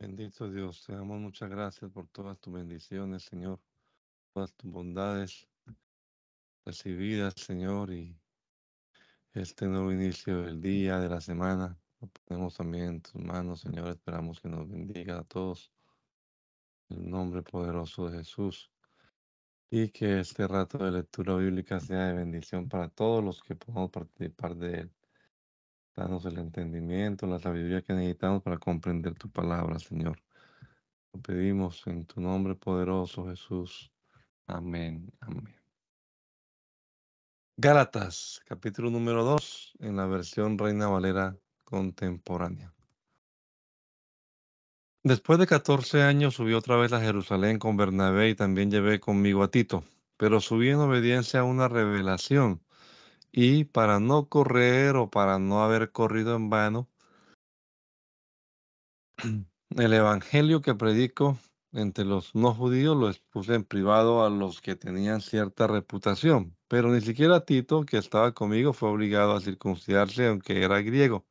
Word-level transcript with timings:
Bendito 0.00 0.50
Dios, 0.50 0.82
te 0.86 0.94
damos 0.94 1.20
muchas 1.20 1.50
gracias 1.50 1.90
por 1.90 2.08
todas 2.08 2.38
tus 2.38 2.54
bendiciones, 2.54 3.22
Señor, 3.24 3.60
todas 4.32 4.50
tus 4.54 4.70
bondades 4.72 5.46
recibidas, 6.64 7.34
Señor, 7.34 7.92
y 7.92 8.18
este 9.34 9.66
nuevo 9.66 9.92
inicio 9.92 10.40
del 10.40 10.62
día, 10.62 10.98
de 10.98 11.10
la 11.10 11.20
semana. 11.20 11.78
Lo 12.00 12.08
ponemos 12.08 12.56
también 12.56 12.84
en 12.84 13.02
tus 13.02 13.16
manos, 13.16 13.60
Señor. 13.60 13.88
Esperamos 13.88 14.40
que 14.40 14.48
nos 14.48 14.66
bendiga 14.70 15.18
a 15.18 15.24
todos. 15.24 15.70
En 16.88 17.04
el 17.04 17.10
nombre 17.10 17.42
poderoso 17.42 18.08
de 18.08 18.20
Jesús. 18.20 18.72
Y 19.68 19.90
que 19.90 20.20
este 20.20 20.48
rato 20.48 20.78
de 20.78 20.92
lectura 20.92 21.36
bíblica 21.36 21.78
sea 21.78 22.06
de 22.06 22.14
bendición 22.14 22.70
para 22.70 22.88
todos 22.88 23.22
los 23.22 23.42
que 23.42 23.54
podamos 23.54 23.90
participar 23.90 24.56
de 24.56 24.80
él. 24.80 24.90
Danos 26.00 26.24
el 26.24 26.38
entendimiento, 26.38 27.26
la 27.26 27.38
sabiduría 27.38 27.82
que 27.82 27.92
necesitamos 27.92 28.42
para 28.42 28.56
comprender 28.56 29.12
tu 29.16 29.28
palabra, 29.28 29.78
Señor. 29.78 30.18
Lo 31.12 31.20
pedimos 31.20 31.86
en 31.86 32.06
tu 32.06 32.22
nombre 32.22 32.54
poderoso, 32.54 33.26
Jesús. 33.26 33.92
Amén. 34.46 35.12
Amén. 35.20 35.54
Gálatas, 37.58 38.40
capítulo 38.46 38.88
número 38.88 39.24
2, 39.24 39.74
en 39.80 39.96
la 39.96 40.06
versión 40.06 40.56
Reina 40.56 40.88
Valera 40.88 41.36
contemporánea. 41.64 42.72
Después 45.02 45.38
de 45.38 45.46
14 45.46 46.02
años 46.02 46.36
subí 46.36 46.54
otra 46.54 46.76
vez 46.76 46.94
a 46.94 47.02
Jerusalén 47.02 47.58
con 47.58 47.76
Bernabé 47.76 48.30
y 48.30 48.34
también 48.34 48.70
llevé 48.70 49.00
conmigo 49.00 49.42
a 49.42 49.50
Tito, 49.50 49.84
pero 50.16 50.40
subí 50.40 50.70
en 50.70 50.76
obediencia 50.76 51.40
a 51.40 51.44
una 51.44 51.68
revelación 51.68 52.62
y 53.32 53.64
para 53.64 54.00
no 54.00 54.28
correr 54.28 54.96
o 54.96 55.10
para 55.10 55.38
no 55.38 55.62
haber 55.62 55.92
corrido 55.92 56.36
en 56.36 56.50
vano, 56.50 56.88
el 59.76 59.92
evangelio 59.92 60.60
que 60.62 60.74
predico 60.74 61.38
entre 61.72 62.04
los 62.04 62.34
no 62.34 62.54
judíos 62.54 62.96
lo 62.96 63.08
expuse 63.08 63.54
en 63.54 63.64
privado 63.64 64.24
a 64.24 64.30
los 64.30 64.60
que 64.60 64.74
tenían 64.74 65.20
cierta 65.20 65.66
reputación, 65.66 66.56
pero 66.68 66.90
ni 66.90 67.00
siquiera 67.00 67.44
Tito, 67.44 67.84
que 67.84 67.98
estaba 67.98 68.32
conmigo, 68.32 68.72
fue 68.72 68.88
obligado 68.90 69.34
a 69.34 69.40
circuncidarse 69.40 70.26
aunque 70.26 70.64
era 70.64 70.80
griego. 70.80 71.26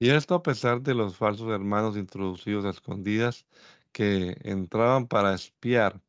Y 0.00 0.10
esto 0.10 0.34
a 0.34 0.42
pesar 0.42 0.82
de 0.82 0.94
los 0.94 1.16
falsos 1.16 1.50
hermanos 1.50 1.96
introducidos 1.96 2.64
a 2.64 2.70
escondidas 2.70 3.46
que 3.92 4.36
entraban 4.42 5.08
para 5.08 5.34
espiar 5.34 6.00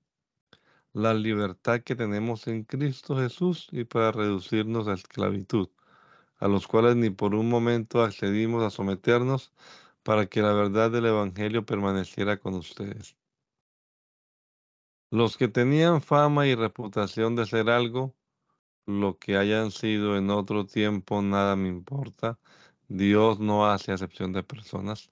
la 0.93 1.13
libertad 1.13 1.81
que 1.81 1.95
tenemos 1.95 2.47
en 2.47 2.63
Cristo 2.63 3.17
Jesús 3.17 3.67
y 3.71 3.83
para 3.83 4.11
reducirnos 4.11 4.87
a 4.87 4.93
esclavitud, 4.93 5.69
a 6.37 6.47
los 6.47 6.67
cuales 6.67 6.95
ni 6.95 7.09
por 7.09 7.35
un 7.35 7.49
momento 7.49 8.01
accedimos 8.03 8.63
a 8.63 8.69
someternos 8.71 9.53
para 10.03 10.27
que 10.27 10.41
la 10.41 10.53
verdad 10.53 10.91
del 10.91 11.05
Evangelio 11.07 11.65
permaneciera 11.65 12.37
con 12.39 12.55
ustedes. 12.55 13.17
Los 15.11 15.37
que 15.37 15.47
tenían 15.47 16.01
fama 16.01 16.47
y 16.47 16.55
reputación 16.55 17.35
de 17.35 17.45
ser 17.45 17.69
algo, 17.69 18.15
lo 18.85 19.19
que 19.19 19.37
hayan 19.37 19.71
sido 19.71 20.17
en 20.17 20.29
otro 20.31 20.65
tiempo, 20.65 21.21
nada 21.21 21.55
me 21.55 21.69
importa. 21.69 22.39
Dios 22.87 23.39
no 23.39 23.67
hace 23.67 23.91
acepción 23.91 24.33
de 24.33 24.43
personas. 24.43 25.11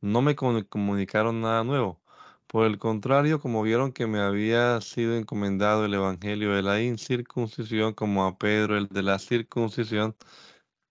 No 0.00 0.22
me 0.22 0.36
comunicaron 0.36 1.40
nada 1.40 1.64
nuevo 1.64 2.00
por 2.48 2.66
el 2.66 2.78
contrario, 2.78 3.40
como 3.40 3.62
vieron 3.62 3.92
que 3.92 4.06
me 4.06 4.20
había 4.20 4.80
sido 4.80 5.16
encomendado 5.16 5.84
el 5.84 5.94
Evangelio 5.94 6.54
de 6.54 6.62
la 6.62 6.82
incircuncisión, 6.82 7.94
como 7.94 8.24
a 8.26 8.38
Pedro 8.38 8.76
el 8.78 8.88
de 8.88 9.02
la 9.02 9.18
circuncisión, 9.18 10.16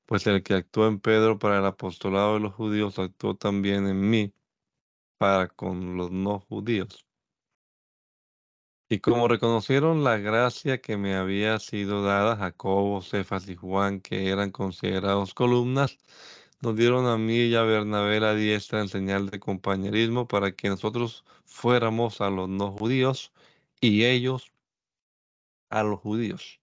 pues 0.06 0.28
el 0.28 0.44
que 0.44 0.56
actuó 0.56 0.88
en 0.88 1.00
Pedro 1.00 1.40
para 1.40 1.60
el 1.60 1.66
apostolado 1.66 2.36
de 2.36 2.42
los 2.42 2.54
judíos 2.54 3.00
actuó 3.00 3.36
también 3.36 3.88
en 3.88 4.10
mí 4.10 4.34
para 5.18 5.48
con 5.50 5.98
los 5.98 6.12
no 6.12 6.40
judíos. 6.40 7.08
Y 8.90 9.00
como 9.00 9.28
reconocieron 9.28 10.04
la 10.04 10.18
gracia 10.18 10.80
que 10.82 10.96
me 10.96 11.16
había 11.16 11.60
sido 11.60 12.04
dada, 12.04 12.38
Jacobo, 12.38 13.02
Cefas 13.02 13.50
y 13.50 13.56
Juan, 13.56 14.00
que 14.00 14.30
eran 14.30 14.52
considerados 14.52 15.34
columnas, 15.34 15.98
nos 16.62 16.76
dieron 16.76 17.06
a 17.08 17.18
mí 17.18 17.38
y 17.38 17.56
a 17.56 17.64
Bernabé 17.64 18.20
la 18.20 18.34
diestra 18.36 18.82
en 18.82 18.90
señal 18.90 19.30
de 19.30 19.40
compañerismo 19.40 20.28
para 20.28 20.52
que 20.54 20.70
nosotros 20.70 21.24
fuéramos 21.46 22.22
a 22.22 22.30
los 22.30 22.50
no 22.50 22.72
judíos 22.72 23.32
y 23.82 24.06
ellos 24.06 24.52
a 25.70 25.84
los 25.84 26.00
judíos. 26.00 26.60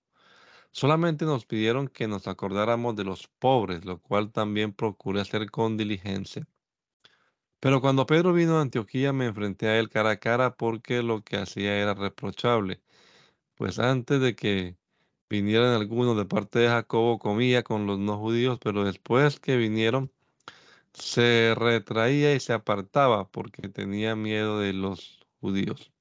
Solamente 0.72 1.24
nos 1.24 1.46
pidieron 1.46 1.88
que 1.88 2.08
nos 2.08 2.26
acordáramos 2.26 2.96
de 2.96 3.04
los 3.04 3.28
pobres, 3.28 3.84
lo 3.84 4.00
cual 4.00 4.32
también 4.32 4.72
procuré 4.72 5.20
hacer 5.20 5.50
con 5.50 5.76
diligencia. 5.76 6.46
Pero 7.60 7.80
cuando 7.80 8.06
Pedro 8.06 8.32
vino 8.32 8.58
a 8.58 8.60
Antioquía 8.62 9.12
me 9.12 9.26
enfrenté 9.26 9.68
a 9.68 9.78
él 9.78 9.88
cara 9.88 10.10
a 10.10 10.20
cara 10.20 10.56
porque 10.56 11.02
lo 11.02 11.22
que 11.24 11.36
hacía 11.36 11.76
era 11.78 11.94
reprochable. 11.94 12.82
Pues 13.56 13.78
antes 13.78 14.20
de 14.20 14.36
que 14.36 14.76
vinieran 15.28 15.74
algunos 15.74 16.16
de 16.16 16.24
parte 16.26 16.58
de 16.60 16.68
Jacobo, 16.68 17.18
comía 17.18 17.62
con 17.62 17.86
los 17.86 17.98
no 17.98 18.18
judíos, 18.18 18.58
pero 18.62 18.84
después 18.84 19.40
que 19.40 19.56
vinieron, 19.56 20.12
se 20.94 21.54
retraía 21.56 22.34
y 22.34 22.40
se 22.40 22.52
apartaba 22.52 23.30
porque 23.30 23.68
tenía 23.68 24.16
miedo 24.16 24.60
de 24.60 24.72
los 24.72 25.20
judíos. 25.40 25.92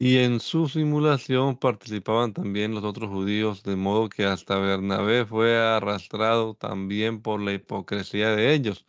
Y 0.00 0.18
en 0.18 0.40
su 0.40 0.68
simulación 0.68 1.56
participaban 1.58 2.32
también 2.32 2.74
los 2.74 2.84
otros 2.84 3.10
judíos, 3.10 3.62
de 3.64 3.76
modo 3.76 4.08
que 4.08 4.24
hasta 4.24 4.58
Bernabé 4.58 5.26
fue 5.26 5.58
arrastrado 5.58 6.54
también 6.54 7.20
por 7.20 7.40
la 7.40 7.52
hipocresía 7.52 8.30
de 8.36 8.54
ellos. 8.54 8.86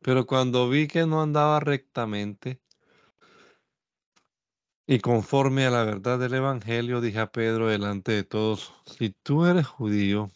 Pero 0.00 0.26
cuando 0.26 0.68
vi 0.68 0.88
que 0.88 1.06
no 1.06 1.22
andaba 1.22 1.60
rectamente, 1.60 2.60
y 4.90 4.98
conforme 4.98 5.66
a 5.66 5.70
la 5.70 5.84
verdad 5.84 6.18
del 6.18 6.34
Evangelio, 6.34 7.00
dije 7.00 7.20
a 7.20 7.30
Pedro 7.30 7.68
delante 7.68 8.10
de 8.10 8.24
todos, 8.24 8.72
si 8.86 9.10
tú 9.10 9.44
eres 9.46 9.68
judío, 9.68 10.32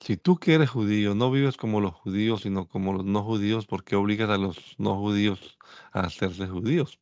si 0.00 0.18
tú 0.18 0.36
que 0.36 0.52
eres 0.52 0.68
judío, 0.68 1.14
no 1.14 1.30
vives 1.30 1.56
como 1.56 1.80
los 1.80 1.94
judíos, 1.94 2.42
sino 2.42 2.68
como 2.68 2.92
los 2.92 3.06
no 3.06 3.22
judíos, 3.24 3.66
¿por 3.66 3.84
qué 3.84 3.96
obligas 3.96 4.28
a 4.28 4.36
los 4.36 4.74
no 4.78 4.98
judíos 4.98 5.58
a 5.92 6.00
hacerse 6.00 6.46
judíos? 6.46 7.00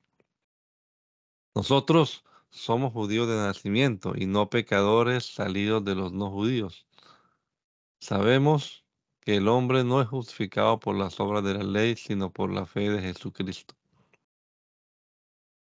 Nosotros 1.57 2.25
somos 2.51 2.93
judíos 2.93 3.27
de 3.27 3.35
nacimiento 3.35 4.13
y 4.17 4.27
no 4.27 4.49
pecadores 4.49 5.27
salidos 5.27 5.85
de 5.85 5.97
los 5.97 6.13
no 6.13 6.31
judíos. 6.31 6.87
Sabemos 7.99 8.85
que 9.21 9.35
el 9.35 9.49
hombre 9.49 9.83
no 9.83 10.01
es 10.01 10.07
justificado 10.07 10.79
por 10.79 10.95
las 10.95 11.19
obras 11.19 11.43
de 11.43 11.55
la 11.55 11.65
ley, 11.65 11.97
sino 11.97 12.33
por 12.33 12.53
la 12.53 12.67
fe 12.67 12.89
de 12.91 13.03
Jesucristo. 13.03 13.76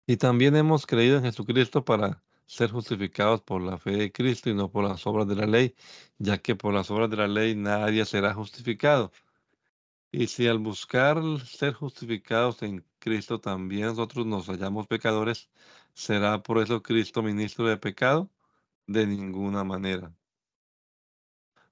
Y 0.08 0.18
también 0.18 0.56
hemos 0.56 0.86
creído 0.86 1.18
en 1.18 1.24
Jesucristo 1.24 1.84
para 1.84 2.24
ser 2.46 2.72
justificados 2.72 3.42
por 3.42 3.62
la 3.62 3.78
fe 3.78 3.92
de 3.92 4.12
Cristo 4.12 4.50
y 4.50 4.54
no 4.54 4.70
por 4.72 4.84
las 4.88 5.06
obras 5.08 5.28
de 5.28 5.36
la 5.36 5.48
ley, 5.48 5.76
ya 6.20 6.38
que 6.38 6.56
por 6.56 6.74
las 6.74 6.92
obras 6.92 7.10
de 7.10 7.18
la 7.18 7.28
ley 7.28 7.56
nadie 7.56 8.06
será 8.06 8.34
justificado. 8.34 9.12
Y 10.12 10.28
si 10.28 10.48
al 10.48 10.60
buscar 10.60 11.18
ser 11.46 11.74
justificados 11.74 12.62
en 12.64 12.86
Cristo 13.00 13.40
también 13.40 13.88
nosotros 13.88 14.26
nos 14.26 14.48
hallamos 14.48 14.88
pecadores, 14.88 15.50
¿será 15.94 16.42
por 16.44 16.60
eso 16.60 16.82
Cristo 16.84 17.24
ministro 17.24 17.68
de 17.68 17.78
pecado? 17.78 18.30
De 18.88 19.08
ninguna 19.08 19.64
manera. 19.64 20.14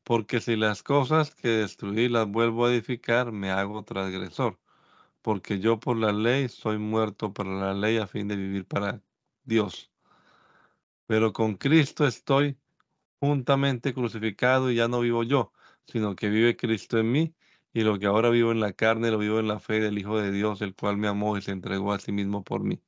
Porque 0.04 0.42
si 0.42 0.56
las 0.56 0.84
cosas 0.84 1.36
que 1.36 1.50
destruí 1.50 2.10
las 2.10 2.28
vuelvo 2.28 2.66
a 2.66 2.72
edificar, 2.74 3.32
me 3.32 3.52
hago 3.52 3.84
transgresor 3.84 4.60
porque 5.24 5.60
yo 5.60 5.80
por 5.80 5.98
la 5.98 6.12
ley 6.12 6.50
soy 6.50 6.78
muerto 6.78 7.34
para 7.34 7.50
la 7.50 7.74
ley 7.74 7.98
a 7.98 8.08
fin 8.08 8.28
de 8.28 8.36
vivir 8.36 8.66
para 8.68 9.02
Dios. 9.44 9.92
Pero 11.08 11.34
con 11.34 11.56
Cristo 11.56 12.06
estoy 12.06 12.58
juntamente 13.20 13.94
crucificado 13.94 14.70
y 14.70 14.76
ya 14.76 14.88
no 14.88 15.00
vivo 15.00 15.24
yo, 15.24 15.54
sino 15.88 16.16
que 16.16 16.30
vive 16.30 16.58
Cristo 16.58 17.00
en 17.00 17.12
mí, 17.12 17.36
y 17.74 17.82
lo 17.82 17.98
que 17.98 18.06
ahora 18.06 18.30
vivo 18.30 18.52
en 18.52 18.60
la 18.60 18.74
carne 18.74 19.12
lo 19.12 19.18
vivo 19.18 19.40
en 19.40 19.48
la 19.48 19.60
fe 19.60 19.80
del 19.80 19.98
Hijo 19.98 20.20
de 20.20 20.32
Dios, 20.32 20.62
el 20.62 20.76
cual 20.76 20.98
me 20.98 21.08
amó 21.08 21.38
y 21.38 21.42
se 21.42 21.52
entregó 21.52 21.94
a 21.94 22.00
sí 22.00 22.12
mismo 22.12 22.44
por 22.44 22.64
mí. 22.64 22.82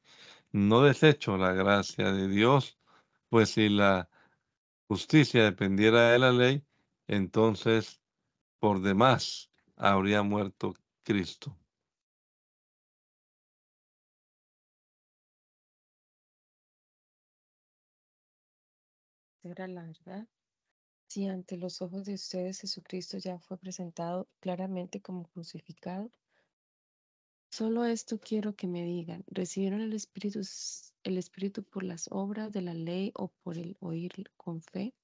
No 0.51 0.83
desecho 0.83 1.37
la 1.37 1.53
gracia 1.53 2.11
de 2.11 2.27
Dios, 2.27 2.77
pues 3.29 3.51
si 3.51 3.69
la 3.69 4.09
justicia 4.87 5.43
dependiera 5.43 6.11
de 6.11 6.19
la 6.19 6.31
ley, 6.31 6.65
entonces 7.07 8.01
por 8.59 8.81
demás 8.81 9.49
habría 9.77 10.21
muerto 10.21 10.75
Cristo. 11.03 11.55
La 19.45 19.83
verdad, 19.83 20.27
si 21.07 21.27
ante 21.27 21.55
los 21.55 21.81
ojos 21.83 22.05
de 22.05 22.15
ustedes 22.15 22.61
Jesucristo 22.61 23.19
ya 23.19 23.37
fue 23.37 23.57
presentado 23.57 24.27
claramente 24.39 25.01
como 25.01 25.25
crucificado, 25.25 26.09
solo 27.51 27.85
esto 27.85 28.19
quiero 28.19 28.55
que 28.55 28.67
me 28.67 28.83
digan, 28.83 29.23
¿recibieron 29.27 29.81
el 29.81 29.93
Espíritu, 29.93 30.41
el 31.03 31.17
Espíritu 31.19 31.63
por 31.63 31.83
las 31.83 32.07
obras 32.11 32.51
de 32.51 32.63
la 32.63 32.73
ley 32.73 33.11
o 33.13 33.27
por 33.43 33.59
el 33.59 33.77
oír 33.81 34.31
con 34.35 34.63
fe? 34.63 34.95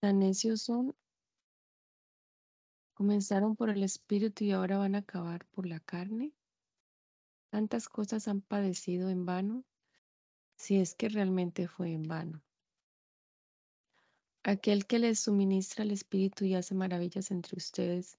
Tan 0.00 0.20
necios 0.20 0.62
son 0.62 0.94
Comenzaron 2.94 3.56
por 3.56 3.70
el 3.70 3.82
Espíritu 3.82 4.44
y 4.44 4.52
ahora 4.52 4.78
van 4.78 4.94
a 4.94 4.98
acabar 4.98 5.46
por 5.46 5.66
la 5.66 5.80
carne. 5.80 6.32
Tantas 7.50 7.88
cosas 7.88 8.28
han 8.28 8.40
padecido 8.40 9.08
en 9.08 9.26
vano, 9.26 9.64
si 10.56 10.76
es 10.78 10.94
que 10.94 11.08
realmente 11.08 11.66
fue 11.66 11.90
en 11.90 12.04
vano. 12.04 12.42
Aquel 14.44 14.86
que 14.86 14.98
les 14.98 15.20
suministra 15.20 15.84
el 15.84 15.92
Espíritu 15.92 16.44
y 16.44 16.54
hace 16.54 16.74
maravillas 16.74 17.30
entre 17.30 17.56
ustedes, 17.56 18.18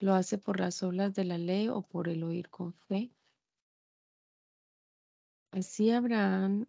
¿lo 0.00 0.14
hace 0.14 0.36
por 0.36 0.58
las 0.58 0.82
obras 0.82 1.14
de 1.14 1.22
la 1.22 1.38
ley 1.38 1.68
o 1.68 1.82
por 1.82 2.08
el 2.08 2.24
oír 2.24 2.50
con 2.50 2.72
fe? 2.72 3.12
Así 5.52 5.92
Abraham 5.92 6.66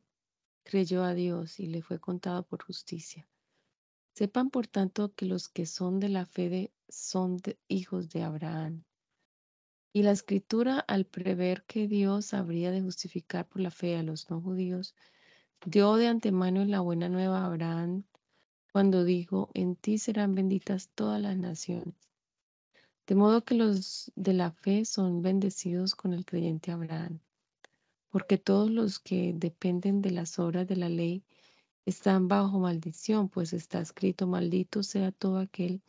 creyó 0.64 1.04
a 1.04 1.16
Dios 1.16 1.60
y 1.60 1.66
le 1.66 1.82
fue 1.82 2.00
contado 2.00 2.44
por 2.44 2.64
justicia. 2.64 3.28
Sepan 4.14 4.52
por 4.52 4.68
tanto 4.68 5.16
que 5.16 5.26
los 5.26 5.50
que 5.50 5.66
son 5.66 6.00
de 6.00 6.10
la 6.10 6.28
fe 6.28 6.72
son 6.88 7.42
hijos 7.68 8.10
de 8.10 8.22
Abraham. 8.22 8.84
Y 9.94 10.04
la 10.04 10.12
escritura, 10.12 10.80
al 10.80 11.06
prever 11.06 11.64
que 11.64 11.88
Dios 11.88 12.36
habría 12.36 12.70
de 12.70 12.84
justificar 12.84 13.48
por 13.48 13.62
la 13.62 13.72
fe 13.72 13.96
a 13.98 14.04
los 14.04 14.30
no 14.30 14.42
judíos, 14.42 14.94
dio 15.66 15.96
de 15.96 16.08
antemano 16.08 16.64
la 16.66 16.82
buena 16.82 17.10
nueva 17.10 17.42
a 17.42 17.48
Abraham 17.48 18.06
cuando 18.76 19.06
dijo, 19.06 19.50
en 19.54 19.78
ti 19.78 19.98
serán 19.98 20.36
benditas 20.36 20.90
todas 20.94 21.22
las 21.22 21.38
naciones. 21.38 21.96
De 23.08 23.16
modo 23.16 23.46
que 23.46 23.56
los 23.56 24.12
de 24.18 24.34
la 24.34 24.52
fe 24.52 24.84
son 24.84 25.22
bendecidos 25.22 25.96
con 25.96 26.12
el 26.12 26.26
creyente 26.26 26.74
Abraham, 26.74 27.22
porque 28.10 28.38
todos 28.38 28.70
los 28.70 29.00
que 29.00 29.32
dependen 29.34 30.02
de 30.02 30.12
las 30.12 30.40
obras 30.40 30.68
de 30.68 30.76
la 30.76 30.90
ley 30.90 31.24
están 31.86 32.28
bajo 32.28 32.60
maldición, 32.60 33.30
pues 33.30 33.54
está 33.54 33.80
escrito, 33.80 34.28
maldito 34.28 34.84
sea 34.84 35.14
todo 35.14 35.38
aquel 35.38 35.82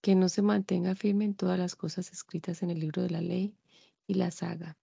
que 0.00 0.14
no 0.14 0.28
se 0.28 0.42
mantenga 0.42 0.94
firme 0.94 1.24
en 1.24 1.34
todas 1.34 1.58
las 1.58 1.74
cosas 1.74 2.12
escritas 2.12 2.62
en 2.62 2.70
el 2.70 2.78
libro 2.78 3.02
de 3.02 3.10
la 3.10 3.22
ley 3.22 3.56
y 4.06 4.14
las 4.14 4.44
haga. 4.44 4.78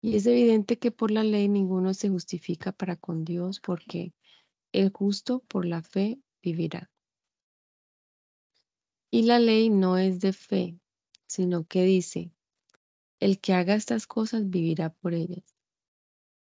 Y 0.00 0.14
es 0.14 0.26
evidente 0.26 0.78
que 0.78 0.92
por 0.92 1.10
la 1.10 1.24
ley 1.24 1.48
ninguno 1.48 1.92
se 1.92 2.08
justifica 2.08 2.70
para 2.70 2.94
con 2.94 3.24
Dios, 3.24 3.58
porque 3.58 4.12
el 4.70 4.92
justo 4.92 5.40
por 5.48 5.66
la 5.66 5.82
fe 5.82 6.20
vivirá. 6.46 6.90
Y 9.10 9.22
la 9.22 9.38
ley 9.38 9.68
no 9.68 9.98
es 9.98 10.20
de 10.20 10.32
fe, 10.32 10.78
sino 11.26 11.64
que 11.64 11.84
dice, 11.84 12.32
el 13.20 13.40
que 13.40 13.52
haga 13.52 13.74
estas 13.74 14.06
cosas 14.06 14.48
vivirá 14.48 14.90
por 14.90 15.14
ellas. 15.14 15.44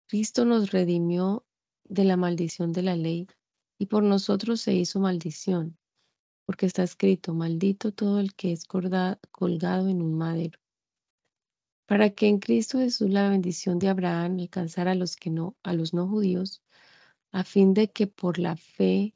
Cristo 0.09 0.45
nos 0.45 0.71
redimió 0.71 1.45
de 1.85 2.05
la 2.05 2.17
maldición 2.17 2.73
de 2.73 2.83
la 2.83 2.97
ley 2.97 3.27
y 3.79 3.87
por 3.87 4.03
nosotros 4.03 4.61
se 4.61 4.75
hizo 4.75 5.01
maldición 5.01 5.79
porque 6.47 6.67
está 6.67 6.85
escrito, 6.85 7.35
maldito 7.35 7.93
todo 7.93 8.21
el 8.21 8.35
que 8.35 8.53
es 8.53 8.65
colgado 8.65 9.89
en 9.89 10.01
un 10.01 10.17
madero. 10.17 10.59
Para 11.87 12.11
que 12.11 12.29
en 12.29 12.39
Cristo 12.39 12.79
Jesús 12.79 13.11
la 13.11 13.29
bendición 13.29 13.79
de 13.79 13.89
Abraham 13.89 14.39
alcanzara 14.39 14.93
a 14.93 14.95
los 14.95 15.17
que 15.17 15.31
no, 15.31 15.57
a 15.65 15.73
los 15.73 15.93
no 15.93 16.09
judíos, 16.09 16.63
a 17.33 17.43
fin 17.43 17.75
de 17.75 17.89
que 17.89 18.07
por 18.07 18.39
la 18.39 18.57
fe 18.57 19.15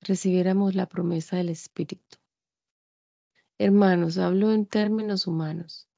recibiéramos 0.00 0.74
la 0.74 0.86
promesa 0.86 1.36
del 1.36 1.48
Espíritu. 1.48 2.18
Hermanos, 3.58 4.18
hablo 4.18 4.52
en 4.52 4.66
términos 4.66 5.26
humanos. 5.26 5.88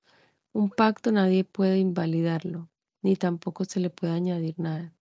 Un 0.52 0.70
pacto 0.70 1.12
nadie 1.12 1.44
puede 1.44 1.78
invalidarlo, 1.78 2.70
ni 3.02 3.16
tampoco 3.16 3.64
se 3.64 3.80
le 3.80 3.90
puede 3.90 4.14
añadir 4.14 4.58
nada, 4.58 4.94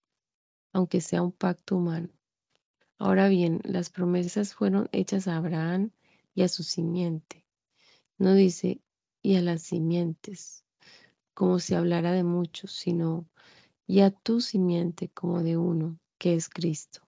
aunque 0.73 1.00
sea 1.00 1.23
un 1.23 1.33
pacto 1.33 1.77
humano. 1.77 2.09
Ahora 2.99 3.29
bien, 3.29 3.61
las 3.65 3.91
promesas 3.91 4.55
fueron 4.55 4.89
hechas 4.93 5.29
a 5.29 5.37
Abraham 5.37 5.93
y 6.35 6.43
a 6.43 6.49
su 6.49 6.65
simiente. 6.65 7.47
No 8.19 8.35
dice 8.35 8.83
y 9.23 9.37
a 9.37 9.41
las 9.41 9.62
simientes, 9.62 10.65
como 11.33 11.61
si 11.61 11.75
hablara 11.75 12.12
de 12.12 12.25
muchos, 12.25 12.73
sino 12.73 13.29
y 13.87 14.00
a 14.00 14.11
tu 14.11 14.41
simiente 14.41 15.09
como 15.09 15.43
de 15.43 15.56
uno, 15.56 15.99
que 16.19 16.35
es 16.35 16.49
Cristo. 16.49 17.08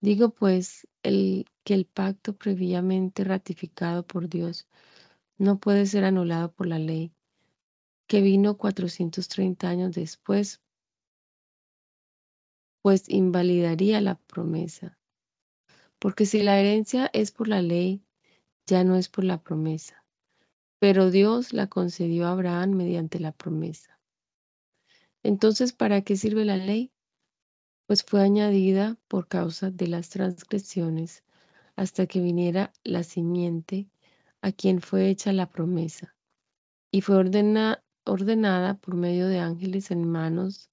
Digo 0.00 0.30
pues 0.30 0.86
el, 1.02 1.46
que 1.64 1.74
el 1.74 1.86
pacto 1.86 2.36
previamente 2.36 3.24
ratificado 3.24 4.06
por 4.06 4.28
Dios 4.28 4.68
no 5.38 5.58
puede 5.58 5.86
ser 5.86 6.04
anulado 6.04 6.52
por 6.52 6.66
la 6.66 6.78
ley, 6.78 7.12
que 8.06 8.20
vino 8.20 8.56
430 8.56 9.68
años 9.68 9.94
después 9.94 10.60
pues 12.86 13.08
invalidaría 13.08 14.00
la 14.00 14.14
promesa. 14.14 14.96
Porque 15.98 16.24
si 16.24 16.44
la 16.44 16.60
herencia 16.60 17.10
es 17.12 17.32
por 17.32 17.48
la 17.48 17.60
ley, 17.60 18.04
ya 18.64 18.84
no 18.84 18.94
es 18.94 19.08
por 19.08 19.24
la 19.24 19.42
promesa. 19.42 20.04
Pero 20.78 21.10
Dios 21.10 21.52
la 21.52 21.66
concedió 21.66 22.26
a 22.26 22.30
Abraham 22.30 22.76
mediante 22.76 23.18
la 23.18 23.32
promesa. 23.32 23.98
Entonces, 25.24 25.72
¿para 25.72 26.02
qué 26.02 26.14
sirve 26.14 26.44
la 26.44 26.58
ley? 26.58 26.92
Pues 27.86 28.04
fue 28.04 28.22
añadida 28.22 28.96
por 29.06 29.28
causa 29.28 29.70
de 29.70 29.86
las 29.86 30.10
transgresiones 30.10 31.22
hasta 31.76 32.06
que 32.06 32.20
viniera 32.20 32.72
la 32.82 33.04
simiente 33.04 33.88
a 34.40 34.52
quien 34.52 34.80
fue 34.80 35.08
hecha 35.08 35.32
la 35.32 35.50
promesa. 35.50 36.14
Y 36.90 37.02
fue 37.02 37.16
ordenada 37.16 38.74
por 38.74 38.94
medio 38.94 39.28
de 39.28 39.38
ángeles 39.38 39.90
en 39.90 40.08
manos 40.08 40.70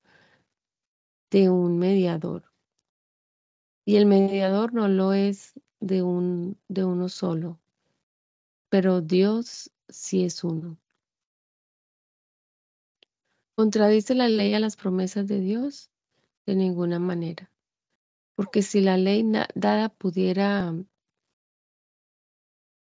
de 1.30 1.50
un 1.50 1.78
mediador. 1.78 2.52
Y 3.86 3.98
el 3.98 4.06
mediador 4.06 4.74
no 4.74 4.88
lo 4.88 5.14
es 5.14 5.54
de, 5.80 6.02
un, 6.02 6.58
de 6.68 6.86
uno 6.86 7.10
solo, 7.10 7.60
pero 8.70 9.02
Dios 9.02 9.72
sí 9.90 10.24
es 10.24 10.44
uno. 10.44 10.78
¿Contradice 13.56 14.16
la 14.16 14.30
ley 14.30 14.54
a 14.56 14.60
las 14.60 14.76
promesas 14.76 15.28
de 15.28 15.40
Dios? 15.40 15.93
De 16.46 16.56
ninguna 16.56 17.00
manera. 17.00 17.52
Porque 18.36 18.62
si 18.62 18.82
la 18.82 18.98
ley 18.98 19.24
dada 19.56 19.90
pudiera 19.90 20.74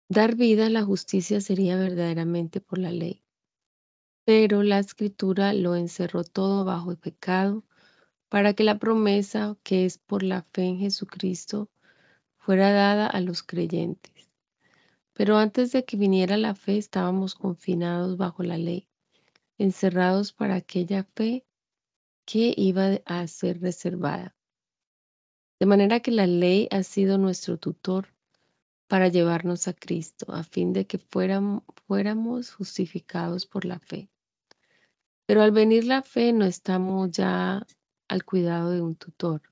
dar 0.09 0.35
vida, 0.37 0.71
la 0.71 0.83
justicia 0.83 1.41
sería 1.41 1.77
verdaderamente 1.77 2.61
por 2.61 2.79
la 2.79 2.91
ley. 2.91 3.23
Pero 4.25 4.63
la 4.63 4.79
escritura 4.79 5.53
lo 5.53 5.77
encerró 5.77 6.25
todo 6.25 6.65
bajo 6.65 6.91
el 6.91 6.99
pecado 6.99 7.65
para 8.29 8.55
que 8.55 8.65
la 8.65 8.79
promesa 8.79 9.57
que 9.63 9.85
es 9.85 9.99
por 9.99 10.23
la 10.23 10.43
fe 10.43 10.63
en 10.63 10.79
Jesucristo 10.79 11.69
fuera 12.39 12.73
dada 12.73 13.07
a 13.07 13.21
los 13.21 13.43
creyentes. 13.43 14.31
Pero 15.13 15.37
antes 15.37 15.73
de 15.73 15.85
que 15.85 15.97
viniera 15.97 16.37
la 16.37 16.55
fe 16.55 16.79
estábamos 16.79 17.35
confinados 17.35 18.17
bajo 18.17 18.43
la 18.43 18.57
ley, 18.57 18.89
encerrados 19.59 20.33
para 20.33 20.55
aquella 20.55 21.05
fe 21.05 21.45
que 22.31 22.55
iba 22.57 23.01
a 23.07 23.27
ser 23.27 23.61
reservada. 23.61 24.37
De 25.59 25.67
manera 25.67 25.99
que 25.99 26.13
la 26.13 26.29
ley 26.29 26.69
ha 26.71 26.85
sido 26.85 27.19
nuestro 27.19 27.59
tutor 27.59 28.15
para 28.87 29.09
llevarnos 29.09 29.67
a 29.67 29.73
Cristo, 29.73 30.33
a 30.33 30.45
fin 30.45 30.73
de 30.73 30.87
que 30.87 30.99
fuéramos, 30.99 31.65
fuéramos 31.89 32.53
justificados 32.53 33.47
por 33.47 33.65
la 33.65 33.81
fe. 33.81 34.09
Pero 35.27 35.43
al 35.43 35.51
venir 35.51 35.87
la 35.87 36.03
fe 36.03 36.33
no 36.33 36.45
estamos 36.45 37.11
ya 37.11 37.67
al 38.07 38.25
cuidado 38.25 38.71
de 38.71 38.81
un 38.81 38.95
tutor. 38.95 39.43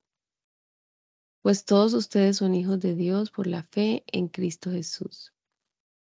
Pues 1.42 1.64
todos 1.64 1.94
ustedes 1.94 2.36
son 2.36 2.54
hijos 2.54 2.78
de 2.78 2.94
Dios 2.94 3.32
por 3.32 3.48
la 3.48 3.64
fe 3.64 4.04
en 4.06 4.28
Cristo 4.28 4.70
Jesús. 4.70 5.32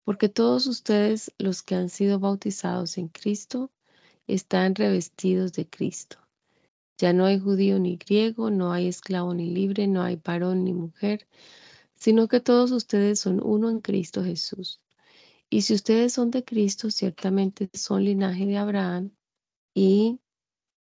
Porque 0.03 0.31
todos 0.31 0.67
ustedes, 0.67 1.31
los 1.37 1.63
que 1.63 1.75
han 1.75 1.91
sido 1.91 2.19
bautizados 2.21 2.97
en 2.97 3.09
Cristo, 3.09 3.71
están 4.27 4.75
revestidos 4.75 5.53
de 5.53 5.69
Cristo. 5.69 6.24
Ya 6.99 7.13
no 7.13 7.25
hay 7.27 7.39
judío 7.41 7.79
ni 7.79 7.97
griego, 7.97 8.51
no 8.51 8.73
hay 8.73 8.89
esclavo 8.89 9.35
ni 9.35 9.51
libre, 9.51 9.87
no 9.87 10.03
hay 10.03 10.17
varón 10.17 10.65
ni 10.65 10.73
mujer, 10.73 11.27
sino 11.95 12.29
que 12.29 12.41
todos 12.41 12.71
ustedes 12.71 13.19
son 13.21 13.41
uno 13.43 13.71
en 13.71 13.81
Cristo 13.81 14.23
Jesús. 14.23 14.81
Y 15.51 15.63
si 15.63 15.75
ustedes 15.75 16.13
son 16.13 16.31
de 16.31 16.45
Cristo, 16.45 16.91
ciertamente 16.91 17.69
son 17.75 18.05
linaje 18.05 18.47
de 18.47 18.57
Abraham 18.57 19.11
y 19.75 20.21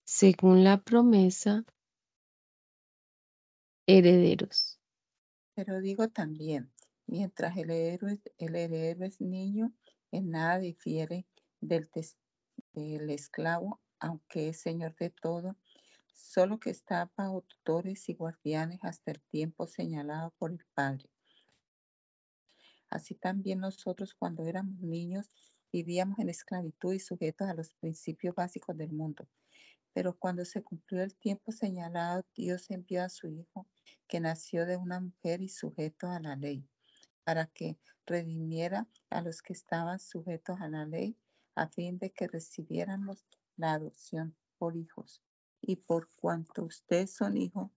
según 0.05 0.63
la 0.65 0.83
promesa, 0.83 1.65
herederos. 3.87 4.81
Pero 5.55 5.81
digo 5.81 6.09
también, 6.09 6.71
mientras 7.07 7.57
el 7.57 7.71
heredero, 7.71 9.05
es 9.05 9.21
niño, 9.21 9.73
en 10.11 10.31
nada 10.31 10.59
difiere 10.59 11.27
del 11.61 11.89
esclavo, 13.11 13.81
aunque 13.99 14.51
es 14.51 14.61
señor 14.61 14.95
de 14.97 15.11
todo, 15.11 15.57
solo 16.17 16.59
que 16.59 16.71
está 16.71 17.11
bajo 17.17 17.43
tutores 17.43 18.09
y 18.09 18.15
guardianes 18.15 18.81
hasta 18.83 19.13
el 19.13 19.21
tiempo 19.23 19.67
señalado 19.67 20.33
por 20.39 20.51
el 20.51 20.65
Padre. 20.75 21.11
Así 22.89 23.15
también 23.15 23.61
nosotros 23.61 24.15
cuando 24.15 24.47
éramos 24.47 24.81
niños 24.81 25.31
vivíamos 25.73 26.19
en 26.19 26.31
esclavitud 26.31 26.95
y 26.95 27.01
sujetos 27.01 27.49
a 27.49 27.55
los 27.55 27.75
principios 27.75 28.35
básicos 28.35 28.77
del 28.77 28.93
mundo. 28.93 29.29
Pero 29.93 30.17
cuando 30.19 30.45
se 30.45 30.63
cumplió 30.63 31.03
el 31.03 31.15
tiempo 31.15 31.53
señalado, 31.53 32.25
Dios 32.35 32.71
envió 32.71 33.03
a 33.03 33.09
su 33.09 33.29
Hijo, 33.29 33.67
que 34.09 34.21
nació 34.21 34.67
de 34.67 34.77
una 34.77 35.01
mujer 35.01 35.43
y 35.43 35.49
sujeto 35.49 36.09
a 36.09 36.21
la 36.21 36.37
ley. 36.37 36.67
para 37.25 37.47
que 37.47 37.77
redimiera 38.07 38.87
a 39.11 39.21
los 39.21 39.43
que 39.43 39.53
estaban 39.53 39.99
sujetos 39.99 40.61
a 40.61 40.69
la 40.69 40.87
ley, 40.87 41.17
a 41.57 41.69
fin 41.69 41.99
de 41.99 42.13
que 42.13 42.29
recibiéramos 42.29 43.27
la 43.57 43.73
adopción 43.73 44.37
por 44.59 44.77
hijos. 44.77 45.23
Y 45.69 45.75
por 45.75 46.09
cuanto 46.15 46.63
ustedes 46.63 47.17
son 47.17 47.37
hijos, 47.37 47.73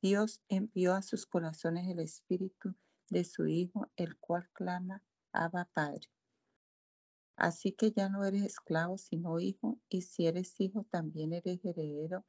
Dios 0.00 0.40
envió 0.48 0.94
a 0.94 1.02
sus 1.02 1.26
corazones 1.26 1.88
el 1.88 1.98
espíritu 1.98 2.76
de 3.10 3.24
su 3.24 3.48
Hijo, 3.48 3.90
el 3.96 4.16
cual 4.18 4.48
clama, 4.52 5.02
Abba 5.32 5.68
Padre. 5.74 6.08
Así 7.36 7.72
que 7.72 7.90
ya 7.90 8.08
no 8.08 8.24
eres 8.24 8.44
esclavo, 8.44 8.98
sino 8.98 9.40
hijo, 9.40 9.80
y 9.88 10.02
si 10.02 10.28
eres 10.28 10.60
hijo, 10.60 10.86
también 10.90 11.32
eres 11.32 11.64
heredero 11.64 12.24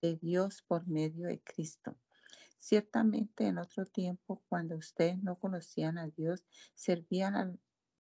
de 0.00 0.16
Dios 0.16 0.62
por 0.66 0.86
medio 0.86 1.28
de 1.28 1.42
Cristo. 1.42 1.98
Ciertamente 2.58 3.46
en 3.46 3.58
otro 3.58 3.84
tiempo, 3.84 4.42
cuando 4.48 4.76
ustedes 4.76 5.22
no 5.22 5.38
conocían 5.38 5.98
a 5.98 6.08
Dios, 6.08 6.42
servían 6.74 7.36
a, 7.36 7.54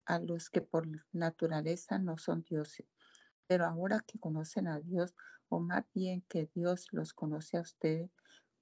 a 0.06 0.20
los 0.20 0.50
que 0.50 0.60
por 0.60 0.90
naturaleza 1.14 2.00
no 2.00 2.18
son 2.18 2.44
dioses. 2.44 2.86
Pero 3.48 3.66
ahora 3.66 4.04
que 4.06 4.20
conocen 4.20 4.68
a 4.68 4.82
Dios, 4.82 5.16
o 5.52 5.60
más 5.60 5.84
bien 5.94 6.24
que 6.30 6.50
Dios 6.56 6.88
los 6.92 7.14
conoce 7.14 7.58
a 7.58 7.62
ustedes, 7.62 8.10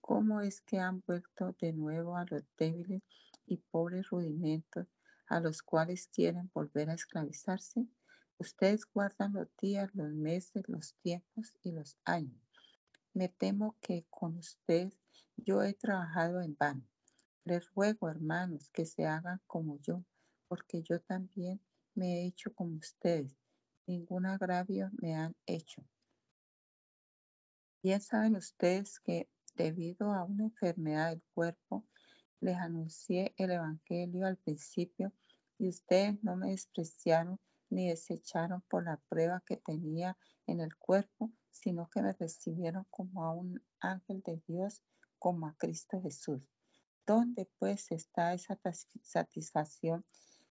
¿cómo 0.01 0.41
es 0.41 0.59
que 0.61 0.79
han 0.79 1.03
vuelto 1.05 1.55
de 1.61 1.71
nuevo 1.71 2.17
a 2.17 2.25
los 2.27 2.43
débiles 2.57 3.03
y 3.45 3.57
pobres 3.57 4.09
rudimentos 4.09 4.87
a 5.27 5.39
los 5.39 5.61
cuales 5.61 6.07
quieren 6.07 6.49
volver 6.51 6.89
a 6.89 6.95
esclavizarse? 6.95 7.85
Ustedes 8.39 8.87
guardan 8.91 9.33
los 9.33 9.55
días, 9.61 9.93
los 9.93 10.11
meses, 10.11 10.63
los 10.67 10.95
tiempos 11.03 11.53
y 11.61 11.73
los 11.73 11.95
años. 12.05 12.41
Me 13.13 13.29
temo 13.29 13.77
que 13.81 14.07
con 14.09 14.37
ustedes 14.37 14.97
yo 15.37 15.61
he 15.61 15.75
trabajado 15.75 16.41
en 16.41 16.55
vano. 16.57 16.87
Les 17.45 17.71
ruego, 17.75 18.09
hermanos, 18.09 18.71
que 18.71 18.87
se 18.87 19.05
hagan 19.05 19.39
como 19.45 19.77
yo, 19.81 20.03
porque 20.47 20.81
yo 20.81 20.99
también 21.01 21.61
me 21.93 22.15
he 22.15 22.25
hecho 22.25 22.51
como 22.55 22.77
ustedes. 22.77 23.37
Ningún 23.85 24.25
agravio 24.25 24.89
me 24.99 25.13
han 25.13 25.35
hecho. 25.45 25.85
Bien 27.81 28.01
saben 28.01 28.35
ustedes 28.35 28.99
que 28.99 29.29
debido 29.55 30.11
a 30.11 30.25
una 30.25 30.43
enfermedad 30.43 31.11
del 31.11 31.23
cuerpo, 31.33 31.85
les 32.41 32.57
anuncié 32.57 33.33
el 33.37 33.51
Evangelio 33.51 34.27
al 34.27 34.35
principio 34.35 35.13
y 35.57 35.69
ustedes 35.69 36.21
no 36.21 36.35
me 36.35 36.49
despreciaron 36.49 37.39
ni 37.69 37.87
desecharon 37.87 38.61
por 38.69 38.83
la 38.83 38.97
prueba 39.07 39.41
que 39.45 39.55
tenía 39.55 40.17
en 40.45 40.59
el 40.59 40.75
cuerpo, 40.75 41.31
sino 41.51 41.89
que 41.89 42.01
me 42.01 42.11
recibieron 42.11 42.85
como 42.89 43.23
a 43.23 43.33
un 43.33 43.63
ángel 43.79 44.21
de 44.25 44.41
Dios, 44.45 44.83
como 45.17 45.47
a 45.47 45.55
Cristo 45.57 46.01
Jesús. 46.01 46.41
¿Dónde 47.07 47.49
pues 47.59 47.93
está 47.93 48.33
esa 48.33 48.59
satisfacción 49.03 50.03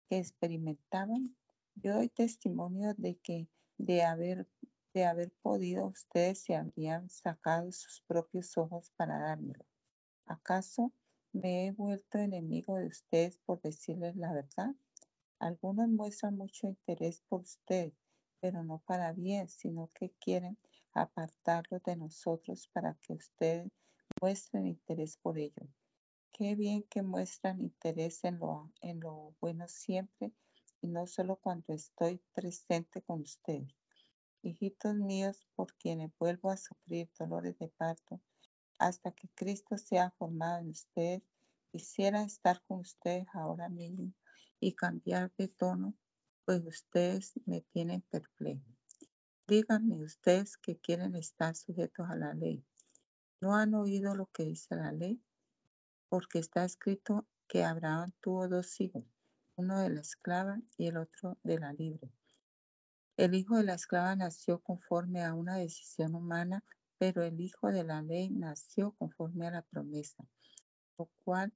que 0.10 0.18
experimentaban? 0.18 1.38
Yo 1.76 1.94
doy 1.94 2.10
testimonio 2.10 2.94
de 2.98 3.18
que 3.20 3.48
de 3.78 4.04
haber 4.04 4.46
de 4.94 5.06
haber 5.06 5.32
podido, 5.42 5.88
ustedes 5.88 6.44
se 6.44 6.56
habrían 6.56 7.10
sacado 7.10 7.72
sus 7.72 8.02
propios 8.02 8.58
ojos 8.58 8.92
para 8.96 9.18
dármelo. 9.18 9.66
¿Acaso 10.28 10.94
me 11.32 11.66
he 11.66 11.72
vuelto 11.72 12.20
enemigo 12.20 12.78
de 12.78 12.88
ustedes 12.88 13.38
por 13.40 13.60
decirles 13.62 14.16
la 14.16 14.32
verdad? 14.32 14.76
Algunos 15.40 15.90
muestran 15.90 16.38
mucho 16.38 16.68
interés 16.68 17.22
por 17.28 17.42
ustedes, 17.42 17.94
pero 18.40 18.64
no 18.64 18.84
para 18.86 19.14
bien, 19.14 19.50
sino 19.50 19.90
que 19.96 20.12
quieren 20.20 20.58
apartarlos 20.94 21.82
de 21.84 21.96
nosotros 21.96 22.70
para 22.72 22.96
que 23.02 23.14
ustedes 23.14 23.68
muestren 24.22 24.68
interés 24.68 25.18
por 25.18 25.40
ellos. 25.40 25.70
Qué 26.32 26.56
bien 26.56 26.84
que 26.84 27.02
muestran 27.02 27.62
interés 27.62 28.24
en 28.24 28.38
lo, 28.40 28.72
en 28.82 29.00
lo 29.00 29.36
bueno 29.42 29.68
siempre 29.68 30.32
y 30.82 30.88
no 30.88 31.08
solo 31.08 31.38
cuando 31.38 31.74
estoy 31.74 32.22
presente 32.34 33.02
con 33.02 33.22
ustedes 33.22 33.74
hijitos 34.44 34.96
míos, 34.96 35.48
por 35.56 35.74
quienes 35.76 36.12
vuelvo 36.20 36.52
a 36.52 36.58
sufrir 36.58 37.10
dolores 37.18 37.58
de 37.60 37.70
parto, 37.70 38.22
hasta 38.78 39.12
que 39.12 39.30
Cristo 39.30 39.78
sea 39.78 40.12
formado 40.12 40.60
en 40.60 40.70
ustedes, 40.70 41.24
quisiera 41.72 42.24
estar 42.24 42.62
con 42.68 42.80
ustedes 42.80 43.26
ahora 43.34 43.70
mismo 43.70 44.14
y 44.60 44.74
cambiar 44.74 45.32
de 45.38 45.48
tono, 45.48 45.94
pues 46.46 46.64
ustedes 46.66 47.34
me 47.46 47.62
tienen 47.62 48.02
perplejo. 48.02 48.64
Díganme 49.48 50.04
ustedes 50.04 50.58
que 50.58 50.78
quieren 50.78 51.16
estar 51.16 51.56
sujetos 51.56 52.10
a 52.10 52.16
la 52.16 52.34
ley. 52.34 52.64
¿No 53.42 53.56
han 53.56 53.74
oído 53.74 54.16
lo 54.16 54.28
que 54.28 54.46
dice 54.46 54.76
la 54.76 54.92
ley? 54.92 55.22
Porque 56.10 56.40
está 56.40 56.64
escrito 56.64 57.26
que 57.48 57.64
Abraham 57.64 58.14
tuvo 58.22 58.48
dos 58.48 58.80
hijos, 58.80 59.04
uno 59.56 59.80
de 59.80 59.90
la 59.90 60.02
esclava 60.02 60.60
y 60.78 60.88
el 60.88 60.98
otro 60.98 61.38
de 61.44 61.60
la 61.60 61.74
libre. 61.74 62.10
El 63.16 63.36
hijo 63.36 63.58
de 63.58 63.64
la 63.64 63.76
esclava 63.76 64.16
nació 64.16 64.60
conforme 64.60 65.24
a 65.24 65.36
una 65.36 65.58
decisión 65.58 66.16
humana, 66.16 66.64
pero 66.98 67.22
el 67.22 67.40
hijo 67.40 67.68
de 67.68 67.84
la 67.84 68.02
ley 68.02 68.32
nació 68.32 68.94
conforme 68.94 69.46
a 69.46 69.52
la 69.52 69.62
promesa, 69.62 70.26
lo 70.98 71.10
cual 71.24 71.54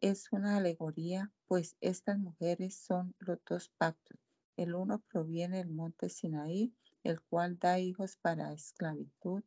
es 0.00 0.30
una 0.30 0.58
alegoría, 0.58 1.32
pues 1.48 1.76
estas 1.80 2.18
mujeres 2.18 2.76
son 2.76 3.16
los 3.18 3.38
dos 3.44 3.72
pactos. 3.78 4.16
El 4.56 4.76
uno 4.76 5.02
proviene 5.10 5.58
del 5.58 5.70
monte 5.70 6.08
Sinaí, 6.08 6.72
el 7.02 7.20
cual 7.20 7.58
da 7.58 7.80
hijos 7.80 8.16
para 8.16 8.52
esclavitud. 8.52 9.42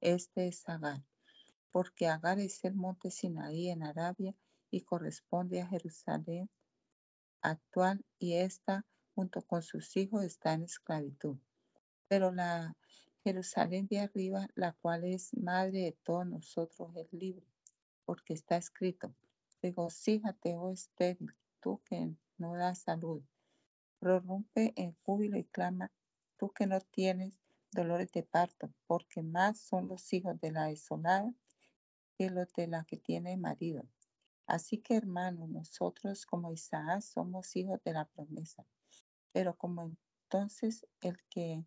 Este 0.00 0.48
es 0.48 0.68
Agar, 0.68 1.04
porque 1.70 2.08
Agar 2.08 2.40
es 2.40 2.64
el 2.64 2.74
monte 2.74 3.12
Sinaí 3.12 3.68
en 3.70 3.84
Arabia 3.84 4.34
y 4.72 4.80
corresponde 4.80 5.60
a 5.60 5.68
Jerusalén 5.68 6.50
actual 7.42 8.04
y 8.18 8.34
esta 8.34 8.84
junto 9.14 9.42
con 9.42 9.62
sus 9.62 9.96
hijos 9.96 10.24
está 10.24 10.52
en 10.52 10.64
esclavitud. 10.64 11.36
Pero 12.08 12.32
la 12.32 12.76
Jerusalén 13.22 13.86
de 13.86 14.00
arriba, 14.00 14.48
la 14.54 14.72
cual 14.72 15.04
es 15.04 15.36
madre 15.36 15.80
de 15.80 15.92
todos 15.92 16.26
nosotros, 16.26 16.90
es 16.96 17.12
libre, 17.12 17.46
porque 18.04 18.34
está 18.34 18.56
escrito, 18.56 19.14
regocíjate, 19.62 20.56
oh 20.56 20.70
estéril, 20.70 21.34
tú 21.60 21.80
que 21.84 22.14
no 22.38 22.54
das 22.54 22.80
salud, 22.80 23.22
prorrumpe 23.98 24.72
en 24.76 24.96
júbilo 25.02 25.38
y 25.38 25.44
clama, 25.44 25.90
tú 26.38 26.50
que 26.50 26.66
no 26.66 26.80
tienes 26.80 27.38
dolores 27.72 28.10
de 28.12 28.22
parto, 28.22 28.72
porque 28.86 29.22
más 29.22 29.60
son 29.60 29.88
los 29.88 30.12
hijos 30.12 30.40
de 30.40 30.50
la 30.50 30.66
desolada 30.66 31.32
que 32.16 32.30
los 32.30 32.52
de 32.54 32.66
la 32.66 32.84
que 32.84 32.96
tiene 32.96 33.36
marido. 33.36 33.84
Así 34.46 34.78
que 34.78 34.96
hermanos, 34.96 35.48
nosotros 35.48 36.26
como 36.26 36.52
Isaac 36.52 37.02
somos 37.02 37.54
hijos 37.54 37.80
de 37.84 37.92
la 37.92 38.04
promesa. 38.06 38.66
Pero 39.32 39.56
como 39.56 39.92
entonces 40.24 40.86
el 41.00 41.18
que 41.28 41.64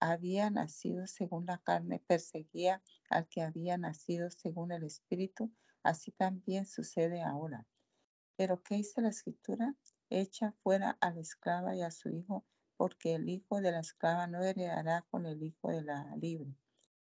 había 0.00 0.50
nacido 0.50 1.06
según 1.06 1.46
la 1.46 1.58
carne 1.58 2.02
perseguía 2.06 2.82
al 3.08 3.28
que 3.28 3.42
había 3.42 3.78
nacido 3.78 4.30
según 4.30 4.72
el 4.72 4.84
Espíritu, 4.84 5.52
así 5.82 6.12
también 6.12 6.66
sucede 6.66 7.22
ahora. 7.22 7.66
Pero 8.36 8.62
¿qué 8.62 8.76
dice 8.76 9.00
la 9.00 9.08
Escritura? 9.08 9.74
Echa 10.10 10.52
fuera 10.62 10.98
a 11.00 11.10
la 11.12 11.20
esclava 11.20 11.74
y 11.74 11.82
a 11.82 11.90
su 11.90 12.10
hijo, 12.10 12.44
porque 12.76 13.14
el 13.14 13.28
hijo 13.28 13.60
de 13.60 13.72
la 13.72 13.80
esclava 13.80 14.26
no 14.26 14.42
heredará 14.42 15.02
con 15.10 15.26
el 15.26 15.42
hijo 15.42 15.70
de 15.70 15.82
la 15.82 16.14
libre. 16.16 16.54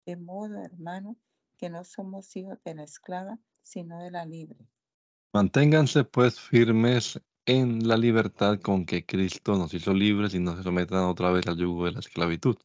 De 0.07 0.17
modo, 0.17 0.63
hermano, 0.63 1.17
que 1.57 1.69
no 1.69 1.85
somos 1.85 2.35
hijos 2.37 2.59
de 2.65 2.75
la 2.75 2.85
esclava, 2.85 3.39
sino 3.63 4.03
de 4.03 4.11
la 4.11 4.25
libre. 4.25 4.67
Manténganse 5.33 6.05
pues 6.05 6.41
firmes 6.41 7.21
en 7.47 7.87
la 7.89 7.97
libertad 7.97 8.61
con 8.61 8.87
que 8.87 9.05
Cristo 9.07 9.57
nos 9.57 9.75
hizo 9.75 9.95
libres 9.95 10.35
y 10.35 10.39
no 10.41 10.57
se 10.57 10.63
sometan 10.63 11.05
otra 11.05 11.31
vez 11.31 11.47
al 11.47 11.57
yugo 11.57 11.87
de 11.87 11.93
la 11.93 12.01
esclavitud. 12.01 12.57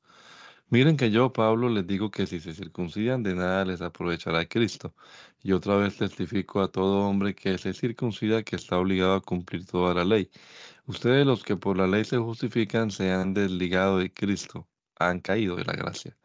Miren 0.70 0.98
que 0.98 1.12
yo, 1.12 1.32
Pablo, 1.32 1.70
les 1.70 1.86
digo 1.88 2.10
que 2.12 2.26
si 2.28 2.40
se 2.40 2.54
circuncidan, 2.54 3.24
de 3.24 3.36
nada 3.36 3.66
les 3.66 3.82
aprovechará 3.82 4.46
Cristo. 4.48 4.96
Y 5.44 5.52
otra 5.54 5.76
vez 5.78 5.98
testifico 5.98 6.62
a 6.62 6.72
todo 6.72 7.08
hombre 7.08 7.36
que 7.36 7.58
se 7.58 7.74
circuncida 7.74 8.44
que 8.44 8.56
está 8.56 8.78
obligado 8.80 9.14
a 9.16 9.22
cumplir 9.22 9.66
toda 9.66 9.94
la 9.94 10.06
ley. 10.06 10.30
Ustedes 10.88 11.26
los 11.26 11.44
que 11.44 11.56
por 11.58 11.78
la 11.78 11.88
ley 11.88 12.04
se 12.06 12.18
justifican 12.18 12.92
se 12.92 13.12
han 13.12 13.34
desligado 13.34 14.00
de 14.00 14.14
Cristo, 14.14 14.68
han 14.98 15.20
caído 15.22 15.56
de 15.56 15.66
la 15.66 15.74
gracia. 15.74 16.18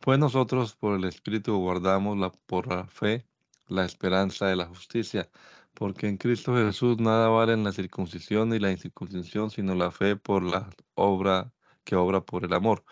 Pues 0.00 0.18
nosotros 0.18 0.74
por 0.76 0.96
el 0.98 1.04
Espíritu 1.04 1.56
guardamos 1.58 2.18
la, 2.18 2.30
por 2.32 2.68
la 2.68 2.86
fe 2.86 3.26
la 3.68 3.84
esperanza 3.84 4.46
de 4.46 4.56
la 4.56 4.66
justicia 4.66 5.28
porque 5.74 6.08
en 6.08 6.16
Cristo 6.18 6.54
Jesús 6.56 6.98
nada 6.98 7.28
vale 7.28 7.54
en 7.54 7.64
la 7.64 7.72
circuncisión 7.72 8.50
ni 8.50 8.58
la 8.58 8.70
incircuncisión, 8.70 9.50
sino 9.50 9.74
la 9.74 9.90
fe 9.90 10.16
por 10.16 10.42
la 10.42 10.70
obra 10.94 11.52
que 11.84 11.96
obra 11.96 12.20
por 12.24 12.44
el 12.44 12.52
amor. 12.54 12.84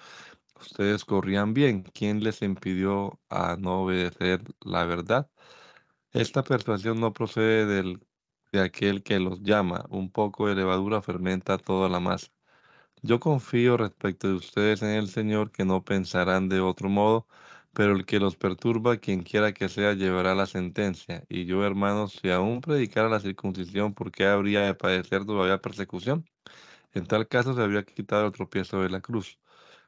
Ustedes 0.61 1.05
corrían 1.05 1.55
bien. 1.55 1.83
¿Quién 1.83 2.23
les 2.23 2.43
impidió 2.43 3.19
a 3.31 3.57
no 3.57 3.83
obedecer 3.83 4.43
la 4.61 4.85
verdad? 4.85 5.31
Esta 6.13 6.43
persuasión 6.45 7.01
no 7.01 7.13
procede 7.13 7.67
del, 7.67 8.01
de 8.53 8.61
aquel 8.61 9.03
que 9.03 9.21
los 9.21 9.43
llama. 9.43 9.87
Un 9.91 10.11
poco 10.11 10.49
de 10.49 10.55
levadura 10.57 11.03
fermenta 11.03 11.59
toda 11.59 11.89
la 11.89 12.01
masa. 12.01 12.29
Yo 13.03 13.21
confío 13.21 13.77
respecto 13.77 14.29
de 14.29 14.35
ustedes 14.35 14.83
en 14.83 14.91
el 14.91 15.09
Señor 15.09 15.51
que 15.53 15.65
no 15.65 15.85
pensarán 15.85 16.49
de 16.49 16.61
otro 16.61 16.89
modo, 16.89 17.27
pero 17.73 17.93
el 17.97 18.05
que 18.07 18.19
los 18.21 18.37
perturba, 18.37 18.99
quien 18.99 19.23
quiera 19.23 19.53
que 19.53 19.69
sea, 19.69 19.95
llevará 19.95 20.35
la 20.35 20.47
sentencia. 20.47 21.25
Y 21.29 21.45
yo, 21.47 21.65
hermanos, 21.65 22.19
si 22.21 22.31
aún 22.31 22.61
predicara 22.61 23.09
la 23.09 23.21
circuncisión, 23.21 23.95
¿por 23.95 24.11
qué 24.13 24.27
habría 24.27 24.61
de 24.63 24.75
padecer 24.75 25.25
todavía 25.25 25.61
persecución? 25.61 26.27
En 26.93 27.07
tal 27.07 27.29
caso 27.29 27.55
se 27.55 27.63
habría 27.63 27.85
quitado 27.85 28.27
el 28.27 28.33
tropiezo 28.33 28.83
de 28.83 28.91
la 28.91 29.01
cruz. 29.01 29.39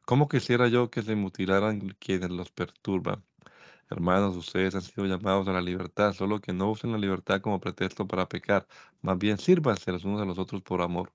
¿Cómo 0.07 0.29
quisiera 0.29 0.69
yo 0.69 0.91
que 0.91 1.03
se 1.03 1.17
mutilaran 1.17 1.81
quienes 2.01 2.31
los 2.31 2.51
perturban? 2.53 3.25
Hermanos, 3.91 4.37
ustedes 4.37 4.75
han 4.75 4.83
sido 4.83 5.07
llamados 5.07 5.47
a 5.49 5.53
la 5.53 5.61
libertad, 5.61 6.13
solo 6.15 6.41
que 6.41 6.53
no 6.53 6.71
usen 6.71 6.93
la 6.93 6.99
libertad 6.99 7.41
como 7.41 7.61
pretexto 7.61 8.07
para 8.09 8.29
pecar, 8.29 8.67
más 9.03 9.19
bien 9.19 9.39
sírvanse 9.39 9.93
los 9.93 10.05
unos 10.05 10.21
a 10.23 10.25
los 10.25 10.39
otros 10.39 10.63
por 10.63 10.83
amor, 10.83 11.13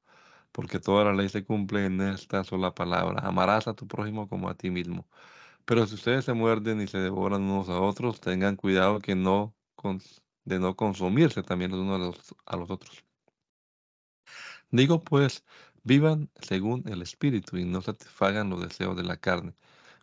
porque 0.52 0.80
toda 0.80 1.06
la 1.06 1.14
ley 1.14 1.30
se 1.30 1.44
cumple 1.46 1.86
en 1.86 2.02
esta 2.02 2.44
sola 2.44 2.74
palabra, 2.76 3.22
amarás 3.28 3.68
a 3.68 3.74
tu 3.76 3.88
prójimo 3.88 4.28
como 4.30 4.50
a 4.50 4.56
ti 4.56 4.70
mismo. 4.72 5.08
Pero 5.68 5.86
si 5.86 5.96
ustedes 5.96 6.26
se 6.26 6.34
muerden 6.34 6.82
y 6.82 6.88
se 6.88 6.98
devoran 7.00 7.44
unos 7.44 7.70
a 7.70 7.82
otros, 7.82 8.22
tengan 8.22 8.56
cuidado 8.56 9.00
que 9.00 9.16
no 9.16 9.54
de 10.46 10.60
no 10.60 10.76
consumirse 10.78 11.44
también 11.44 11.72
los 11.72 11.82
unos 11.82 11.96
a 11.96 12.00
los, 12.00 12.36
a 12.46 12.58
los 12.58 12.72
otros. 12.72 13.04
Digo 14.72 15.04
pues, 15.04 15.44
vivan 15.84 16.30
según 16.42 16.84
el 16.88 17.02
Espíritu 17.02 17.58
y 17.58 17.66
no 17.66 17.82
satisfagan 17.82 18.50
los 18.50 18.62
deseos 18.62 18.96
de 18.96 19.04
la 19.04 19.18
carne, 19.18 19.56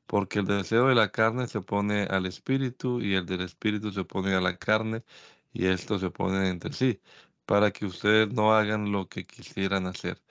porque 0.06 0.40
el 0.40 0.46
deseo 0.46 0.88
de 0.88 0.94
la 0.96 1.10
carne 1.12 1.48
se 1.48 1.58
opone 1.58 2.04
al 2.04 2.26
Espíritu 2.26 3.00
y 3.00 3.14
el 3.14 3.26
del 3.26 3.42
Espíritu 3.42 3.92
se 3.92 4.00
opone 4.00 4.34
a 4.34 4.40
la 4.42 4.56
carne 4.58 5.04
y 5.52 5.66
estos 5.66 6.00
se 6.02 6.08
oponen 6.08 6.44
entre 6.46 6.72
sí, 6.74 7.00
para 7.46 7.70
que 7.72 7.86
ustedes 7.86 8.32
no 8.32 8.54
hagan 8.54 8.92
lo 8.92 9.08
que 9.08 9.26
quisieran 9.26 9.86
hacer. 9.86 10.22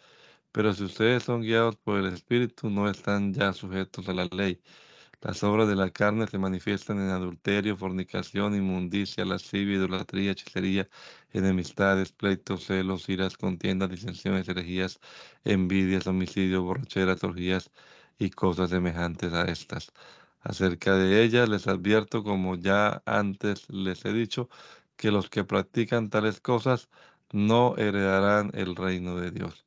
Pero 0.52 0.74
si 0.74 0.84
ustedes 0.86 1.24
son 1.24 1.42
guiados 1.44 1.78
por 1.78 2.00
el 2.00 2.08
Espíritu, 2.14 2.70
no 2.70 2.90
están 2.90 3.34
ya 3.34 3.54
sujetos 3.54 4.10
a 4.10 4.14
la 4.14 4.26
ley. 4.28 4.62
Las 5.24 5.42
obras 5.42 5.70
de 5.70 5.76
la 5.78 5.90
carne 5.90 6.28
se 6.28 6.38
manifiestan 6.38 7.00
en 7.00 7.10
adulterio, 7.10 7.78
fornicación, 7.78 8.56
inmundicia, 8.56 9.24
lascivia, 9.24 9.78
idolatría, 9.78 10.32
hechicería, 10.32 10.90
enemistades, 11.32 12.12
pleitos, 12.12 12.66
celos, 12.66 13.08
iras, 13.08 13.38
contiendas, 13.38 13.90
disensiones, 13.90 14.50
herejías, 14.50 15.00
envidias, 15.46 16.08
homicidios, 16.08 16.62
borracheras, 16.64 17.24
orgías 17.24 17.72
y 18.20 18.32
cosas 18.32 18.70
semejantes 18.72 19.32
a 19.32 19.46
estas. 19.46 19.94
Acerca 20.42 20.98
de 20.98 21.24
ellas 21.24 21.48
les 21.48 21.68
advierto, 21.68 22.24
como 22.24 22.56
ya 22.56 23.02
antes 23.06 23.70
les 23.70 24.04
he 24.04 24.12
dicho, 24.12 24.50
que 24.98 25.10
los 25.12 25.30
que 25.30 25.46
practican 25.46 26.10
tales 26.10 26.42
cosas 26.42 26.90
no 27.32 27.76
heredarán 27.78 28.52
el 28.56 28.76
reino 28.76 29.16
de 29.16 29.32
Dios. 29.32 29.66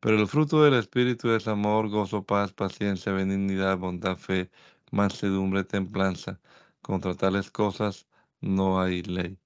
Pero 0.00 0.18
el 0.18 0.26
fruto 0.28 0.62
del 0.64 0.74
Espíritu 0.74 1.30
es 1.30 1.48
amor, 1.48 1.88
gozo, 1.88 2.24
paz, 2.24 2.52
paciencia, 2.52 3.12
benignidad, 3.12 3.78
bondad, 3.78 4.16
fe, 4.16 4.50
mansedumbre, 4.92 5.64
templanza. 5.64 6.40
Contra 6.82 7.14
tales 7.14 7.50
cosas 7.50 8.06
no 8.40 8.80
hay 8.80 9.02
ley. 9.02 9.38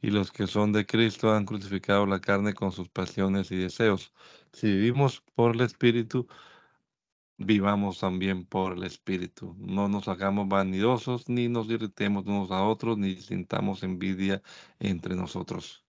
Y 0.00 0.10
los 0.10 0.32
que 0.32 0.46
son 0.46 0.72
de 0.72 0.86
Cristo 0.86 1.32
han 1.32 1.46
crucificado 1.46 2.06
la 2.06 2.20
carne 2.20 2.54
con 2.54 2.72
sus 2.72 2.88
pasiones 2.88 3.50
y 3.52 3.56
deseos. 3.56 4.12
Si 4.52 4.66
vivimos 4.66 5.22
por 5.34 5.54
el 5.54 5.60
Espíritu, 5.60 6.26
vivamos 7.38 8.00
también 8.00 8.44
por 8.44 8.76
el 8.76 8.84
Espíritu. 8.84 9.54
No 9.58 9.88
nos 9.88 10.08
hagamos 10.08 10.48
vanidosos, 10.48 11.28
ni 11.28 11.48
nos 11.48 11.70
irritemos 11.70 12.26
unos 12.26 12.50
a 12.50 12.64
otros, 12.64 12.98
ni 12.98 13.16
sintamos 13.16 13.82
envidia 13.82 14.42
entre 14.80 15.14
nosotros. 15.14 15.84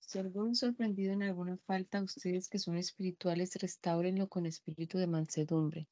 Si 0.00 0.18
algún 0.18 0.54
sorprendido 0.54 1.12
en 1.12 1.24
alguna 1.24 1.58
falta, 1.66 2.02
ustedes 2.02 2.48
que 2.48 2.58
son 2.58 2.76
espirituales, 2.76 3.56
restáurenlo 3.56 4.28
con 4.28 4.46
espíritu 4.46 4.96
de 4.98 5.06
mansedumbre 5.06 5.88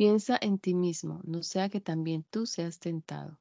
Piensa 0.00 0.38
en 0.40 0.58
ti 0.58 0.72
mismo, 0.72 1.20
no 1.24 1.42
sea 1.42 1.68
que 1.68 1.82
también 1.82 2.24
tú 2.30 2.46
seas 2.46 2.78
tentado. 2.78 3.38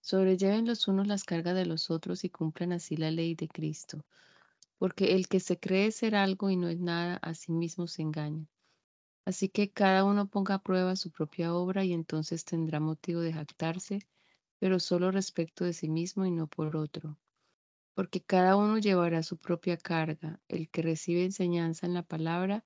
Sobrelleven 0.00 0.66
los 0.66 0.88
unos 0.88 1.06
las 1.06 1.22
cargas 1.22 1.54
de 1.54 1.64
los 1.64 1.92
otros 1.92 2.24
y 2.24 2.28
cumplan 2.28 2.72
así 2.72 2.96
la 2.96 3.12
ley 3.12 3.36
de 3.36 3.46
Cristo. 3.46 4.04
Porque 4.78 5.14
el 5.14 5.28
que 5.28 5.38
se 5.38 5.60
cree 5.60 5.92
ser 5.92 6.16
algo 6.16 6.50
y 6.50 6.56
no 6.56 6.66
es 6.66 6.80
nada, 6.80 7.18
a 7.18 7.34
sí 7.34 7.52
mismo 7.52 7.86
se 7.86 8.02
engaña. 8.02 8.48
Así 9.24 9.48
que 9.48 9.70
cada 9.70 10.04
uno 10.04 10.26
ponga 10.26 10.56
a 10.56 10.62
prueba 10.64 10.96
su 10.96 11.12
propia 11.12 11.54
obra 11.54 11.84
y 11.84 11.92
entonces 11.92 12.44
tendrá 12.44 12.80
motivo 12.80 13.20
de 13.20 13.34
jactarse, 13.34 14.00
pero 14.58 14.80
solo 14.80 15.12
respecto 15.12 15.64
de 15.64 15.72
sí 15.72 15.88
mismo 15.88 16.26
y 16.26 16.32
no 16.32 16.48
por 16.48 16.74
otro. 16.74 17.16
Porque 17.94 18.20
cada 18.20 18.56
uno 18.56 18.78
llevará 18.78 19.22
su 19.22 19.36
propia 19.36 19.76
carga. 19.76 20.40
El 20.48 20.68
que 20.68 20.82
recibe 20.82 21.24
enseñanza 21.24 21.86
en 21.86 21.94
la 21.94 22.02
palabra, 22.02 22.64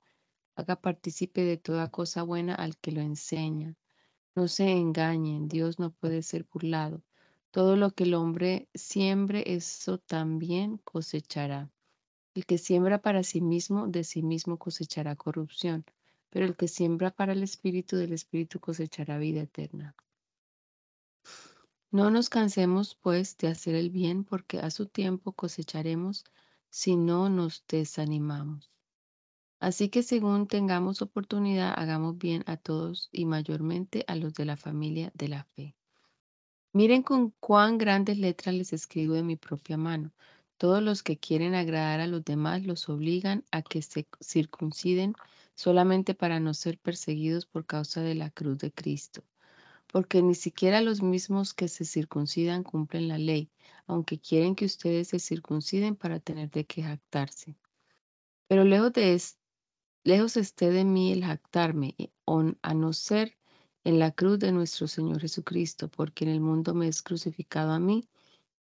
haga 0.57 0.77
partícipe 0.77 1.43
de 1.43 1.59
toda 1.59 1.91
cosa 1.91 2.23
buena 2.23 2.55
al 2.55 2.77
que 2.79 2.91
lo 2.91 3.03
enseña. 3.03 3.77
No 4.35 4.49
se 4.49 4.71
engañen, 4.73 5.49
Dios 5.49 5.79
no 5.79 5.93
puede 5.93 6.23
ser 6.23 6.47
burlado. 6.51 7.03
Todo 7.51 7.77
lo 7.77 7.91
que 7.93 8.05
el 8.05 8.15
hombre 8.15 8.69
siembre, 8.75 9.45
eso 9.47 9.99
también 9.99 10.79
cosechará. 10.79 11.71
El 12.35 12.45
que 12.45 12.59
siembra 12.59 13.01
para 13.01 13.23
sí 13.23 13.41
mismo, 13.41 13.87
de 13.87 14.05
sí 14.05 14.23
mismo 14.23 14.59
cosechará 14.59 15.15
corrupción, 15.17 15.85
pero 16.31 16.45
el 16.45 16.57
que 16.57 16.69
siembra 16.69 17.11
para 17.11 17.33
el 17.33 17.43
Espíritu, 17.43 17.97
del 17.97 18.13
Espíritu 18.13 18.61
cosechará 18.61 19.17
vida 19.19 19.43
eterna. 19.43 19.95
No 21.91 22.11
nos 22.11 22.29
cansemos, 22.29 22.95
pues, 22.95 23.39
de 23.39 23.49
hacer 23.49 23.75
el 23.75 23.91
bien, 23.91 24.25
porque 24.25 24.59
a 24.59 24.71
su 24.71 24.87
tiempo 24.87 25.33
cosecharemos 25.33 26.25
si 26.69 26.97
no 26.97 27.31
nos 27.31 27.65
desanimamos. 27.69 28.76
Así 29.67 29.89
que 29.89 30.05
según 30.05 30.47
tengamos 30.47 31.03
oportunidad, 31.03 31.75
hagamos 31.77 32.17
bien 32.19 32.45
a 32.47 32.57
todos 32.57 33.09
y 33.11 33.25
mayormente 33.25 34.05
a 34.07 34.15
los 34.15 34.33
de 34.33 34.45
la 34.45 34.57
familia 34.57 35.11
de 35.15 35.27
la 35.27 35.43
fe. 35.43 35.75
Miren 36.73 37.03
con 37.03 37.31
cuán 37.41 37.77
grandes 37.77 38.17
letras 38.17 38.55
les 38.55 38.73
escribo 38.73 39.15
de 39.15 39.25
mi 39.25 39.35
propia 39.35 39.77
mano. 39.77 40.13
Todos 40.57 40.85
los 40.85 41.03
que 41.03 41.19
quieren 41.19 41.57
agradar 41.57 41.99
a 41.99 42.07
los 42.07 42.25
demás 42.25 42.65
los 42.65 42.89
obligan 42.89 43.45
a 43.51 43.63
que 43.63 43.83
se 43.83 44.07
circunciden 44.21 45.15
solamente 45.57 46.15
para 46.15 46.39
no 46.39 46.55
ser 46.55 46.79
perseguidos 46.79 47.45
por 47.45 47.67
causa 47.67 48.03
de 48.03 48.15
la 48.15 48.31
cruz 48.31 48.59
de 48.59 48.71
Cristo. 48.71 49.25
Porque 49.89 50.23
ni 50.23 50.37
siquiera 50.37 50.81
los 50.81 51.03
mismos 51.03 51.55
que 51.55 51.67
se 51.67 51.85
circuncidan 51.85 52.63
cumplen 52.63 53.09
la 53.09 53.19
ley, 53.19 53.51
aunque 53.89 54.21
quieren 54.21 54.55
que 54.55 54.67
ustedes 54.67 55.09
se 55.09 55.19
circunciden 55.19 55.97
para 55.97 56.21
tener 56.21 56.53
de 56.53 56.65
qué 56.67 56.85
jactarse. 56.85 57.57
Pero 58.47 58.63
lejos 58.63 58.93
de, 58.93 59.13
Lejos 60.07 60.37
esté 60.37 60.71
de 60.71 60.85
mí 60.85 61.13
el 61.13 61.25
jactarme, 61.25 61.97
a 62.63 62.75
no 62.75 62.93
ser 62.93 63.37
en 63.83 63.99
la 63.99 64.13
cruz 64.13 64.39
de 64.39 64.53
nuestro 64.53 64.87
Señor 64.87 65.21
Jesucristo, 65.21 65.89
porque 65.89 66.25
en 66.25 66.31
el 66.31 66.41
mundo 66.41 66.75
me 66.75 66.87
es 66.87 67.03
crucificado 67.03 67.73
a 67.73 67.81
mí 67.81 68.09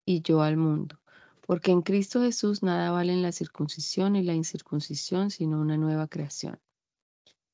y 0.05 0.23
yo 0.23 0.41
al 0.41 0.57
mundo. 0.57 0.99
Porque 1.45 1.69
en 1.69 1.83
Cristo 1.83 2.19
Jesús 2.21 2.63
nada 2.63 2.89
valen 2.89 3.21
la 3.21 3.31
circuncisión 3.31 4.15
y 4.15 4.23
la 4.23 4.33
incircuncisión, 4.33 5.29
sino 5.29 5.61
una 5.61 5.77
nueva 5.77 6.07
creación. 6.07 6.59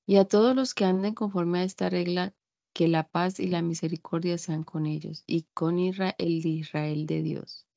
Y 0.06 0.16
a 0.16 0.24
todos 0.24 0.56
los 0.56 0.74
que 0.74 0.86
anden 0.86 1.14
conforme 1.14 1.60
a 1.60 1.64
esta 1.66 1.90
regla, 1.90 2.34
que 2.72 2.88
la 2.88 3.10
paz 3.10 3.42
y 3.42 3.48
la 3.48 3.62
misericordia 3.62 4.38
sean 4.38 4.64
con 4.64 4.86
ellos 4.86 5.26
y 5.28 5.48
con 5.54 5.80
Israel, 5.80 6.16
el 6.18 6.46
Israel 6.46 7.08
de 7.08 7.24
Dios. 7.24 7.68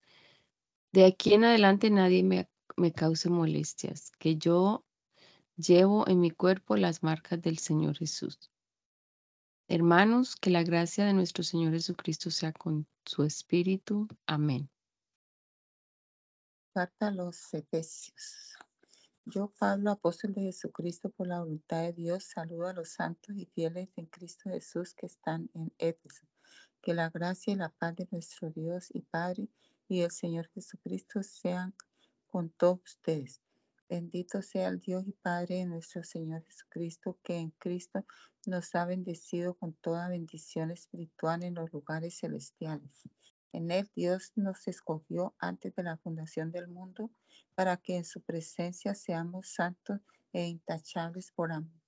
De 0.92 1.06
aquí 1.06 1.34
en 1.34 1.42
adelante 1.42 1.90
nadie 1.90 2.22
me, 2.22 2.48
me 2.76 2.92
cause 2.92 3.28
molestias, 3.30 4.12
que 4.20 4.36
yo 4.36 4.83
Llevo 5.56 6.08
en 6.08 6.20
mi 6.20 6.32
cuerpo 6.32 6.76
las 6.76 7.04
marcas 7.04 7.40
del 7.40 7.58
Señor 7.58 7.96
Jesús. 7.96 8.50
Hermanos, 9.68 10.34
que 10.34 10.50
la 10.50 10.64
gracia 10.64 11.04
de 11.04 11.12
nuestro 11.12 11.44
Señor 11.44 11.72
Jesucristo 11.72 12.30
sea 12.30 12.52
con 12.52 12.86
su 13.04 13.22
espíritu. 13.22 14.08
Amén. 14.26 14.68
Carta 16.74 17.06
a 17.06 17.10
los 17.12 17.54
Efesios. 17.54 18.56
Yo, 19.26 19.52
Pablo, 19.58 19.92
apóstol 19.92 20.34
de 20.34 20.42
Jesucristo, 20.42 21.08
por 21.10 21.28
la 21.28 21.38
voluntad 21.38 21.82
de 21.82 21.92
Dios, 21.92 22.24
saludo 22.24 22.66
a 22.66 22.74
los 22.74 22.90
santos 22.90 23.36
y 23.36 23.46
fieles 23.46 23.88
en 23.96 24.06
Cristo 24.06 24.50
Jesús 24.50 24.92
que 24.92 25.06
están 25.06 25.48
en 25.54 25.72
Éfeso. 25.78 26.26
Que 26.82 26.94
la 26.94 27.10
gracia 27.10 27.52
y 27.52 27.56
la 27.56 27.70
paz 27.70 27.94
de 27.94 28.08
nuestro 28.10 28.50
Dios 28.50 28.88
y 28.92 29.02
Padre 29.02 29.48
y 29.88 30.00
el 30.00 30.10
Señor 30.10 30.48
Jesucristo 30.48 31.22
sean 31.22 31.74
con 32.26 32.50
todos 32.50 32.80
ustedes. 32.82 33.43
Bendito 33.88 34.40
sea 34.40 34.68
el 34.68 34.80
Dios 34.80 35.06
y 35.06 35.12
Padre 35.12 35.56
de 35.56 35.66
nuestro 35.66 36.02
Señor 36.02 36.42
Jesucristo, 36.44 37.18
que 37.22 37.36
en 37.36 37.50
Cristo 37.50 38.04
nos 38.46 38.74
ha 38.74 38.86
bendecido 38.86 39.54
con 39.54 39.74
toda 39.74 40.08
bendición 40.08 40.70
espiritual 40.70 41.44
en 41.44 41.54
los 41.54 41.70
lugares 41.70 42.18
celestiales. 42.18 43.02
En 43.52 43.70
Él 43.70 43.90
Dios 43.94 44.32
nos 44.36 44.66
escogió 44.68 45.34
antes 45.38 45.74
de 45.74 45.82
la 45.82 45.98
fundación 45.98 46.50
del 46.50 46.66
mundo 46.66 47.10
para 47.54 47.76
que 47.76 47.96
en 47.96 48.04
su 48.04 48.22
presencia 48.22 48.94
seamos 48.94 49.52
santos 49.52 50.00
e 50.32 50.46
intachables 50.46 51.30
por 51.32 51.52
amor. 51.52 51.80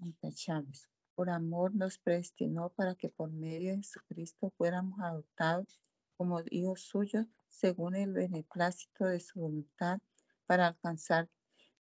Intachables. 0.00 0.88
Por 1.14 1.30
amor 1.30 1.74
nos 1.74 1.98
predestinó 1.98 2.70
para 2.70 2.94
que 2.94 3.08
por 3.08 3.32
medio 3.32 3.72
de 3.72 3.78
Jesucristo 3.78 4.52
fuéramos 4.58 5.00
adoptados 5.00 5.80
como 6.16 6.40
hijos 6.50 6.82
suyos 6.82 7.26
según 7.48 7.96
el 7.96 8.12
beneplácito 8.12 9.06
de 9.06 9.20
su 9.20 9.40
voluntad 9.40 10.00
para 10.46 10.68
alcanzar 10.68 11.30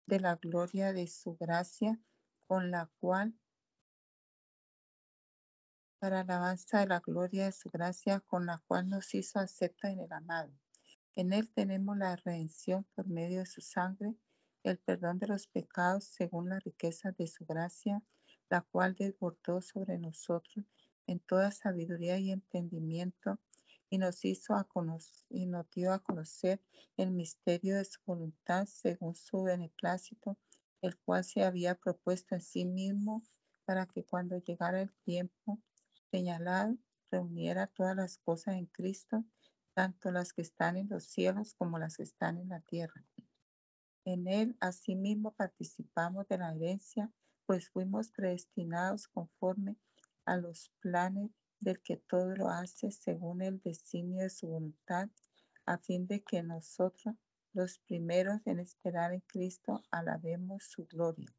de 0.05 0.19
la 0.19 0.35
gloria 0.35 0.93
de 0.93 1.07
su 1.07 1.35
gracia 1.37 1.99
con 2.47 2.71
la 2.71 2.89
cual 2.99 3.33
para 5.99 6.21
alabanza 6.21 6.79
de 6.79 6.87
la 6.87 6.99
gloria 6.99 7.45
de 7.45 7.51
su 7.51 7.69
gracia 7.69 8.21
con 8.21 8.45
la 8.45 8.63
cual 8.67 8.89
nos 8.89 9.13
hizo 9.13 9.39
acepta 9.39 9.91
en 9.91 9.99
el 9.99 10.11
amado. 10.11 10.51
En 11.15 11.33
él 11.33 11.49
tenemos 11.53 11.97
la 11.97 12.15
redención 12.15 12.85
por 12.95 13.07
medio 13.07 13.39
de 13.39 13.45
su 13.45 13.61
sangre, 13.61 14.15
el 14.63 14.77
perdón 14.77 15.19
de 15.19 15.27
los 15.27 15.47
pecados 15.47 16.05
según 16.05 16.49
la 16.49 16.59
riqueza 16.59 17.11
de 17.11 17.27
su 17.27 17.45
gracia, 17.45 18.01
la 18.49 18.61
cual 18.61 18.95
desbordó 18.95 19.61
sobre 19.61 19.97
nosotros 19.97 20.65
en 21.07 21.19
toda 21.19 21.51
sabiduría 21.51 22.17
y 22.17 22.31
entendimiento 22.31 23.39
y 23.89 23.97
nos 23.97 24.23
hizo 24.25 24.55
a 24.55 24.65
conocer, 24.65 25.25
y 25.29 25.45
nos 25.45 25.69
dio 25.71 25.93
a 25.93 25.99
conocer 25.99 26.61
el 26.97 27.11
misterio 27.11 27.77
de 27.77 27.85
su 27.85 27.99
voluntad 28.05 28.65
según 28.67 29.15
su 29.15 29.43
beneplácito, 29.43 30.37
el 30.81 30.97
cual 30.97 31.23
se 31.23 31.43
había 31.43 31.75
propuesto 31.75 32.35
en 32.35 32.41
sí 32.41 32.65
mismo 32.65 33.23
para 33.65 33.85
que 33.85 34.05
cuando 34.05 34.37
llegara 34.37 34.81
el 34.81 34.93
tiempo 35.03 35.59
señalado 36.11 36.77
reuniera 37.11 37.67
todas 37.67 37.95
las 37.95 38.17
cosas 38.17 38.55
en 38.55 38.67
Cristo, 38.67 39.25
tanto 39.73 40.11
las 40.11 40.33
que 40.33 40.41
están 40.41 40.77
en 40.77 40.89
los 40.89 41.05
cielos 41.05 41.53
como 41.55 41.79
las 41.79 41.97
que 41.97 42.03
están 42.03 42.37
en 42.37 42.49
la 42.49 42.61
tierra. 42.61 43.05
En 44.05 44.27
él 44.27 44.57
asimismo 44.59 45.33
participamos 45.33 46.27
de 46.27 46.37
la 46.37 46.53
herencia, 46.53 47.11
pues 47.45 47.69
fuimos 47.69 48.11
predestinados 48.11 49.07
conforme 49.07 49.75
a 50.25 50.37
los 50.37 50.71
planes 50.79 51.31
del 51.59 51.81
que 51.81 51.97
todo 51.97 52.35
lo 52.35 52.49
hace 52.49 52.91
según 52.91 53.41
el 53.41 53.61
designio 53.61 54.23
de 54.23 54.29
su 54.29 54.47
voluntad, 54.47 55.09
a 55.65 55.77
fin 55.77 56.07
de 56.07 56.21
que 56.21 56.41
nosotros, 56.41 57.15
los 57.53 57.79
primeros 57.79 58.39
en 58.45 58.59
esperar 58.59 59.13
en 59.13 59.21
Cristo, 59.21 59.83
alabemos 59.91 60.63
su 60.63 60.85
gloria. 60.85 61.33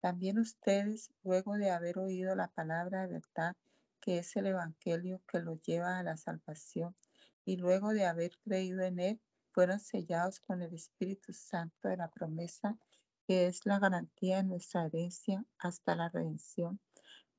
También 0.00 0.38
ustedes, 0.38 1.12
luego 1.22 1.56
de 1.56 1.70
haber 1.70 1.98
oído 1.98 2.34
la 2.34 2.48
palabra 2.48 3.06
de 3.06 3.12
verdad, 3.14 3.56
que 4.00 4.18
es 4.18 4.34
el 4.36 4.46
Evangelio 4.46 5.22
que 5.28 5.40
los 5.40 5.62
lleva 5.62 5.98
a 5.98 6.02
la 6.02 6.16
salvación, 6.16 6.96
y 7.44 7.56
luego 7.56 7.92
de 7.92 8.06
haber 8.06 8.32
creído 8.44 8.82
en 8.82 8.98
él, 8.98 9.20
fueron 9.52 9.78
sellados 9.78 10.40
con 10.40 10.62
el 10.62 10.74
Espíritu 10.74 11.32
Santo 11.32 11.88
de 11.88 11.96
la 11.96 12.10
promesa, 12.10 12.78
que 13.26 13.46
es 13.46 13.64
la 13.66 13.78
garantía 13.78 14.38
de 14.38 14.44
nuestra 14.44 14.86
herencia 14.86 15.44
hasta 15.58 15.94
la 15.94 16.08
redención 16.08 16.80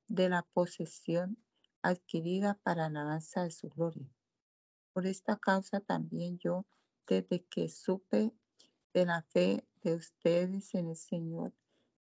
de 0.08 0.30
la 0.30 0.44
posesión 0.54 1.38
adquirida 1.84 2.60
para 2.64 2.88
alabanza 2.88 3.44
de 3.44 3.52
su 3.52 3.70
gloria. 3.70 4.10
Por 4.94 5.06
esta 5.06 5.38
causa 5.38 5.82
también 5.82 6.40
yo, 6.40 6.66
desde 7.08 7.46
que 7.46 7.70
supe 7.70 8.32
de 8.94 9.06
la 9.06 9.22
fe 9.22 9.68
de 9.84 9.96
ustedes 9.96 10.74
en 10.74 10.90
el 10.90 10.96
Señor 10.96 11.54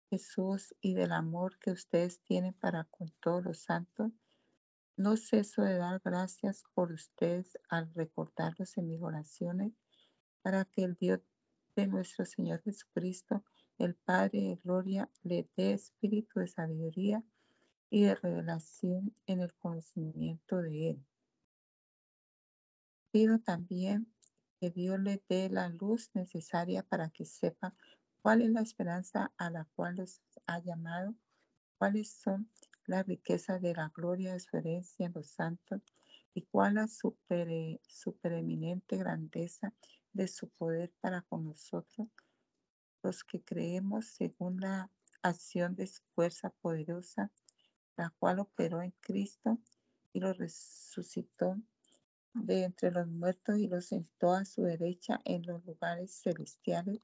Jesús 0.08 0.74
y 0.80 0.94
del 0.94 1.12
amor 1.12 1.58
que 1.58 1.72
ustedes 1.72 2.20
tienen 2.20 2.54
para 2.54 2.84
con 2.84 3.12
todos 3.20 3.44
los 3.44 3.58
santos, 3.58 4.12
no 4.96 5.16
ceso 5.16 5.62
de 5.62 5.76
dar 5.76 6.00
gracias 6.02 6.64
por 6.72 6.92
ustedes 6.92 7.58
al 7.68 7.92
recordarlos 7.94 8.78
en 8.78 8.88
mis 8.88 9.02
oraciones, 9.02 9.72
para 10.42 10.64
que 10.64 10.84
el 10.84 10.94
Dios 10.94 11.20
de 11.74 11.86
nuestro 11.86 12.24
Señor 12.24 12.62
Jesucristo, 12.62 13.44
el 13.78 13.94
Padre 13.94 14.40
de 14.40 14.56
gloria, 14.64 15.10
le 15.22 15.50
dé 15.56 15.72
espíritu 15.74 16.40
de 16.40 16.48
sabiduría 16.48 17.22
y 17.90 18.04
de 18.04 18.14
revelación 18.14 19.14
en 19.26 19.40
el 19.40 19.54
conocimiento 19.54 20.62
de 20.62 20.90
Él. 20.90 21.06
Pido 23.10 23.38
también 23.38 24.12
que 24.60 24.70
Dios 24.70 24.98
le 25.00 25.22
dé 25.28 25.48
la 25.48 25.68
luz 25.68 26.10
necesaria 26.14 26.82
para 26.82 27.10
que 27.10 27.24
sepa 27.24 27.74
cuál 28.22 28.42
es 28.42 28.50
la 28.50 28.62
esperanza 28.62 29.32
a 29.36 29.50
la 29.50 29.66
cual 29.74 29.96
los 29.96 30.20
ha 30.46 30.58
llamado, 30.60 31.14
cuáles 31.78 32.10
son 32.10 32.50
las 32.86 33.06
riquezas 33.06 33.60
de 33.60 33.74
la 33.74 33.90
gloria 33.94 34.32
de 34.32 34.40
su 34.40 34.56
herencia 34.56 35.06
en 35.06 35.12
los 35.12 35.28
santos 35.28 35.82
y 36.34 36.42
cuál 36.42 36.74
la 36.74 36.88
super, 36.88 37.48
supereminente 37.86 38.96
grandeza 38.96 39.72
de 40.12 40.28
su 40.28 40.48
poder 40.48 40.92
para 41.00 41.22
con 41.22 41.44
nosotros, 41.44 42.08
los 43.02 43.24
que 43.24 43.42
creemos 43.42 44.06
según 44.06 44.60
la 44.60 44.90
acción 45.22 45.74
de 45.74 45.86
su 45.86 46.02
fuerza 46.14 46.50
poderosa 46.60 47.30
la 47.96 48.10
cual 48.18 48.40
operó 48.40 48.82
en 48.82 48.92
Cristo 49.00 49.58
y 50.12 50.20
lo 50.20 50.32
resucitó 50.32 51.56
de 52.34 52.64
entre 52.64 52.90
los 52.90 53.06
muertos 53.06 53.58
y 53.58 53.66
lo 53.66 53.80
sentó 53.80 54.32
a 54.32 54.44
su 54.44 54.62
derecha 54.62 55.20
en 55.24 55.46
los 55.46 55.64
lugares 55.64 56.20
celestiales, 56.22 57.00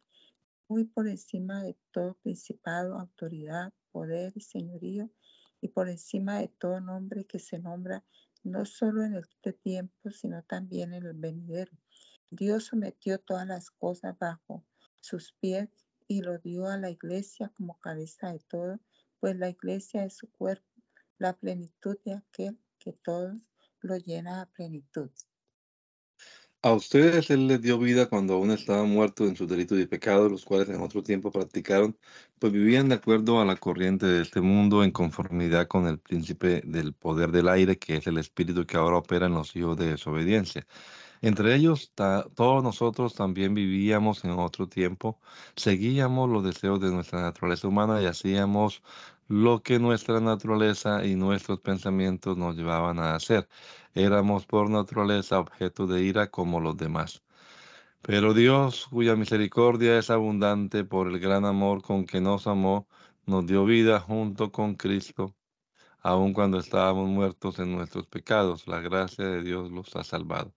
muy 0.68 0.84
por 0.84 1.08
encima 1.08 1.62
de 1.62 1.76
todo 1.90 2.14
principado, 2.22 2.98
autoridad, 2.98 3.72
poder 3.90 4.32
y 4.34 4.40
señorío, 4.40 5.10
y 5.60 5.68
por 5.68 5.88
encima 5.88 6.38
de 6.38 6.48
todo 6.48 6.80
nombre 6.80 7.24
que 7.24 7.38
se 7.38 7.58
nombra 7.58 8.04
no 8.42 8.64
solo 8.64 9.04
en 9.04 9.14
este 9.14 9.52
tiempo, 9.52 10.10
sino 10.10 10.42
también 10.42 10.92
en 10.92 11.06
el 11.06 11.14
venidero. 11.14 11.72
Dios 12.30 12.64
sometió 12.64 13.18
todas 13.18 13.46
las 13.46 13.70
cosas 13.70 14.18
bajo 14.18 14.64
sus 15.00 15.32
pies 15.34 15.68
y 16.08 16.22
lo 16.22 16.38
dio 16.38 16.66
a 16.66 16.78
la 16.78 16.90
iglesia 16.90 17.52
como 17.56 17.78
cabeza 17.78 18.32
de 18.32 18.40
todo, 18.40 18.80
pues 19.20 19.36
la 19.36 19.48
iglesia 19.48 20.04
es 20.04 20.16
su 20.16 20.30
cuerpo 20.30 20.71
la 21.18 21.32
plenitud 21.32 21.96
de 22.04 22.14
aquel 22.14 22.58
que 22.78 22.92
todos 22.92 23.34
lo 23.80 23.96
llena 23.96 24.42
a 24.42 24.46
plenitud. 24.46 25.10
A 26.64 26.72
ustedes 26.74 27.28
Él 27.30 27.48
les 27.48 27.60
dio 27.60 27.76
vida 27.76 28.08
cuando 28.08 28.34
aún 28.34 28.52
estaban 28.52 28.88
muertos 28.88 29.28
en 29.28 29.34
sus 29.34 29.48
delitos 29.48 29.80
y 29.80 29.86
pecados, 29.86 30.30
los 30.30 30.44
cuales 30.44 30.68
en 30.68 30.80
otro 30.80 31.02
tiempo 31.02 31.32
practicaron, 31.32 31.98
pues 32.38 32.52
vivían 32.52 32.88
de 32.88 32.94
acuerdo 32.94 33.40
a 33.40 33.44
la 33.44 33.56
corriente 33.56 34.06
de 34.06 34.22
este 34.22 34.40
mundo 34.40 34.84
en 34.84 34.92
conformidad 34.92 35.66
con 35.66 35.88
el 35.88 35.98
príncipe 35.98 36.62
del 36.64 36.92
poder 36.94 37.32
del 37.32 37.48
aire, 37.48 37.78
que 37.78 37.96
es 37.96 38.06
el 38.06 38.16
espíritu 38.18 38.64
que 38.64 38.76
ahora 38.76 38.98
opera 38.98 39.26
en 39.26 39.34
los 39.34 39.56
hijos 39.56 39.76
de 39.76 39.90
desobediencia. 39.90 40.64
Entre 41.20 41.54
ellos, 41.54 41.92
todos 41.94 42.62
nosotros 42.62 43.14
también 43.14 43.54
vivíamos 43.54 44.24
en 44.24 44.30
otro 44.32 44.68
tiempo, 44.68 45.20
seguíamos 45.56 46.28
los 46.30 46.44
deseos 46.44 46.80
de 46.80 46.90
nuestra 46.90 47.22
naturaleza 47.22 47.66
humana 47.68 48.00
y 48.02 48.06
hacíamos 48.06 48.82
lo 49.28 49.62
que 49.62 49.78
nuestra 49.78 50.20
naturaleza 50.20 51.04
y 51.04 51.14
nuestros 51.14 51.60
pensamientos 51.60 52.36
nos 52.36 52.56
llevaban 52.56 52.98
a 52.98 53.14
hacer. 53.14 53.48
Éramos 53.94 54.46
por 54.46 54.70
naturaleza 54.70 55.38
objeto 55.38 55.86
de 55.86 56.02
ira 56.02 56.30
como 56.30 56.60
los 56.60 56.76
demás. 56.76 57.22
Pero 58.02 58.34
Dios, 58.34 58.88
cuya 58.90 59.16
misericordia 59.16 59.98
es 59.98 60.10
abundante 60.10 60.84
por 60.84 61.08
el 61.08 61.20
gran 61.20 61.44
amor 61.44 61.82
con 61.82 62.04
que 62.06 62.20
nos 62.20 62.46
amó, 62.46 62.88
nos 63.26 63.46
dio 63.46 63.64
vida 63.64 64.00
junto 64.00 64.50
con 64.52 64.74
Cristo, 64.74 65.34
aun 66.00 66.32
cuando 66.32 66.58
estábamos 66.58 67.08
muertos 67.08 67.58
en 67.60 67.72
nuestros 67.76 68.06
pecados. 68.08 68.66
La 68.66 68.80
gracia 68.80 69.24
de 69.26 69.42
Dios 69.42 69.70
los 69.70 69.94
ha 69.96 70.04
salvado. 70.04 70.52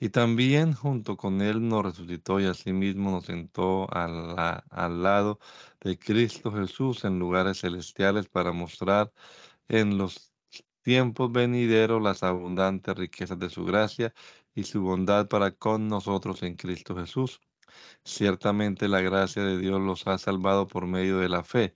Y 0.00 0.10
también 0.10 0.74
junto 0.74 1.16
con 1.16 1.40
Él 1.42 1.66
nos 1.68 1.84
resucitó 1.84 2.40
y 2.40 2.46
asimismo 2.46 3.10
nos 3.10 3.26
sentó 3.26 3.88
al, 3.92 5.02
lado 5.02 5.40
de 5.80 5.98
Cristo 5.98 6.52
Jesús 6.52 7.04
en 7.04 7.18
lugares 7.18 7.60
celestiales 7.60 8.28
para 8.28 8.52
mostrar 8.52 9.12
en 9.68 9.98
los 9.98 10.32
tiempos 10.82 11.32
venideros 11.32 12.02
las 12.02 12.22
abundantes 12.22 12.96
riquezas 12.96 13.38
de 13.38 13.50
su 13.50 13.64
gracia 13.64 14.14
y 14.54 14.64
su 14.64 14.82
bondad 14.82 15.28
para 15.28 15.52
con 15.52 15.88
nosotros 15.88 16.42
en 16.42 16.56
Cristo 16.56 16.96
Jesús. 16.96 17.40
Ciertamente 18.04 18.88
la 18.88 19.00
gracia 19.00 19.44
de 19.44 19.58
Dios 19.58 19.80
los 19.80 20.06
ha 20.06 20.18
salvado 20.18 20.68
por 20.68 20.86
medio 20.86 21.18
de 21.18 21.28
la 21.28 21.44
fe. 21.44 21.74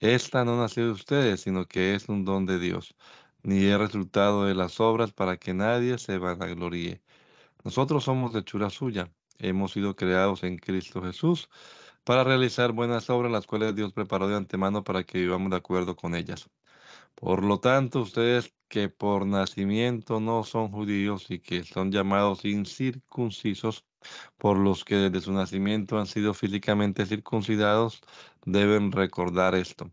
Esta 0.00 0.44
no 0.44 0.58
nació 0.58 0.86
de 0.86 0.92
ustedes, 0.92 1.42
sino 1.42 1.66
que 1.66 1.94
es 1.94 2.08
un 2.08 2.24
don 2.24 2.46
de 2.46 2.58
Dios, 2.58 2.94
ni 3.42 3.64
es 3.66 3.78
resultado 3.78 4.44
de 4.46 4.54
las 4.54 4.80
obras 4.80 5.12
para 5.12 5.36
que 5.38 5.54
nadie 5.54 5.98
se 5.98 6.18
vanagloríe. 6.18 7.02
Nosotros 7.64 8.04
somos 8.04 8.34
hechura 8.34 8.68
suya, 8.70 9.10
hemos 9.38 9.72
sido 9.72 9.96
creados 9.96 10.42
en 10.44 10.58
Cristo 10.58 11.02
Jesús 11.02 11.48
para 12.04 12.22
realizar 12.22 12.72
buenas 12.72 13.08
obras, 13.10 13.32
las 13.32 13.46
cuales 13.46 13.74
Dios 13.74 13.92
preparó 13.94 14.28
de 14.28 14.36
antemano 14.36 14.84
para 14.84 15.04
que 15.04 15.18
vivamos 15.18 15.50
de 15.50 15.56
acuerdo 15.56 15.96
con 15.96 16.14
ellas. 16.14 16.50
Por 17.14 17.42
lo 17.42 17.60
tanto, 17.60 18.02
ustedes 18.02 18.54
que 18.68 18.88
por 18.90 19.26
nacimiento 19.26 20.20
no 20.20 20.44
son 20.44 20.70
judíos 20.70 21.30
y 21.30 21.40
que 21.40 21.64
son 21.64 21.90
llamados 21.90 22.44
incircuncisos, 22.44 23.86
por 24.36 24.58
los 24.58 24.84
que 24.84 24.96
desde 24.96 25.22
su 25.22 25.32
nacimiento 25.32 25.98
han 25.98 26.06
sido 26.06 26.34
físicamente 26.34 27.06
circuncidados, 27.06 28.02
deben 28.44 28.92
recordar 28.92 29.54
esto. 29.54 29.90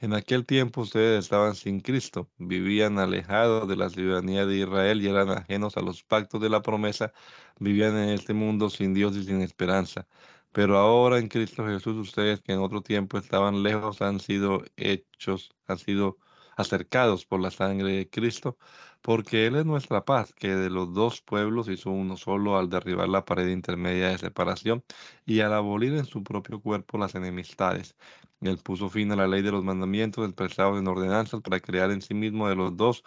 En 0.00 0.14
aquel 0.14 0.46
tiempo 0.46 0.80
ustedes 0.80 1.24
estaban 1.24 1.54
sin 1.54 1.80
Cristo, 1.80 2.30
vivían 2.38 2.98
alejados 2.98 3.68
de 3.68 3.76
la 3.76 3.90
ciudadanía 3.90 4.46
de 4.46 4.56
Israel 4.56 5.02
y 5.02 5.08
eran 5.08 5.28
ajenos 5.30 5.76
a 5.76 5.82
los 5.82 6.02
pactos 6.02 6.40
de 6.40 6.48
la 6.48 6.62
promesa, 6.62 7.12
vivían 7.58 7.96
en 7.98 8.08
este 8.10 8.32
mundo 8.34 8.70
sin 8.70 8.94
Dios 8.94 9.14
y 9.16 9.24
sin 9.24 9.42
esperanza. 9.42 10.06
Pero 10.52 10.78
ahora 10.78 11.18
en 11.18 11.28
Cristo 11.28 11.66
Jesús 11.66 11.96
ustedes 11.96 12.40
que 12.40 12.52
en 12.52 12.60
otro 12.60 12.82
tiempo 12.82 13.18
estaban 13.18 13.62
lejos 13.62 14.00
han 14.02 14.20
sido 14.20 14.64
hechos, 14.76 15.50
han 15.66 15.78
sido 15.78 16.16
acercados 16.60 17.26
por 17.26 17.40
la 17.40 17.50
sangre 17.50 17.92
de 17.92 18.10
Cristo, 18.10 18.56
porque 19.02 19.46
Él 19.46 19.56
es 19.56 19.66
nuestra 19.66 20.04
paz, 20.04 20.32
que 20.34 20.54
de 20.54 20.70
los 20.70 20.92
dos 20.94 21.22
pueblos 21.22 21.68
hizo 21.68 21.90
uno 21.90 22.16
solo 22.16 22.58
al 22.58 22.68
derribar 22.70 23.08
la 23.08 23.24
pared 23.24 23.48
intermedia 23.48 24.08
de 24.08 24.18
separación 24.18 24.84
y 25.26 25.40
al 25.40 25.54
abolir 25.54 25.94
en 25.94 26.04
su 26.04 26.22
propio 26.22 26.60
cuerpo 26.60 26.98
las 26.98 27.14
enemistades. 27.14 27.96
Él 28.40 28.58
puso 28.58 28.88
fin 28.90 29.12
a 29.12 29.16
la 29.16 29.26
ley 29.26 29.42
de 29.42 29.52
los 29.52 29.64
mandamientos 29.64 30.26
expresados 30.26 30.78
en 30.78 30.88
ordenanzas 30.88 31.40
para 31.40 31.60
crear 31.60 31.90
en 31.90 32.02
sí 32.02 32.14
mismo 32.14 32.48
de 32.48 32.56
los 32.56 32.76
dos 32.76 33.04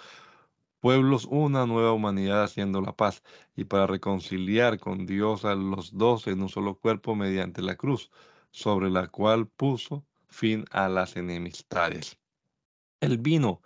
pueblos 0.79 1.25
una 1.29 1.65
nueva 1.65 1.93
humanidad 1.93 2.43
haciendo 2.43 2.81
la 2.81 2.95
paz 2.95 3.23
y 3.55 3.63
para 3.65 3.87
reconciliar 3.87 4.79
con 4.79 5.05
Dios 5.05 5.45
a 5.45 5.55
los 5.55 5.97
dos 5.97 6.27
en 6.27 6.41
un 6.41 6.49
solo 6.49 6.75
cuerpo 6.77 7.15
mediante 7.15 7.61
la 7.61 7.75
cruz, 7.77 8.11
sobre 8.51 8.89
la 8.89 9.07
cual 9.07 9.47
puso 9.47 10.05
fin 10.27 10.65
a 10.71 10.89
las 10.89 11.15
enemistades. 11.15 12.22
Él 13.03 13.17
vino 13.17 13.61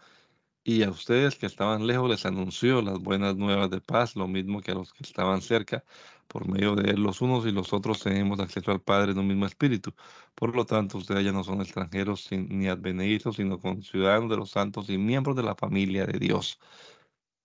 y 0.64 0.84
a 0.84 0.90
ustedes 0.90 1.36
que 1.38 1.46
estaban 1.46 1.88
lejos 1.88 2.10
les 2.10 2.26
anunció 2.26 2.82
las 2.82 3.00
buenas 3.00 3.38
nuevas 3.38 3.70
de 3.70 3.82
paz, 3.82 4.16
lo 4.16 4.28
mismo 4.28 4.62
que 4.62 4.72
a 4.72 4.76
los 4.76 4.94
que 4.94 5.04
estaban 5.04 5.42
cerca. 5.42 5.84
Por 6.28 6.48
medio 6.48 6.76
de 6.76 6.92
él 6.92 7.02
los 7.02 7.22
unos 7.22 7.46
y 7.46 7.52
los 7.52 7.72
otros 7.74 8.02
tenemos 8.02 8.40
acceso 8.40 8.72
al 8.72 8.82
Padre 8.82 9.14
en 9.14 9.20
un 9.20 9.28
mismo 9.28 9.46
espíritu. 9.46 9.94
Por 10.36 10.56
lo 10.56 10.66
tanto, 10.66 10.98
ustedes 10.98 11.24
ya 11.26 11.32
no 11.32 11.44
son 11.44 11.62
extranjeros 11.62 12.28
ni 12.32 12.68
advenedizos, 12.68 13.38
sino 13.38 13.60
con 13.60 13.82
ciudadanos 13.82 14.30
de 14.30 14.38
los 14.38 14.52
santos 14.52 14.90
y 14.90 14.98
miembros 14.98 15.36
de 15.38 15.44
la 15.44 15.56
familia 15.56 16.06
de 16.06 16.20
Dios 16.20 16.60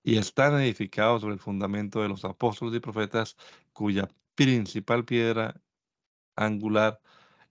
y 0.02 0.18
están 0.18 0.60
edificados 0.60 1.22
sobre 1.22 1.34
el 1.34 1.40
fundamento 1.40 2.02
de 2.02 2.08
los 2.08 2.24
apóstoles 2.24 2.74
y 2.74 2.80
profetas, 2.80 3.36
cuya 3.72 4.08
principal 4.34 5.04
piedra 5.04 5.60
angular 6.36 7.00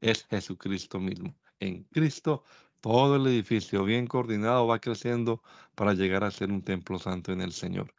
es 0.01 0.25
Jesucristo 0.25 0.99
mismo. 0.99 1.35
En 1.59 1.83
Cristo, 1.85 2.43
todo 2.81 3.15
el 3.15 3.27
edificio 3.27 3.83
bien 3.85 4.07
coordinado 4.07 4.67
va 4.67 4.79
creciendo 4.79 5.41
para 5.75 5.93
llegar 5.93 6.23
a 6.23 6.31
ser 6.31 6.51
un 6.51 6.63
templo 6.63 6.99
santo 6.99 7.31
en 7.31 7.41
el 7.41 7.53
Señor. 7.53 7.93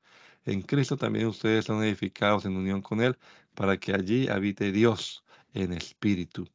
En 0.45 0.63
Cristo 0.63 0.97
también 0.97 1.27
ustedes 1.27 1.67
son 1.67 1.83
edificados 1.85 2.45
en 2.47 2.57
unión 2.57 2.83
con 2.83 3.01
Él 3.01 3.19
para 3.55 3.79
que 3.79 3.95
allí 3.95 4.29
habite 4.29 4.73
Dios 4.73 5.25
en 5.55 5.73
espíritu. 5.73 6.49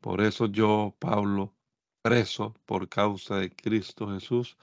Por 0.00 0.22
eso 0.22 0.46
yo, 0.46 0.94
Pablo, 0.98 1.54
preso 2.02 2.54
por 2.66 2.88
causa 2.88 3.36
de 3.36 3.50
Cristo 3.54 4.08
Jesús, 4.12 4.56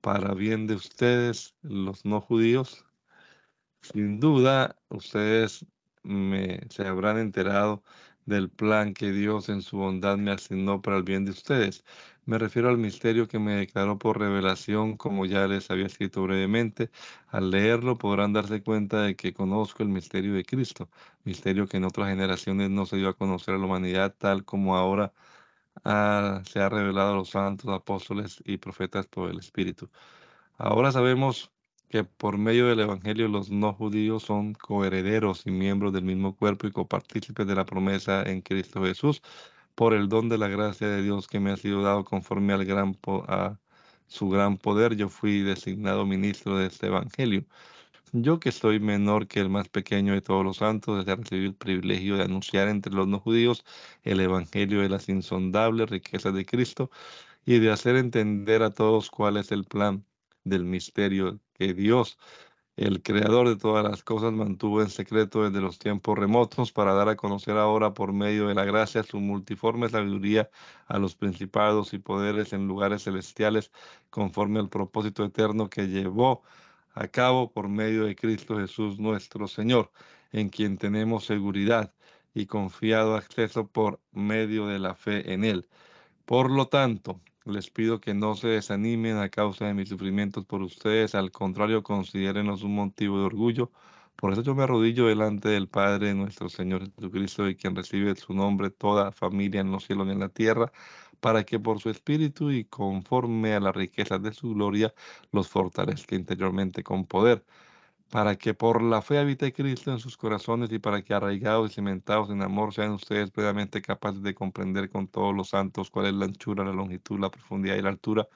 para 0.00 0.34
bien 0.34 0.66
de 0.66 0.74
ustedes, 0.74 1.54
los 1.62 2.04
no 2.04 2.20
judíos. 2.20 2.84
Sin 3.82 4.20
duda, 4.20 4.76
ustedes 4.88 5.64
me, 6.02 6.60
se 6.70 6.86
habrán 6.86 7.18
enterado 7.18 7.82
del 8.26 8.50
plan 8.50 8.94
que 8.94 9.12
Dios 9.12 9.48
en 9.48 9.62
su 9.62 9.78
bondad 9.78 10.16
me 10.18 10.32
asignó 10.32 10.82
para 10.82 10.98
el 10.98 11.02
bien 11.04 11.24
de 11.24 11.32
ustedes. 11.32 11.84
Me 12.28 12.36
refiero 12.38 12.68
al 12.68 12.76
misterio 12.76 13.26
que 13.26 13.38
me 13.38 13.54
declaró 13.54 13.98
por 13.98 14.18
revelación, 14.20 14.98
como 14.98 15.24
ya 15.24 15.46
les 15.48 15.70
había 15.70 15.86
escrito 15.86 16.22
brevemente. 16.22 16.90
Al 17.28 17.50
leerlo 17.50 17.96
podrán 17.96 18.34
darse 18.34 18.62
cuenta 18.62 19.02
de 19.02 19.16
que 19.16 19.32
conozco 19.32 19.82
el 19.82 19.88
misterio 19.88 20.34
de 20.34 20.44
Cristo, 20.44 20.90
misterio 21.24 21.66
que 21.66 21.78
en 21.78 21.84
otras 21.84 22.08
generaciones 22.10 22.68
no 22.70 22.84
se 22.84 22.98
dio 22.98 23.08
a 23.08 23.14
conocer 23.16 23.54
a 23.54 23.58
la 23.58 23.64
humanidad 23.64 24.14
tal 24.18 24.44
como 24.44 24.76
ahora 24.76 25.14
se 26.44 26.60
ha 26.60 26.68
revelado 26.68 27.12
a 27.14 27.16
los 27.16 27.30
santos, 27.30 27.70
apóstoles 27.70 28.42
y 28.44 28.58
profetas 28.58 29.06
por 29.06 29.30
el 29.30 29.38
Espíritu. 29.38 29.88
Ahora 30.58 30.92
sabemos 30.92 31.52
que 31.88 32.04
por 32.04 32.38
medio 32.38 32.66
del 32.68 32.80
Evangelio 32.80 33.28
los 33.28 33.50
no 33.50 33.72
judíos 33.74 34.24
son 34.24 34.54
coherederos 34.54 35.46
y 35.46 35.50
miembros 35.50 35.92
del 35.94 36.04
mismo 36.04 36.36
cuerpo 36.36 36.66
y 36.66 36.72
copartícipes 36.72 37.46
de 37.46 37.54
la 37.54 37.64
promesa 37.64 38.22
en 38.24 38.42
Cristo 38.42 38.82
Jesús 38.84 39.22
por 39.78 39.94
el 39.94 40.08
don 40.08 40.28
de 40.28 40.38
la 40.38 40.48
gracia 40.48 40.88
de 40.88 41.02
Dios 41.02 41.28
que 41.28 41.38
me 41.38 41.52
ha 41.52 41.56
sido 41.56 41.82
dado 41.82 42.04
conforme 42.04 42.52
al 42.52 42.64
gran 42.64 42.98
a 43.28 43.60
su 44.08 44.28
gran 44.28 44.58
poder. 44.58 44.96
Yo 44.96 45.08
fui 45.08 45.42
designado 45.42 46.04
ministro 46.04 46.58
de 46.58 46.66
este 46.66 46.88
Evangelio. 46.88 47.44
Yo 48.12 48.40
que 48.40 48.50
soy 48.52 48.80
menor 48.80 49.28
que 49.28 49.40
el 49.40 49.50
más 49.50 49.68
pequeño 49.68 50.14
de 50.14 50.22
todos 50.22 50.44
los 50.44 50.56
santos, 50.58 50.98
desde 50.98 51.14
recibir 51.14 51.46
el 51.46 51.54
privilegio 51.54 52.16
de 52.16 52.24
anunciar 52.24 52.68
entre 52.68 52.92
los 52.92 53.06
no 53.06 53.20
judíos 53.20 53.64
el 54.02 54.20
Evangelio 54.20 54.80
de 54.80 54.88
las 54.88 55.08
insondables 55.08 55.88
riquezas 55.90 56.34
de 56.34 56.44
Cristo 56.44 56.90
y 57.46 57.60
de 57.60 57.70
hacer 57.70 57.96
entender 57.96 58.64
a 58.64 58.70
todos 58.70 59.10
cuál 59.10 59.36
es 59.36 59.52
el 59.52 59.64
plan 59.64 60.04
del 60.44 60.64
misterio 60.64 61.38
que 61.54 61.74
Dios, 61.74 62.18
el 62.78 63.02
creador 63.02 63.48
de 63.48 63.56
todas 63.56 63.82
las 63.82 64.04
cosas, 64.04 64.32
mantuvo 64.32 64.80
en 64.80 64.88
secreto 64.88 65.42
desde 65.42 65.60
los 65.60 65.80
tiempos 65.80 66.16
remotos 66.16 66.70
para 66.70 66.94
dar 66.94 67.08
a 67.08 67.16
conocer 67.16 67.56
ahora 67.56 67.92
por 67.92 68.12
medio 68.12 68.46
de 68.46 68.54
la 68.54 68.64
gracia 68.64 69.02
su 69.02 69.18
multiforme 69.18 69.88
sabiduría 69.88 70.48
a 70.86 70.98
los 70.98 71.16
principados 71.16 71.92
y 71.92 71.98
poderes 71.98 72.52
en 72.52 72.68
lugares 72.68 73.02
celestiales 73.02 73.72
conforme 74.10 74.60
al 74.60 74.68
propósito 74.68 75.24
eterno 75.24 75.68
que 75.68 75.88
llevó 75.88 76.44
a 76.94 77.08
cabo 77.08 77.50
por 77.52 77.68
medio 77.68 78.04
de 78.04 78.14
Cristo 78.14 78.58
Jesús 78.58 79.00
nuestro 79.00 79.48
Señor, 79.48 79.90
en 80.30 80.48
quien 80.48 80.78
tenemos 80.78 81.24
seguridad 81.26 81.92
y 82.32 82.46
confiado 82.46 83.16
acceso 83.16 83.66
por 83.66 84.00
medio 84.12 84.68
de 84.68 84.78
la 84.78 84.94
fe 84.94 85.32
en 85.32 85.42
Él. 85.42 85.68
Por 86.24 86.48
lo 86.50 86.68
tanto, 86.68 87.20
les 87.48 87.70
pido 87.70 88.00
que 88.00 88.14
no 88.14 88.34
se 88.34 88.48
desanimen 88.48 89.16
a 89.18 89.28
causa 89.28 89.66
de 89.66 89.74
mis 89.74 89.88
sufrimientos 89.88 90.44
por 90.44 90.62
ustedes, 90.62 91.14
al 91.14 91.30
contrario, 91.32 91.82
considérenlos 91.82 92.62
un 92.62 92.74
motivo 92.74 93.18
de 93.18 93.24
orgullo. 93.24 93.70
Por 94.16 94.32
eso 94.32 94.42
yo 94.42 94.54
me 94.54 94.64
arrodillo 94.64 95.06
delante 95.06 95.48
del 95.48 95.68
Padre 95.68 96.14
nuestro 96.14 96.48
Señor 96.48 96.90
Jesucristo, 96.94 97.48
y 97.48 97.56
quien 97.56 97.76
recibe 97.76 98.14
su 98.16 98.34
nombre 98.34 98.70
toda 98.70 99.12
familia 99.12 99.60
en 99.60 99.70
los 99.72 99.84
cielos 99.86 100.08
y 100.08 100.10
en 100.12 100.20
la 100.20 100.28
tierra, 100.28 100.72
para 101.20 101.44
que 101.44 101.58
por 101.60 101.80
su 101.80 101.90
espíritu 101.90 102.50
y 102.50 102.64
conforme 102.64 103.54
a 103.54 103.60
las 103.60 103.74
riquezas 103.74 104.22
de 104.22 104.32
su 104.32 104.54
gloria 104.54 104.94
los 105.32 105.48
fortalezca 105.48 106.14
interiormente 106.16 106.82
con 106.82 107.06
poder, 107.06 107.44
para 108.10 108.36
que 108.36 108.54
por 108.54 108.82
la 108.82 109.02
fe 109.02 109.18
habite 109.18 109.52
Cristo 109.52 109.92
en 109.92 109.98
sus 109.98 110.16
corazones 110.16 110.72
y 110.72 110.78
para 110.78 111.02
que 111.02 111.14
arraigados 111.14 111.70
y 111.70 111.74
cimentados 111.74 112.30
en 112.30 112.42
amor 112.42 112.72
sean 112.74 112.92
ustedes 112.92 113.30
plenamente 113.30 113.82
capaces 113.82 114.22
de 114.22 114.34
comprender 114.34 114.88
con 114.90 115.08
todos 115.08 115.34
los 115.34 115.50
santos 115.50 115.90
cuál 115.90 116.06
es 116.06 116.14
la 116.14 116.24
anchura, 116.26 116.64
la 116.64 116.72
longitud, 116.72 117.20
la 117.20 117.30
profundidad 117.30 117.76
y 117.76 117.82
la 117.82 117.90
altura 117.90 118.28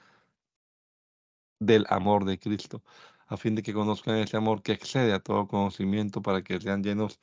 del 1.60 1.86
amor 1.88 2.24
de 2.24 2.38
Cristo, 2.38 2.82
a 3.26 3.36
fin 3.36 3.54
de 3.54 3.62
que 3.62 3.72
conozcan 3.72 4.16
ese 4.16 4.36
amor 4.36 4.62
que 4.62 4.72
excede 4.72 5.12
a 5.12 5.20
todo 5.20 5.46
conocimiento 5.48 6.22
para 6.22 6.42
que 6.42 6.60
sean 6.60 6.82
llenos 6.82 7.20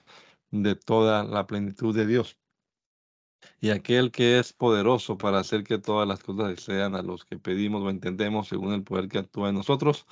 de 0.51 0.75
toda 0.75 1.23
la 1.23 1.45
plenitud 1.47 1.95
de 1.95 2.07
Dios. 2.07 2.37
Y 3.61 3.69
aquel 3.69 4.11
que 4.11 4.39
es 4.39 4.53
poderoso 4.53 5.17
para 5.17 5.39
hacer 5.39 5.63
que 5.63 5.77
todas 5.77 6.07
las 6.07 6.23
cosas 6.23 6.59
sean 6.61 6.95
a 6.95 7.01
los 7.01 7.25
que 7.25 7.37
pedimos 7.37 7.83
o 7.83 7.89
entendemos 7.89 8.47
según 8.49 8.73
el 8.73 8.83
poder 8.83 9.07
que 9.07 9.19
actúa 9.19 9.49
en 9.49 9.55
nosotros, 9.55 10.05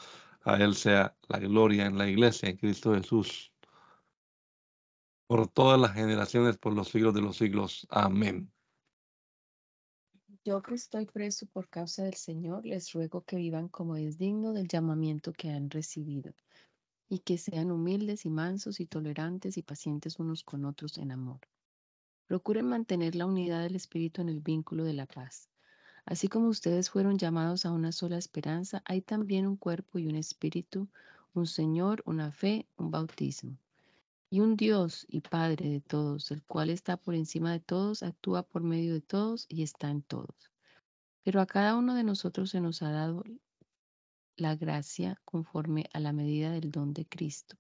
a 0.47 0.55
Él 0.63 0.75
sea 0.75 1.13
la 1.27 1.39
gloria 1.39 1.85
en 1.85 1.97
la 1.97 2.07
iglesia, 2.07 2.47
en 2.47 2.55
Cristo 2.55 2.95
Jesús, 2.95 3.51
por 5.27 5.49
todas 5.49 5.79
las 5.79 5.93
generaciones, 5.93 6.57
por 6.57 6.73
los 6.73 6.87
siglos 6.87 7.13
de 7.13 7.21
los 7.21 7.35
siglos. 7.35 7.85
Amén. 7.89 8.49
Yo 10.45 10.61
que 10.61 10.75
estoy 10.75 11.05
preso 11.05 11.45
por 11.47 11.67
causa 11.67 12.05
del 12.05 12.13
Señor, 12.13 12.65
les 12.65 12.93
ruego 12.93 13.25
que 13.25 13.35
vivan 13.35 13.67
como 13.67 13.97
es 13.97 14.17
digno 14.17 14.53
del 14.53 14.69
llamamiento 14.69 15.33
que 15.33 15.49
han 15.49 15.69
recibido, 15.69 16.33
y 17.09 17.19
que 17.19 17.37
sean 17.37 17.69
humildes 17.69 18.25
y 18.25 18.29
mansos 18.29 18.79
y 18.79 18.85
tolerantes 18.85 19.57
y 19.57 19.63
pacientes 19.63 20.17
unos 20.17 20.43
con 20.45 20.63
otros 20.63 20.97
en 20.97 21.11
amor 21.11 21.41
Procuren 22.27 22.67
mantener 22.67 23.15
la 23.15 23.25
unidad 23.25 23.63
del 23.63 23.75
Espíritu 23.75 24.21
en 24.21 24.29
el 24.29 24.39
vínculo 24.39 24.85
de 24.85 24.93
la 24.93 25.05
paz. 25.05 25.49
Así 26.07 26.29
como 26.29 26.47
ustedes 26.47 26.89
fueron 26.89 27.17
llamados 27.17 27.65
a 27.65 27.71
una 27.71 27.91
sola 27.91 28.17
esperanza, 28.17 28.81
hay 28.85 29.01
también 29.01 29.45
un 29.45 29.57
cuerpo 29.57 29.99
y 29.99 30.07
un 30.07 30.15
espíritu, 30.15 30.87
un 31.33 31.47
Señor, 31.47 32.01
una 32.05 32.31
fe, 32.31 32.65
un 32.77 32.91
bautismo. 32.91 33.57
Y 34.29 34.39
un 34.39 34.55
Dios 34.55 35.05
y 35.09 35.19
Padre 35.19 35.67
de 35.67 35.81
todos, 35.81 36.31
el 36.31 36.41
cual 36.43 36.69
está 36.69 36.95
por 36.95 37.13
encima 37.13 37.51
de 37.51 37.59
todos, 37.59 38.03
actúa 38.03 38.43
por 38.43 38.63
medio 38.63 38.93
de 38.93 39.01
todos 39.01 39.47
y 39.49 39.63
está 39.63 39.89
en 39.89 40.01
todos. 40.01 40.49
Pero 41.25 41.41
a 41.41 41.45
cada 41.45 41.75
uno 41.75 41.93
de 41.93 42.05
nosotros 42.05 42.51
se 42.51 42.61
nos 42.61 42.81
ha 42.83 42.91
dado 42.91 43.25
la 44.37 44.55
gracia 44.55 45.19
conforme 45.25 45.89
a 45.91 45.99
la 45.99 46.13
medida 46.13 46.51
del 46.51 46.71
don 46.71 46.93
de 46.93 47.05
Cristo. 47.05 47.57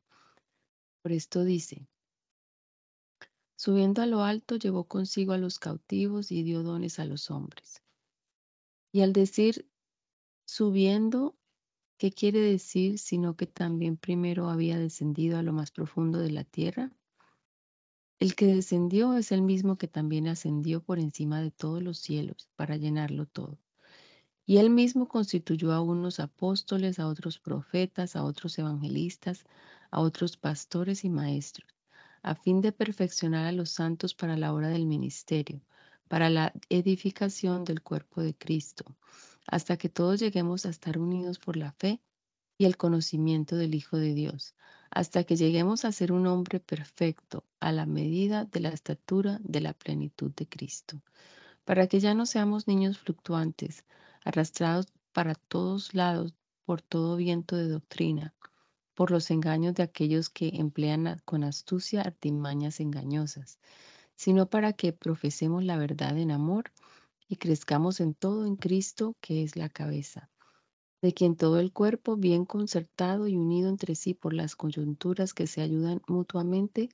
Por 1.01 1.11
esto 1.11 1.43
dice, 1.43 1.85
Subiendo 3.57 4.01
a 4.01 4.05
lo 4.05 4.23
alto, 4.23 4.55
llevó 4.55 4.85
consigo 4.85 5.33
a 5.33 5.37
los 5.37 5.59
cautivos 5.59 6.31
y 6.31 6.43
dio 6.43 6.63
dones 6.63 6.97
a 6.99 7.03
los 7.03 7.29
hombres. 7.29 7.81
Y 8.97 9.01
al 9.01 9.13
decir 9.13 9.69
subiendo, 10.47 11.37
¿qué 11.99 12.11
quiere 12.11 12.39
decir 12.39 12.97
sino 12.97 13.35
que 13.35 13.45
también 13.45 13.95
primero 13.95 14.49
había 14.49 14.79
descendido 14.79 15.37
a 15.37 15.43
lo 15.43 15.53
más 15.53 15.69
profundo 15.69 16.17
de 16.17 16.31
la 16.31 16.43
tierra? 16.43 16.91
El 18.17 18.33
que 18.33 18.47
descendió 18.47 19.13
es 19.13 19.31
el 19.31 19.43
mismo 19.43 19.77
que 19.77 19.87
también 19.87 20.27
ascendió 20.27 20.81
por 20.81 20.97
encima 20.97 21.43
de 21.43 21.51
todos 21.51 21.83
los 21.83 21.99
cielos 21.99 22.49
para 22.55 22.75
llenarlo 22.75 23.27
todo. 23.27 23.59
Y 24.47 24.57
él 24.57 24.71
mismo 24.71 25.07
constituyó 25.07 25.73
a 25.73 25.81
unos 25.81 26.19
apóstoles, 26.19 26.97
a 26.97 27.07
otros 27.07 27.37
profetas, 27.37 28.15
a 28.15 28.23
otros 28.23 28.57
evangelistas, 28.57 29.45
a 29.91 29.99
otros 29.99 30.37
pastores 30.37 31.05
y 31.05 31.11
maestros 31.11 31.77
a 32.23 32.35
fin 32.35 32.61
de 32.61 32.71
perfeccionar 32.71 33.45
a 33.45 33.51
los 33.51 33.69
santos 33.69 34.13
para 34.13 34.35
la 34.35 34.53
obra 34.53 34.67
del 34.67 34.85
ministerio, 34.85 35.61
para 36.07 36.29
la 36.29 36.53
edificación 36.69 37.63
del 37.63 37.81
cuerpo 37.81 38.21
de 38.21 38.33
Cristo, 38.33 38.85
hasta 39.45 39.77
que 39.77 39.89
todos 39.89 40.19
lleguemos 40.19 40.65
a 40.65 40.69
estar 40.69 40.97
unidos 40.97 41.39
por 41.39 41.57
la 41.57 41.71
fe 41.71 42.01
y 42.57 42.65
el 42.65 42.77
conocimiento 42.77 43.55
del 43.55 43.75
Hijo 43.75 43.97
de 43.97 44.13
Dios, 44.13 44.55
hasta 44.89 45.23
que 45.23 45.35
lleguemos 45.35 45.85
a 45.85 45.91
ser 45.91 46.11
un 46.11 46.27
hombre 46.27 46.59
perfecto 46.59 47.43
a 47.59 47.71
la 47.71 47.85
medida 47.85 48.45
de 48.45 48.59
la 48.59 48.69
estatura 48.69 49.39
de 49.43 49.61
la 49.61 49.73
plenitud 49.73 50.31
de 50.35 50.47
Cristo, 50.47 51.01
para 51.65 51.87
que 51.87 51.99
ya 51.99 52.13
no 52.13 52.25
seamos 52.25 52.67
niños 52.67 52.97
fluctuantes, 52.97 53.83
arrastrados 54.23 54.87
para 55.11 55.35
todos 55.35 55.93
lados 55.93 56.33
por 56.65 56.81
todo 56.81 57.15
viento 57.15 57.55
de 57.55 57.67
doctrina, 57.67 58.33
por 58.93 59.11
los 59.11 59.29
engaños 59.29 59.75
de 59.75 59.83
aquellos 59.83 60.29
que 60.29 60.49
emplean 60.55 61.21
con 61.23 61.43
astucia 61.43 62.01
artimañas 62.01 62.79
engañosas, 62.79 63.59
sino 64.17 64.49
para 64.49 64.73
que 64.73 64.91
profesemos 64.91 65.63
la 65.63 65.77
verdad 65.77 66.17
en 66.17 66.31
amor 66.31 66.73
y 67.29 67.37
crezcamos 67.37 68.01
en 68.01 68.13
todo 68.13 68.45
en 68.45 68.57
Cristo, 68.57 69.15
que 69.21 69.43
es 69.43 69.55
la 69.55 69.69
cabeza, 69.69 70.29
de 71.01 71.13
quien 71.13 71.37
todo 71.37 71.59
el 71.59 71.71
cuerpo, 71.71 72.17
bien 72.17 72.43
concertado 72.43 73.27
y 73.27 73.37
unido 73.37 73.69
entre 73.69 73.95
sí 73.95 74.13
por 74.13 74.33
las 74.33 74.57
coyunturas 74.57 75.33
que 75.33 75.47
se 75.47 75.61
ayudan 75.61 76.01
mutuamente, 76.07 76.89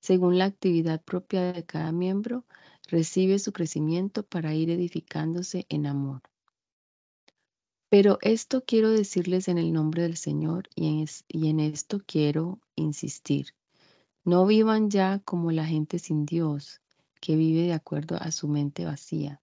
según 0.00 0.38
la 0.38 0.46
actividad 0.46 1.00
propia 1.00 1.52
de 1.52 1.64
cada 1.64 1.92
miembro, 1.92 2.44
recibe 2.88 3.38
su 3.38 3.52
crecimiento 3.52 4.24
para 4.24 4.54
ir 4.54 4.70
edificándose 4.70 5.66
en 5.68 5.86
amor. 5.86 6.22
Pero 7.88 8.18
esto 8.22 8.64
quiero 8.66 8.90
decirles 8.90 9.48
en 9.48 9.58
el 9.58 9.72
nombre 9.72 10.02
del 10.02 10.16
Señor 10.16 10.70
y 10.74 11.06
en, 11.28 11.60
esto 11.60 12.00
quiero 12.06 12.58
insistir. 12.74 13.48
No 14.24 14.46
vivan 14.46 14.90
ya 14.90 15.20
como 15.24 15.52
la 15.52 15.66
gente 15.66 15.98
sin 15.98 16.26
Dios, 16.26 16.80
que 17.20 17.36
vive 17.36 17.62
de 17.62 17.72
acuerdo 17.72 18.16
a 18.20 18.30
su 18.30 18.48
mente 18.48 18.84
vacía 18.84 19.42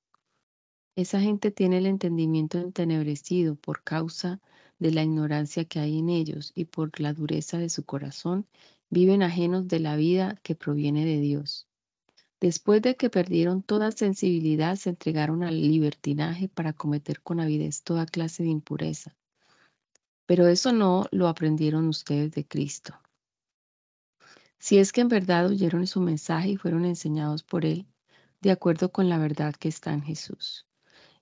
esa 0.99 1.21
gente 1.21 1.49
tiene 1.49 1.77
el 1.77 1.85
entendimiento 1.85 2.57
entenebrecido 2.57 3.55
por 3.55 3.83
causa 3.83 4.41
de 4.79 4.91
la 4.91 5.03
ignorancia 5.03 5.63
que 5.63 5.79
hay 5.79 5.99
en 5.99 6.09
ellos 6.09 6.51
y 6.55 6.65
por 6.65 6.99
la 6.99 7.13
dureza 7.13 7.57
de 7.57 7.69
su 7.69 7.85
corazón, 7.85 8.45
viven 8.89 9.23
ajenos 9.23 9.69
de 9.69 9.79
la 9.79 9.95
vida 9.95 10.35
que 10.43 10.55
proviene 10.55 11.05
de 11.05 11.21
Dios. 11.21 11.67
Después 12.41 12.81
de 12.81 12.97
que 12.97 13.09
perdieron 13.09 13.63
toda 13.63 13.91
sensibilidad, 13.91 14.75
se 14.75 14.89
entregaron 14.89 15.43
al 15.43 15.61
libertinaje 15.61 16.49
para 16.49 16.73
cometer 16.73 17.21
con 17.21 17.39
avidez 17.39 17.81
toda 17.83 18.05
clase 18.05 18.43
de 18.43 18.49
impureza. 18.49 19.15
Pero 20.25 20.47
eso 20.47 20.73
no 20.73 21.05
lo 21.11 21.29
aprendieron 21.29 21.87
ustedes 21.87 22.31
de 22.31 22.45
Cristo. 22.45 22.93
Si 24.59 24.77
es 24.77 24.91
que 24.91 25.01
en 25.01 25.07
verdad 25.07 25.47
oyeron 25.47 25.87
su 25.87 26.01
mensaje 26.01 26.49
y 26.49 26.57
fueron 26.57 26.83
enseñados 26.85 27.43
por 27.43 27.65
él, 27.65 27.87
de 28.41 28.51
acuerdo 28.51 28.91
con 28.91 29.07
la 29.07 29.17
verdad 29.17 29.55
que 29.55 29.69
está 29.69 29.93
en 29.93 30.01
Jesús. 30.01 30.65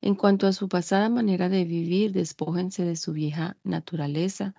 En 0.02 0.16
cuanto 0.16 0.48
a 0.48 0.54
su 0.54 0.68
pasada 0.68 1.10
manera 1.10 1.48
de 1.48 1.64
vivir, 1.64 2.12
despójense 2.12 2.84
de 2.84 2.96
su 2.96 3.14
vieja 3.14 3.56
naturaleza, 3.64 4.56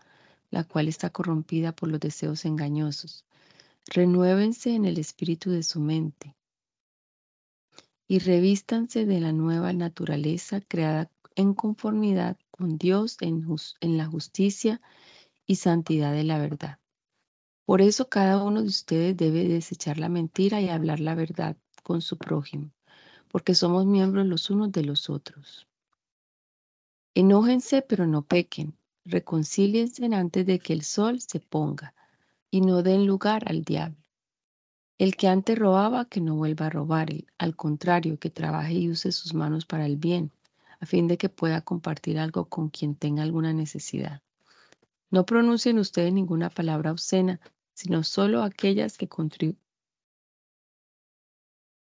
la 0.50 0.64
cual 0.64 0.88
está 0.88 1.10
corrompida 1.10 1.72
por 1.72 1.88
los 1.88 2.00
deseos 2.00 2.44
engañosos. 2.44 3.24
Renuévense 3.86 4.74
en 4.74 4.84
el 4.84 4.98
espíritu 4.98 5.50
de 5.50 5.62
su 5.62 5.80
mente 5.80 6.34
y 8.06 8.20
revístanse 8.20 9.06
de 9.06 9.20
la 9.20 9.32
nueva 9.32 9.72
naturaleza 9.72 10.60
creada 10.60 11.10
en 11.34 11.54
conformidad 11.54 12.36
con 12.50 12.78
Dios 12.78 13.16
en, 13.20 13.46
en 13.80 13.96
la 13.96 14.06
justicia 14.06 14.80
y 15.46 15.56
santidad 15.56 16.12
de 16.12 16.24
la 16.24 16.38
verdad. 16.38 16.78
Por 17.68 17.82
eso 17.82 18.08
cada 18.08 18.42
uno 18.42 18.62
de 18.62 18.68
ustedes 18.68 19.14
debe 19.14 19.46
desechar 19.46 19.98
la 19.98 20.08
mentira 20.08 20.58
y 20.62 20.70
hablar 20.70 21.00
la 21.00 21.14
verdad 21.14 21.54
con 21.82 22.00
su 22.00 22.16
prójimo 22.16 22.70
porque 23.28 23.54
somos 23.54 23.86
miembros 23.86 24.26
los 24.26 24.50
unos 24.50 24.72
de 24.72 24.82
los 24.82 25.10
otros. 25.10 25.66
Enójense, 27.14 27.82
pero 27.82 28.06
no 28.06 28.22
pequen. 28.22 28.74
Reconcíliense 29.04 30.04
antes 30.06 30.46
de 30.46 30.58
que 30.58 30.72
el 30.72 30.82
sol 30.82 31.20
se 31.20 31.40
ponga 31.40 31.94
y 32.50 32.60
no 32.60 32.82
den 32.82 33.06
lugar 33.06 33.44
al 33.46 33.64
diablo. 33.64 33.96
El 34.98 35.14
que 35.16 35.28
antes 35.28 35.58
robaba, 35.58 36.06
que 36.06 36.20
no 36.20 36.36
vuelva 36.36 36.66
a 36.66 36.70
robar. 36.70 37.08
Al 37.38 37.54
contrario, 37.54 38.18
que 38.18 38.30
trabaje 38.30 38.74
y 38.74 38.90
use 38.90 39.12
sus 39.12 39.34
manos 39.34 39.64
para 39.64 39.86
el 39.86 39.96
bien, 39.96 40.32
a 40.80 40.86
fin 40.86 41.06
de 41.06 41.18
que 41.18 41.28
pueda 41.28 41.60
compartir 41.60 42.18
algo 42.18 42.46
con 42.46 42.68
quien 42.68 42.94
tenga 42.94 43.22
alguna 43.22 43.52
necesidad. 43.52 44.22
No 45.10 45.24
pronuncien 45.24 45.78
ustedes 45.78 46.12
ninguna 46.12 46.50
palabra 46.50 46.92
obscena, 46.92 47.40
sino 47.78 48.02
solo 48.02 48.42
aquellas 48.42 48.98
que 48.98 49.06
contribuyen 49.06 49.62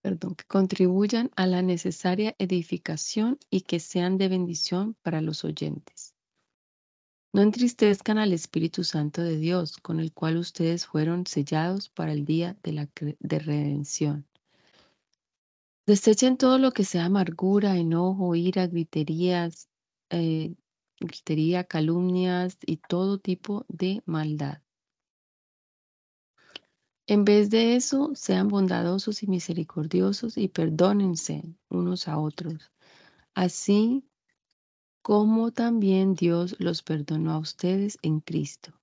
perdón, 0.03 0.35
que 0.35 0.44
contribuyan 0.44 1.31
a 1.35 1.46
la 1.46 1.62
necesaria 1.62 2.35
edificación 2.38 3.38
y 3.51 3.62
que 3.62 3.81
sean 3.81 4.18
de 4.18 4.29
bendición 4.29 4.94
para 5.03 5.22
los 5.22 5.44
oyentes. 5.44 6.14
No 7.33 7.40
entristezcan 7.40 8.18
al 8.18 8.35
Espíritu 8.35 8.85
Santo 8.85 9.22
de 9.22 9.38
Dios, 9.38 9.79
con 9.79 9.98
el 9.98 10.12
cual 10.12 10.37
ustedes 10.37 10.87
fueron 10.87 11.27
sellados 11.27 11.88
para 11.88 12.12
el 12.12 12.27
día 12.27 12.57
de, 12.62 12.72
la, 12.72 12.88
de 13.18 13.38
redención. 13.38 14.27
Desechen 15.87 16.37
todo 16.37 16.59
lo 16.59 16.72
que 16.72 16.85
sea 16.85 17.07
amargura, 17.07 17.77
enojo, 17.79 18.35
ira, 18.35 18.66
griterías, 18.66 19.68
eh, 20.11 20.55
gritería, 21.01 21.64
calumnias 21.64 22.59
y 22.64 22.77
todo 22.77 23.18
tipo 23.18 23.64
de 23.68 24.03
maldad. 24.05 24.61
En 27.11 27.25
vez 27.25 27.49
de 27.49 27.75
eso, 27.75 28.14
sean 28.14 28.49
bondadosos 28.49 29.23
y 29.23 29.29
misericordiosos 29.29 30.37
y 30.37 30.49
perdónense 30.49 31.42
unos 31.71 32.07
a 32.07 32.18
otros, 32.18 32.71
así 33.35 34.05
como 35.01 35.51
también 35.51 36.12
Dios 36.12 36.57
los 36.59 36.83
perdonó 36.83 37.33
a 37.33 37.38
ustedes 37.38 37.97
en 38.03 38.21
Cristo. 38.21 38.75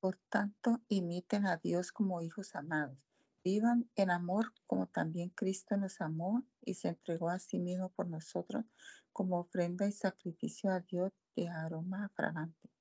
Por 0.00 0.18
tanto, 0.28 0.80
imiten 0.88 1.46
a 1.46 1.58
Dios 1.58 1.92
como 1.92 2.20
hijos 2.22 2.56
amados. 2.56 2.98
Vivan 3.44 3.88
en 3.94 4.10
amor 4.10 4.52
como 4.66 4.88
también 4.88 5.28
Cristo 5.28 5.76
nos 5.76 6.00
amó 6.00 6.42
y 6.60 6.74
se 6.74 6.88
entregó 6.88 7.28
a 7.28 7.38
sí 7.38 7.60
mismo 7.60 7.90
por 7.90 8.08
nosotros 8.08 8.64
como 9.12 9.38
ofrenda 9.38 9.86
y 9.86 9.92
sacrificio 9.92 10.72
a 10.72 10.80
Dios 10.80 11.12
de 11.36 11.48
aroma 11.48 12.10
fragante. 12.16 12.73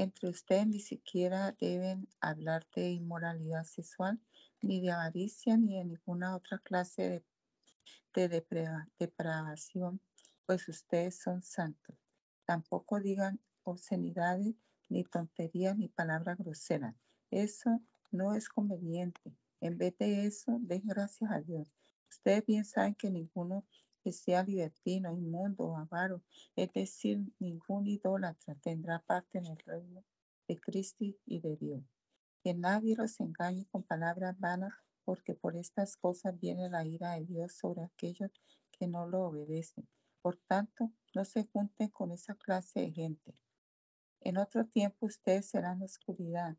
Entre 0.00 0.28
ustedes 0.28 0.68
ni 0.68 0.78
siquiera 0.78 1.56
deben 1.60 2.06
hablar 2.20 2.64
de 2.72 2.92
inmoralidad 2.92 3.64
sexual, 3.64 4.20
ni 4.62 4.80
de 4.80 4.92
avaricia, 4.92 5.56
ni 5.56 5.76
de 5.76 5.86
ninguna 5.86 6.36
otra 6.36 6.58
clase 6.58 7.24
de, 8.14 8.28
depravación, 9.00 10.00
pues 10.46 10.68
ustedes 10.68 11.18
son 11.18 11.42
santos. 11.42 11.96
Tampoco 12.44 13.00
digan 13.00 13.40
obscenidades, 13.64 14.54
ni 14.88 15.02
tonterías, 15.02 15.76
ni 15.76 15.88
palabras 15.88 16.38
groseras. 16.38 16.94
Eso 17.32 17.82
no 18.12 18.34
es 18.34 18.48
conveniente. 18.48 19.34
En 19.60 19.78
vez 19.78 19.98
de 19.98 20.26
eso, 20.26 20.58
den 20.60 20.82
gracias 20.86 21.28
a 21.32 21.40
Dios. 21.40 21.74
Ustedes 22.08 22.46
bien 22.46 22.64
saben 22.64 22.94
que 22.94 23.10
ninguno 23.10 23.64
que 24.02 24.12
sea 24.12 24.42
libertino, 24.42 25.12
inmundo 25.12 25.64
o 25.64 25.76
avaro, 25.76 26.22
es 26.56 26.72
decir, 26.72 27.20
ningún 27.38 27.86
idólatra 27.86 28.54
tendrá 28.56 29.00
parte 29.00 29.38
en 29.38 29.46
el 29.46 29.58
reino 29.58 30.04
de 30.46 30.58
Cristo 30.60 31.04
y 31.26 31.40
de 31.40 31.56
Dios. 31.56 31.82
Que 32.42 32.54
nadie 32.54 32.96
los 32.96 33.20
engañe 33.20 33.66
con 33.66 33.82
palabras 33.82 34.38
vanas, 34.38 34.72
porque 35.04 35.34
por 35.34 35.56
estas 35.56 35.96
cosas 35.96 36.38
viene 36.38 36.68
la 36.68 36.84
ira 36.84 37.14
de 37.14 37.24
Dios 37.24 37.54
sobre 37.54 37.82
aquellos 37.82 38.30
que 38.72 38.86
no 38.86 39.06
lo 39.06 39.22
obedecen. 39.22 39.88
Por 40.22 40.36
tanto, 40.46 40.90
no 41.14 41.24
se 41.24 41.44
junten 41.44 41.88
con 41.88 42.12
esa 42.12 42.34
clase 42.34 42.80
de 42.80 42.92
gente. 42.92 43.34
En 44.20 44.36
otro 44.36 44.66
tiempo 44.66 45.06
ustedes 45.06 45.46
serán 45.46 45.82
oscuridad, 45.82 46.56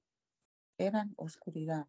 eran 0.78 1.14
oscuridad, 1.18 1.88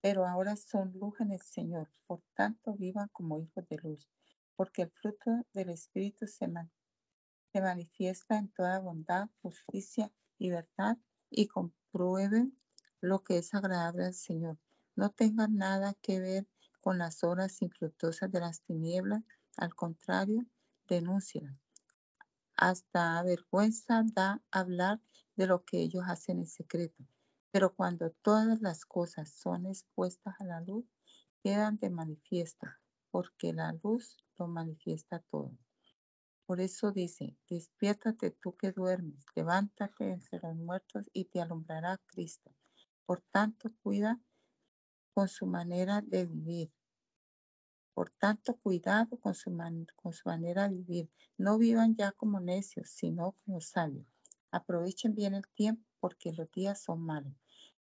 pero 0.00 0.26
ahora 0.26 0.56
son 0.56 0.92
luz 0.98 1.20
en 1.20 1.32
el 1.32 1.40
Señor. 1.40 1.88
Por 2.06 2.22
tanto, 2.34 2.74
vivan 2.74 3.08
como 3.12 3.40
hijos 3.40 3.66
de 3.68 3.76
luz 3.78 4.08
porque 4.56 4.82
el 4.82 4.90
fruto 4.90 5.46
del 5.52 5.70
Espíritu 5.70 6.26
se, 6.26 6.48
manifiesta 7.60 8.38
en 8.38 8.48
toda 8.48 8.80
bondad, 8.80 9.28
justicia 9.42 10.10
y 10.38 10.50
verdad 10.50 10.98
y 11.30 11.46
comprueben 11.46 12.58
lo 13.00 13.22
que 13.22 13.38
es 13.38 13.54
agradable 13.54 14.06
al 14.06 14.14
Señor. 14.14 14.58
No 14.94 15.10
tengan 15.10 15.56
nada 15.56 15.94
que 16.00 16.20
ver 16.20 16.46
con 16.80 16.98
las 16.98 17.22
obras 17.22 17.60
infructuosas 17.62 18.30
de 18.32 18.40
las 18.40 18.62
tinieblas, 18.62 19.22
al 19.56 19.74
contrario, 19.74 20.46
denúncialas. 20.88 21.58
Hasta 22.56 23.22
vergüenza 23.22 24.02
da 24.14 24.42
hablar 24.50 25.00
de 25.36 25.46
lo 25.46 25.64
que 25.64 25.80
ellos 25.80 26.04
hacen 26.06 26.38
en 26.38 26.46
secreto. 26.46 27.04
Pero 27.50 27.74
cuando 27.74 28.10
todas 28.22 28.60
las 28.60 28.84
cosas 28.84 29.30
son 29.30 29.66
expuestas 29.66 30.34
a 30.40 30.44
la 30.44 30.60
luz, 30.60 30.86
quedan 31.42 31.78
de 31.78 31.90
manifiesto, 31.90 32.66
porque 33.10 33.52
la 33.52 33.72
luz 33.82 34.16
lo 34.38 34.48
manifiesta 34.48 35.20
todo. 35.30 35.56
Por 36.46 36.60
eso 36.60 36.92
dice, 36.92 37.36
despiértate 37.50 38.30
tú 38.30 38.56
que 38.56 38.70
duermes, 38.70 39.24
levántate 39.34 40.12
entre 40.12 40.38
los 40.38 40.54
muertos 40.54 41.10
y 41.12 41.24
te 41.24 41.40
alumbrará 41.40 41.98
Cristo. 42.06 42.54
Por 43.04 43.20
tanto, 43.32 43.72
cuida 43.82 44.20
con 45.12 45.28
su 45.28 45.46
manera 45.46 46.02
de 46.02 46.26
vivir. 46.26 46.72
Por 47.94 48.10
tanto, 48.10 48.56
cuidado 48.56 49.18
con 49.18 49.34
su, 49.34 49.50
con 49.96 50.12
su 50.12 50.28
manera 50.28 50.68
de 50.68 50.76
vivir. 50.76 51.10
No 51.36 51.58
vivan 51.58 51.96
ya 51.96 52.12
como 52.12 52.38
necios, 52.38 52.90
sino 52.90 53.32
como 53.44 53.60
sabios. 53.60 54.06
Aprovechen 54.50 55.14
bien 55.14 55.34
el 55.34 55.48
tiempo 55.48 55.84
porque 55.98 56.32
los 56.32 56.50
días 56.52 56.82
son 56.82 57.00
malos. 57.00 57.34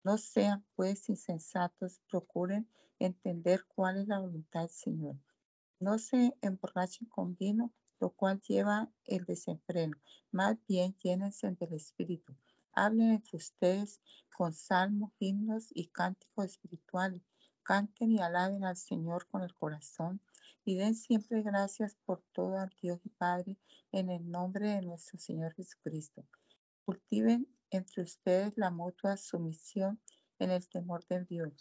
No 0.04 0.18
sean 0.18 0.66
pues 0.74 1.08
insensatos, 1.08 2.00
procuren 2.10 2.68
entender 2.98 3.64
cuál 3.66 3.98
es 3.98 4.08
la 4.08 4.18
voluntad 4.18 4.60
del 4.60 4.70
Señor. 4.70 5.16
No 5.80 5.98
se 5.98 6.36
emborrachen 6.40 7.08
con 7.08 7.34
vino, 7.34 7.72
lo 7.98 8.10
cual 8.10 8.40
lleva 8.42 8.88
el 9.04 9.24
desenfreno. 9.24 9.96
Más 10.30 10.56
bien 10.68 10.94
llénense 11.02 11.50
del 11.50 11.72
Espíritu. 11.72 12.36
Hablen 12.72 13.10
entre 13.14 13.38
ustedes 13.38 14.00
con 14.36 14.52
salmos, 14.52 15.10
himnos 15.18 15.68
y 15.74 15.88
cánticos 15.88 16.44
espirituales 16.44 17.22
Canten 17.70 18.10
y 18.10 18.18
alaben 18.18 18.64
al 18.64 18.76
Señor 18.76 19.28
con 19.28 19.42
el 19.42 19.54
corazón 19.54 20.20
y 20.64 20.74
den 20.76 20.96
siempre 20.96 21.42
gracias 21.42 21.94
por 22.04 22.20
todo 22.32 22.58
al 22.58 22.74
Dios 22.82 22.98
y 23.04 23.10
Padre 23.10 23.58
en 23.92 24.10
el 24.10 24.28
nombre 24.28 24.70
de 24.70 24.82
nuestro 24.82 25.20
Señor 25.20 25.54
Jesucristo. 25.54 26.26
Cultiven 26.84 27.46
entre 27.70 28.02
ustedes 28.02 28.54
la 28.56 28.72
mutua 28.72 29.16
sumisión 29.16 30.00
en 30.40 30.50
el 30.50 30.68
temor 30.68 31.06
de 31.06 31.24
Dios. 31.26 31.52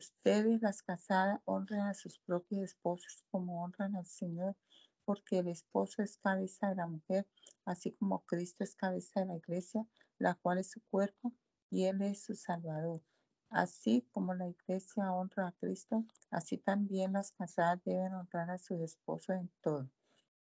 Ustedes, 0.00 0.62
las 0.62 0.82
casadas, 0.82 1.40
honren 1.44 1.80
a 1.80 1.94
sus 1.94 2.20
propios 2.20 2.62
esposos 2.62 3.24
como 3.32 3.64
honran 3.64 3.96
al 3.96 4.06
Señor, 4.06 4.56
porque 5.04 5.40
el 5.40 5.48
esposo 5.48 6.02
es 6.02 6.18
cabeza 6.18 6.68
de 6.68 6.76
la 6.76 6.86
mujer, 6.86 7.26
así 7.64 7.92
como 7.96 8.24
Cristo 8.24 8.62
es 8.62 8.76
cabeza 8.76 9.20
de 9.20 9.26
la 9.26 9.36
iglesia, 9.36 9.84
la 10.18 10.36
cual 10.36 10.58
es 10.58 10.70
su 10.70 10.80
cuerpo 10.90 11.34
y 11.68 11.86
Él 11.86 12.00
es 12.02 12.22
su 12.22 12.36
Salvador. 12.36 13.02
Así 13.50 14.06
como 14.12 14.34
la 14.34 14.46
iglesia 14.46 15.12
honra 15.12 15.48
a 15.48 15.52
Cristo, 15.52 16.04
así 16.30 16.58
también 16.58 17.14
las 17.14 17.32
casadas 17.32 17.82
deben 17.84 18.14
honrar 18.14 18.50
a 18.50 18.58
sus 18.58 18.80
esposos 18.80 19.34
en 19.34 19.50
todo. 19.62 19.90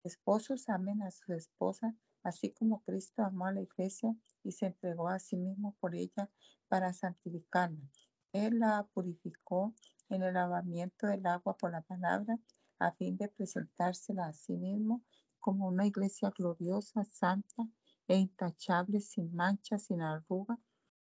Esposos 0.04 0.68
amen 0.68 1.04
a 1.04 1.12
sus 1.12 1.30
esposas, 1.30 1.94
así 2.24 2.52
como 2.54 2.82
Cristo 2.84 3.22
amó 3.22 3.46
a 3.46 3.52
la 3.52 3.62
iglesia 3.62 4.16
y 4.44 4.54
se 4.54 4.66
entregó 4.66 5.10
a 5.10 5.20
sí 5.20 5.36
mismo 5.38 5.76
por 5.80 5.94
ella 5.94 6.32
para 6.70 6.92
santificarla. 6.92 7.88
Él 8.34 8.60
la 8.60 8.88
purificó 8.94 9.74
en 10.10 10.24
el 10.24 10.34
lavamiento 10.34 11.08
del 11.08 11.26
agua 11.26 11.56
por 11.56 11.72
la 11.72 11.82
palabra, 11.82 12.38
a 12.80 12.92
fin 12.92 13.16
de 13.16 13.30
presentársela 13.30 14.26
a 14.26 14.34
sí 14.34 14.54
mismo 14.58 15.04
como 15.40 15.68
una 15.68 15.86
iglesia 15.86 16.32
gloriosa, 16.32 17.06
santa 17.06 17.68
e 18.08 18.18
intachable, 18.18 19.00
sin 19.02 19.34
mancha, 19.36 19.78
sin 19.78 20.02
arruga, 20.02 20.58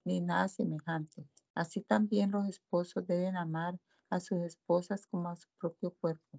ni 0.04 0.20
nada 0.20 0.48
semejante 0.48 1.28
Así 1.54 1.80
también 1.80 2.30
los 2.30 2.46
esposos 2.46 3.06
deben 3.06 3.36
amar 3.36 3.80
a 4.10 4.20
sus 4.20 4.38
esposas 4.40 5.06
como 5.06 5.30
a 5.30 5.36
su 5.36 5.48
propio 5.58 5.90
cuerpo. 5.92 6.38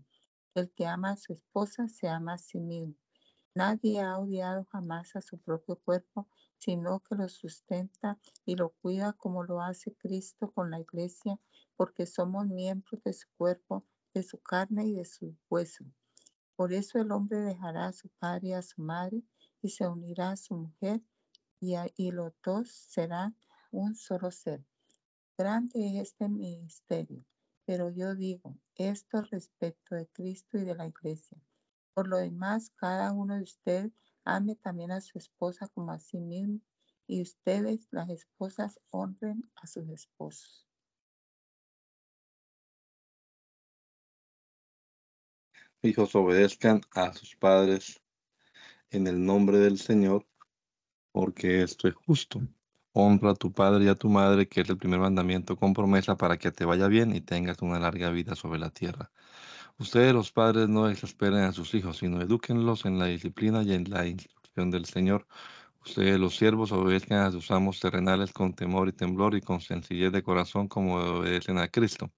El 0.54 0.72
que 0.72 0.86
ama 0.86 1.12
a 1.12 1.18
su 1.18 1.34
esposa 1.34 1.88
se 1.88 2.08
ama 2.08 2.34
a 2.34 2.38
sí 2.38 2.60
mismo. 2.60 2.96
Nadie 3.58 4.02
ha 4.02 4.20
odiado 4.20 4.66
jamás 4.66 5.16
a 5.16 5.22
su 5.24 5.40
propio 5.40 5.78
cuerpo, 5.78 6.28
sino 6.60 7.00
que 7.00 7.16
lo 7.16 7.28
sustenta 7.28 8.20
y 8.46 8.56
lo 8.56 8.70
cuida 8.70 9.14
como 9.14 9.44
lo 9.44 9.64
hace 9.64 9.96
Cristo 9.96 10.52
con 10.52 10.70
la 10.70 10.80
iglesia, 10.80 11.40
porque 11.76 12.06
somos 12.06 12.46
miembros 12.46 13.02
de 13.04 13.14
su 13.14 13.28
cuerpo, 13.36 13.84
de 14.14 14.22
su 14.22 14.38
carne 14.44 14.86
y 14.86 14.94
de 14.94 15.06
su 15.06 15.36
hueso. 15.50 15.86
Por 16.56 16.72
eso 16.72 17.00
el 17.00 17.12
hombre 17.12 17.40
dejará 17.40 17.88
a 17.88 17.94
su 17.94 18.10
padre 18.20 18.50
y 18.50 18.54
a 18.54 18.62
su 18.62 18.80
madre 18.80 19.24
y 19.64 19.70
se 19.70 19.88
unirá 19.88 20.30
a 20.30 20.38
su 20.38 20.54
mujer 20.54 21.02
y, 21.60 21.74
y 21.96 22.12
los 22.12 22.34
dos 22.44 22.70
serán 22.70 23.36
un 23.72 23.96
solo 23.96 24.30
ser. 24.30 24.64
Grande 25.36 26.00
es 26.00 26.10
este 26.10 26.30
ministerio, 26.30 27.26
pero 27.66 27.90
yo 27.90 28.14
digo 28.14 28.56
esto 28.76 29.24
respecto 29.24 29.96
de 29.96 30.06
Cristo 30.10 30.60
y 30.60 30.64
de 30.64 30.76
la 30.76 30.86
iglesia. 30.86 31.42
Por 31.98 32.10
lo 32.10 32.18
demás, 32.18 32.70
cada 32.76 33.12
uno 33.12 33.38
de 33.38 33.42
ustedes 33.42 33.92
ame 34.24 34.54
también 34.54 34.92
a 34.92 35.02
su 35.02 35.18
esposa 35.18 35.68
como 35.68 35.92
a 35.92 35.98
sí 35.98 36.20
mismo, 36.20 36.60
y 37.08 37.24
ustedes, 37.24 37.88
las 37.90 38.08
esposas, 38.12 38.80
honren 38.92 39.50
a 39.56 39.66
sus 39.66 39.90
esposos. 39.90 40.68
Hijos, 45.82 46.14
obedezcan 46.14 46.82
a 46.94 47.14
sus 47.14 47.36
padres 47.36 48.00
en 48.92 49.08
el 49.08 49.26
nombre 49.26 49.58
del 49.58 49.80
Señor, 49.80 50.28
porque 51.12 51.64
esto 51.64 51.88
es 51.88 51.96
justo. 51.96 52.42
Honra 52.92 53.32
a 53.32 53.34
tu 53.34 53.52
padre 53.52 53.86
y 53.86 53.88
a 53.88 53.96
tu 53.96 54.08
madre, 54.08 54.48
que 54.48 54.62
es 54.62 54.70
el 54.70 54.78
primer 54.78 55.00
mandamiento 55.00 55.56
con 55.56 55.74
promesa 55.74 56.16
para 56.16 56.38
que 56.38 56.52
te 56.52 56.64
vaya 56.64 56.88
bien 56.90 57.16
y 57.16 57.22
tengas 57.22 57.64
una 57.64 57.80
larga 57.80 58.12
vida 58.12 58.36
sobre 58.36 58.60
la 58.60 58.70
tierra. 58.70 59.10
Ustedes 59.80 60.12
los 60.14 60.32
padres 60.32 60.68
no 60.70 60.88
desesperen 60.88 61.42
a 61.44 61.52
sus 61.52 61.74
hijos, 61.76 61.98
sino 61.98 62.20
edúquenlos 62.22 62.86
en 62.86 62.98
la 62.98 63.06
disciplina 63.06 63.62
y 63.62 63.74
en 63.74 63.90
la 63.90 64.08
instrucción 64.08 64.72
del 64.72 64.86
Señor. 64.86 65.28
Ustedes 65.86 66.20
los 66.20 66.36
siervos 66.36 66.72
obedezcan 66.72 67.20
a 67.20 67.32
sus 67.32 67.52
amos 67.52 67.80
terrenales 67.80 68.34
con 68.34 68.54
temor 68.54 68.88
y 68.90 68.94
temblor 68.94 69.36
y 69.36 69.42
con 69.42 69.62
sencillez 69.62 70.12
de 70.12 70.24
corazón 70.24 70.68
como 70.68 70.96
obedecen 70.96 71.60
a 71.60 71.68
Cristo. 71.68 72.12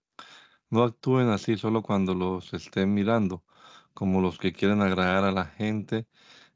No 0.69 0.83
actúen 0.83 1.29
así 1.29 1.57
solo 1.57 1.81
cuando 1.81 2.13
los 2.15 2.53
estén 2.53 2.93
mirando, 2.93 3.43
como 3.93 4.21
los 4.21 4.37
que 4.37 4.53
quieren 4.53 4.81
agradar 4.81 5.25
a 5.25 5.31
la 5.31 5.45
gente, 5.45 6.07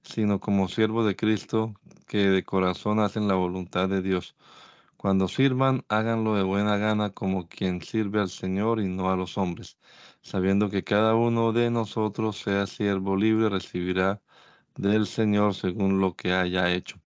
sino 0.04 0.39
como 0.39 0.70
siervos 0.70 1.06
de 1.06 1.18
Cristo 1.18 1.74
que 2.08 2.30
de 2.30 2.43
corazón 2.43 2.99
hacen 2.99 3.28
la 3.28 3.36
voluntad 3.36 3.89
de 3.89 4.01
Dios. 4.01 4.36
Cuando 4.97 5.28
sirvan, 5.28 5.84
háganlo 5.89 6.36
de 6.36 6.43
buena 6.43 6.78
gana 6.78 7.10
como 7.10 7.49
quien 7.49 7.82
sirve 7.82 8.22
al 8.22 8.30
Señor 8.30 8.80
y 8.80 8.88
no 8.88 9.12
a 9.12 9.18
los 9.18 9.38
hombres, 9.38 9.78
sabiendo 10.24 10.70
que 10.70 10.84
cada 10.84 11.16
uno 11.16 11.52
de 11.54 11.70
nosotros, 11.70 12.40
sea 12.40 12.66
siervo 12.66 13.16
libre, 13.16 13.50
recibirá 13.50 14.22
del 14.76 15.06
Señor 15.06 15.54
según 15.54 16.00
lo 16.00 16.16
que 16.16 16.34
haya 16.34 16.72
hecho. 16.74 17.00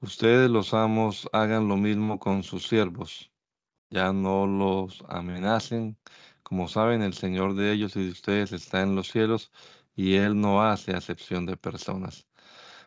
Ustedes 0.00 0.48
los 0.50 0.74
amos 0.74 1.28
hagan 1.32 1.68
lo 1.68 1.76
mismo 1.76 2.20
con 2.20 2.44
sus 2.44 2.68
siervos. 2.68 3.32
Ya 3.90 4.12
no 4.12 4.46
los 4.46 5.04
amenacen. 5.08 5.98
Como 6.42 6.68
saben, 6.68 7.02
el 7.02 7.14
Señor 7.14 7.54
de 7.54 7.72
ellos 7.72 7.96
y 7.96 8.04
de 8.04 8.10
ustedes 8.10 8.52
está 8.52 8.82
en 8.82 8.94
los 8.94 9.08
cielos 9.10 9.50
y 9.96 10.14
Él 10.14 10.40
no 10.40 10.62
hace 10.62 10.92
acepción 10.94 11.46
de 11.46 11.56
personas. 11.56 12.28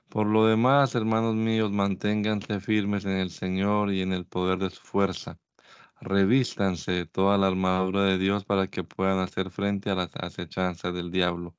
Por 0.09 0.27
lo 0.27 0.45
demás, 0.45 0.95
hermanos 0.95 1.35
míos, 1.35 1.71
manténganse 1.71 2.59
firmes 2.59 3.05
en 3.05 3.17
el 3.17 3.31
Señor 3.31 3.93
y 3.93 4.01
en 4.01 4.13
el 4.13 4.25
poder 4.25 4.59
de 4.59 4.69
su 4.69 4.81
fuerza. 4.81 5.39
Revístanse 6.03 7.05
toda 7.05 7.37
la 7.37 7.47
armadura 7.47 8.03
de 8.03 8.17
Dios 8.17 8.43
para 8.43 8.67
que 8.67 8.83
puedan 8.83 9.19
hacer 9.19 9.51
frente 9.51 9.89
a 9.91 9.95
las 9.95 10.09
acechanzas 10.15 10.93
del 10.95 11.11
diablo. 11.11 11.55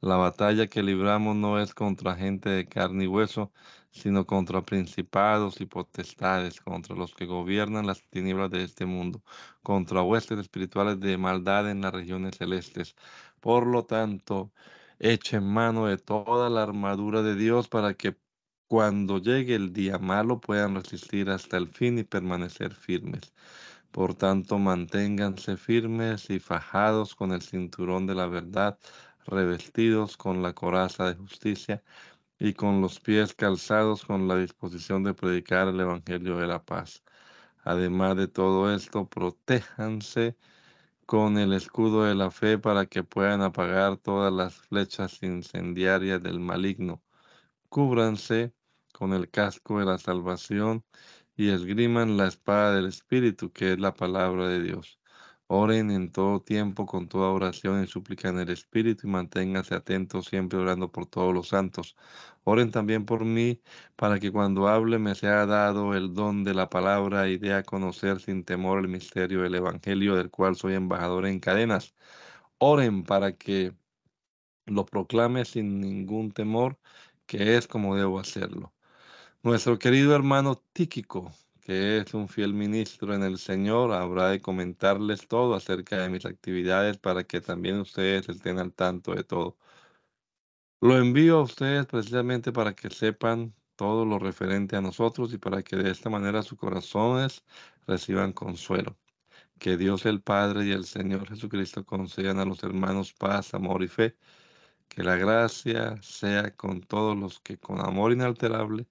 La 0.00 0.16
batalla 0.16 0.68
que 0.68 0.82
libramos 0.84 1.36
no 1.36 1.60
es 1.60 1.74
contra 1.74 2.16
gente 2.16 2.50
de 2.50 2.68
carne 2.68 3.04
y 3.04 3.06
hueso, 3.08 3.52
sino 3.90 4.26
contra 4.26 4.62
principados 4.64 5.60
y 5.60 5.66
potestades, 5.66 6.60
contra 6.60 6.96
los 6.96 7.14
que 7.14 7.26
gobiernan 7.26 7.86
las 7.86 8.04
tinieblas 8.10 8.50
de 8.50 8.64
este 8.64 8.86
mundo, 8.86 9.24
contra 9.62 10.02
huestes 10.02 10.38
espirituales 10.38 11.00
de 11.00 11.18
maldad 11.18 11.70
en 11.70 11.80
las 11.82 11.92
regiones 11.94 12.36
celestes. 12.38 12.96
Por 13.40 13.66
lo 13.66 13.86
tanto, 13.86 14.52
echen 15.00 15.44
mano 15.46 15.86
de 15.86 15.98
toda 15.98 16.50
la 16.50 16.62
armadura 16.64 17.22
de 17.22 17.36
Dios 17.36 17.68
para 17.68 17.94
que 17.94 18.16
cuando 18.68 19.18
llegue 19.18 19.56
el 19.56 19.72
día 19.72 19.98
malo 19.98 20.40
puedan 20.40 20.76
resistir 20.76 21.30
hasta 21.30 21.56
el 21.56 21.68
fin 21.68 21.98
y 21.98 22.04
permanecer 22.04 22.74
firmes. 22.74 23.32
Por 23.92 24.14
tanto, 24.14 24.58
manténganse 24.58 25.56
firmes 25.56 26.30
y 26.30 26.38
fajados 26.38 27.14
con 27.14 27.32
el 27.32 27.42
cinturón 27.42 28.06
de 28.06 28.14
la 28.14 28.26
verdad, 28.26 28.78
revestidos 29.26 30.16
con 30.16 30.42
la 30.42 30.52
coraza 30.54 31.06
de 31.06 31.16
justicia 31.16 31.82
y 32.38 32.54
con 32.54 32.80
los 32.80 33.00
pies 33.00 33.34
calzados 33.34 34.04
con 34.04 34.28
la 34.28 34.36
disposición 34.36 35.02
de 35.04 35.14
predicar 35.14 35.68
el 35.68 35.80
Evangelio 35.80 36.38
de 36.38 36.46
la 36.46 36.64
paz. 36.64 37.02
Además 37.64 38.16
de 38.16 38.28
todo 38.28 38.74
esto, 38.74 39.08
protéjanse 39.08 40.36
con 41.06 41.38
el 41.38 41.52
escudo 41.52 42.04
de 42.04 42.14
la 42.14 42.30
fe 42.30 42.58
para 42.58 42.86
que 42.86 43.02
puedan 43.04 43.42
apagar 43.42 43.96
todas 43.96 44.32
las 44.32 44.54
flechas 44.54 45.22
incendiarias 45.22 46.22
del 46.22 46.40
maligno. 46.40 47.02
Cúbranse 47.68 48.54
con 48.92 49.12
el 49.14 49.30
casco 49.30 49.80
de 49.80 49.86
la 49.86 49.98
salvación 49.98 50.84
y 51.40 51.48
esgriman 51.50 52.18
la 52.18 52.26
espada 52.28 52.74
del 52.74 52.86
Espíritu, 52.86 53.50
que 53.52 53.72
es 53.72 53.78
la 53.80 53.94
palabra 53.94 54.46
de 54.48 54.62
Dios. 54.62 55.00
Oren 55.46 55.90
en 55.90 56.12
todo 56.12 56.42
tiempo 56.42 56.84
con 56.86 57.08
toda 57.08 57.30
oración 57.30 57.82
y 57.82 57.86
súplica 57.86 58.28
en 58.28 58.40
el 58.40 58.50
Espíritu 58.50 59.06
y 59.08 59.10
manténganse 59.10 59.74
atentos 59.74 60.26
siempre 60.26 60.58
orando 60.58 60.92
por 60.92 61.06
todos 61.06 61.32
los 61.34 61.48
santos. 61.48 61.96
Oren 62.44 62.70
también 62.70 63.06
por 63.06 63.24
mí 63.24 63.62
para 63.96 64.18
que 64.20 64.30
cuando 64.32 64.68
hable 64.68 64.98
me 64.98 65.14
sea 65.14 65.46
dado 65.46 65.94
el 65.94 66.12
don 66.14 66.44
de 66.44 66.54
la 66.54 66.68
palabra 66.68 67.28
y 67.28 67.38
dé 67.38 67.54
a 67.54 67.62
conocer 67.62 68.20
sin 68.20 68.44
temor 68.44 68.80
el 68.80 68.88
misterio 68.88 69.40
del 69.42 69.54
Evangelio 69.54 70.16
del 70.16 70.30
cual 70.30 70.56
soy 70.56 70.74
embajador 70.74 71.26
en 71.26 71.40
cadenas. 71.40 71.94
Oren 72.58 73.04
para 73.04 73.32
que 73.36 73.74
lo 74.66 74.86
proclame 74.86 75.44
sin 75.46 75.80
ningún 75.80 76.32
temor, 76.32 76.78
que 77.26 77.56
es 77.56 77.66
como 77.68 77.96
debo 77.96 78.18
hacerlo. 78.20 78.74
Nuestro 79.42 79.78
querido 79.78 80.14
hermano 80.14 80.62
Tíquico 80.72 81.32
que 81.60 81.98
es 81.98 82.14
un 82.14 82.28
fiel 82.28 82.52
ministro 82.54 83.14
en 83.14 83.22
el 83.22 83.38
Señor, 83.38 83.92
habrá 83.92 84.28
de 84.30 84.40
comentarles 84.40 85.28
todo 85.28 85.54
acerca 85.54 85.98
de 85.98 86.08
mis 86.10 86.26
actividades 86.26 86.98
para 86.98 87.24
que 87.24 87.40
también 87.40 87.78
ustedes 87.80 88.28
estén 88.28 88.58
al 88.58 88.72
tanto 88.72 89.14
de 89.14 89.24
todo. 89.24 89.56
Lo 90.80 90.98
envío 90.98 91.38
a 91.38 91.42
ustedes 91.42 91.86
precisamente 91.86 92.52
para 92.52 92.74
que 92.74 92.90
sepan 92.90 93.54
todo 93.76 94.04
lo 94.04 94.18
referente 94.18 94.76
a 94.76 94.80
nosotros 94.80 95.32
y 95.32 95.38
para 95.38 95.62
que 95.62 95.76
de 95.76 95.90
esta 95.90 96.10
manera 96.10 96.42
sus 96.42 96.58
corazones 96.58 97.44
reciban 97.86 98.32
consuelo. 98.32 98.98
Que 99.58 99.76
Dios 99.76 100.06
el 100.06 100.22
Padre 100.22 100.66
y 100.66 100.72
el 100.72 100.86
Señor 100.86 101.28
Jesucristo 101.28 101.84
concedan 101.84 102.40
a 102.40 102.44
los 102.44 102.62
hermanos 102.64 103.12
paz, 103.14 103.54
amor 103.54 103.82
y 103.82 103.88
fe. 103.88 104.16
Que 104.88 105.02
la 105.04 105.16
gracia 105.16 106.00
sea 106.02 106.54
con 106.56 106.80
todos 106.82 107.16
los 107.16 107.40
que 107.40 107.58
con 107.58 107.80
amor 107.80 108.12
inalterable 108.12 108.88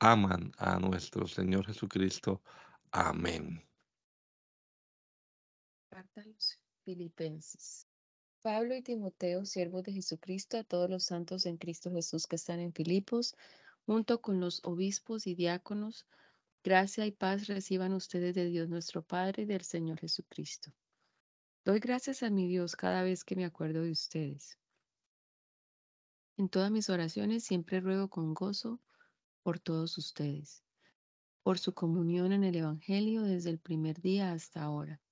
aman 0.00 0.52
a 0.58 0.78
nuestro 0.78 1.26
Señor 1.26 1.66
Jesucristo. 1.66 2.42
Amén. 2.90 3.62
Carta 5.90 6.24
Filipenses. 6.84 7.86
Pablo 8.42 8.74
y 8.74 8.82
Timoteo, 8.82 9.46
siervos 9.46 9.84
de 9.84 9.92
Jesucristo, 9.92 10.58
a 10.58 10.64
todos 10.64 10.90
los 10.90 11.04
santos 11.04 11.46
en 11.46 11.56
Cristo 11.56 11.90
Jesús 11.90 12.26
que 12.26 12.36
están 12.36 12.60
en 12.60 12.74
Filipos, 12.74 13.34
junto 13.86 14.20
con 14.20 14.38
los 14.38 14.60
obispos 14.64 15.26
y 15.26 15.34
diáconos, 15.34 16.06
gracia 16.62 17.06
y 17.06 17.12
paz 17.12 17.46
reciban 17.46 17.94
ustedes 17.94 18.34
de 18.34 18.46
Dios 18.46 18.68
nuestro 18.68 19.02
Padre 19.02 19.44
y 19.44 19.46
del 19.46 19.62
Señor 19.62 20.00
Jesucristo. 20.00 20.72
Doy 21.64 21.78
gracias 21.78 22.22
a 22.22 22.28
mi 22.28 22.46
Dios 22.46 22.76
cada 22.76 23.02
vez 23.02 23.24
que 23.24 23.36
me 23.36 23.46
acuerdo 23.46 23.82
de 23.82 23.92
ustedes. 23.92 24.58
En 26.36 26.50
todas 26.50 26.70
mis 26.70 26.90
oraciones 26.90 27.44
siempre 27.44 27.80
ruego 27.80 28.08
con 28.08 28.34
gozo 28.34 28.78
por 29.44 29.60
todos 29.60 29.98
ustedes, 29.98 30.64
por 31.42 31.58
su 31.58 31.74
comunión 31.74 32.32
en 32.32 32.44
el 32.44 32.56
Evangelio 32.56 33.20
desde 33.20 33.50
el 33.50 33.58
primer 33.58 34.00
día 34.00 34.32
hasta 34.32 34.62
ahora. 34.62 35.02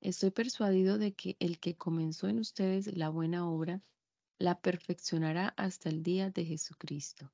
Estoy 0.00 0.30
persuadido 0.30 0.96
de 0.96 1.12
que 1.12 1.36
el 1.38 1.60
que 1.60 1.76
comenzó 1.76 2.28
en 2.28 2.38
ustedes 2.38 2.96
la 2.96 3.10
buena 3.10 3.46
obra, 3.46 3.82
la 4.38 4.58
perfeccionará 4.58 5.48
hasta 5.58 5.90
el 5.90 6.02
día 6.02 6.30
de 6.30 6.46
Jesucristo. 6.46 7.30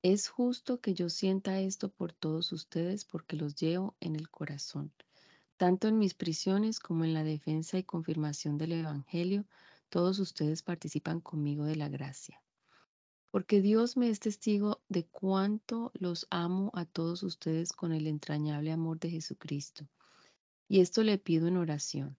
Es 0.00 0.28
justo 0.28 0.80
que 0.80 0.94
yo 0.94 1.10
sienta 1.10 1.60
esto 1.60 1.90
por 1.90 2.14
todos 2.14 2.50
ustedes 2.52 3.04
porque 3.04 3.36
los 3.36 3.54
llevo 3.54 3.96
en 4.00 4.16
el 4.16 4.30
corazón, 4.30 4.94
tanto 5.58 5.88
en 5.88 5.98
mis 5.98 6.14
prisiones 6.14 6.80
como 6.80 7.04
en 7.04 7.12
la 7.12 7.22
defensa 7.22 7.76
y 7.76 7.84
confirmación 7.84 8.56
del 8.56 8.72
Evangelio, 8.72 9.44
todos 9.90 10.18
ustedes 10.20 10.62
participan 10.62 11.20
conmigo 11.20 11.64
de 11.64 11.76
la 11.76 11.90
gracia 11.90 12.43
porque 13.34 13.60
Dios 13.60 13.96
me 13.96 14.10
es 14.10 14.20
testigo 14.20 14.80
de 14.88 15.06
cuánto 15.06 15.90
los 15.94 16.28
amo 16.30 16.70
a 16.72 16.84
todos 16.84 17.24
ustedes 17.24 17.72
con 17.72 17.90
el 17.90 18.06
entrañable 18.06 18.70
amor 18.70 19.00
de 19.00 19.10
Jesucristo. 19.10 19.88
Y 20.68 20.78
esto 20.78 21.02
le 21.02 21.18
pido 21.18 21.48
en 21.48 21.56
oración, 21.56 22.16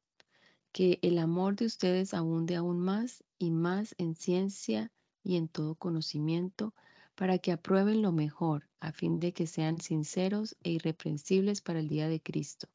que 0.73 0.99
el 1.03 1.17
amor 1.19 1.55
de 1.55 1.67
ustedes 1.67 2.13
abunde 2.13 2.57
aún 2.57 2.81
más 2.81 3.23
y 3.39 3.51
más 3.51 3.95
en 3.97 4.15
ciencia 4.15 4.91
y 5.23 5.37
en 5.37 5.47
todo 5.47 5.75
conocimiento, 5.75 6.73
para 7.15 7.37
que 7.37 7.53
aprueben 7.53 8.01
lo 8.01 8.11
mejor, 8.11 8.67
a 8.81 8.91
fin 8.91 9.21
de 9.21 9.31
que 9.31 9.47
sean 9.47 9.79
sinceros 9.79 10.57
e 10.63 10.71
irreprensibles 10.71 11.61
para 11.61 11.79
el 11.79 11.87
día 11.87 12.09
de 12.09 12.21
Cristo, 12.21 12.67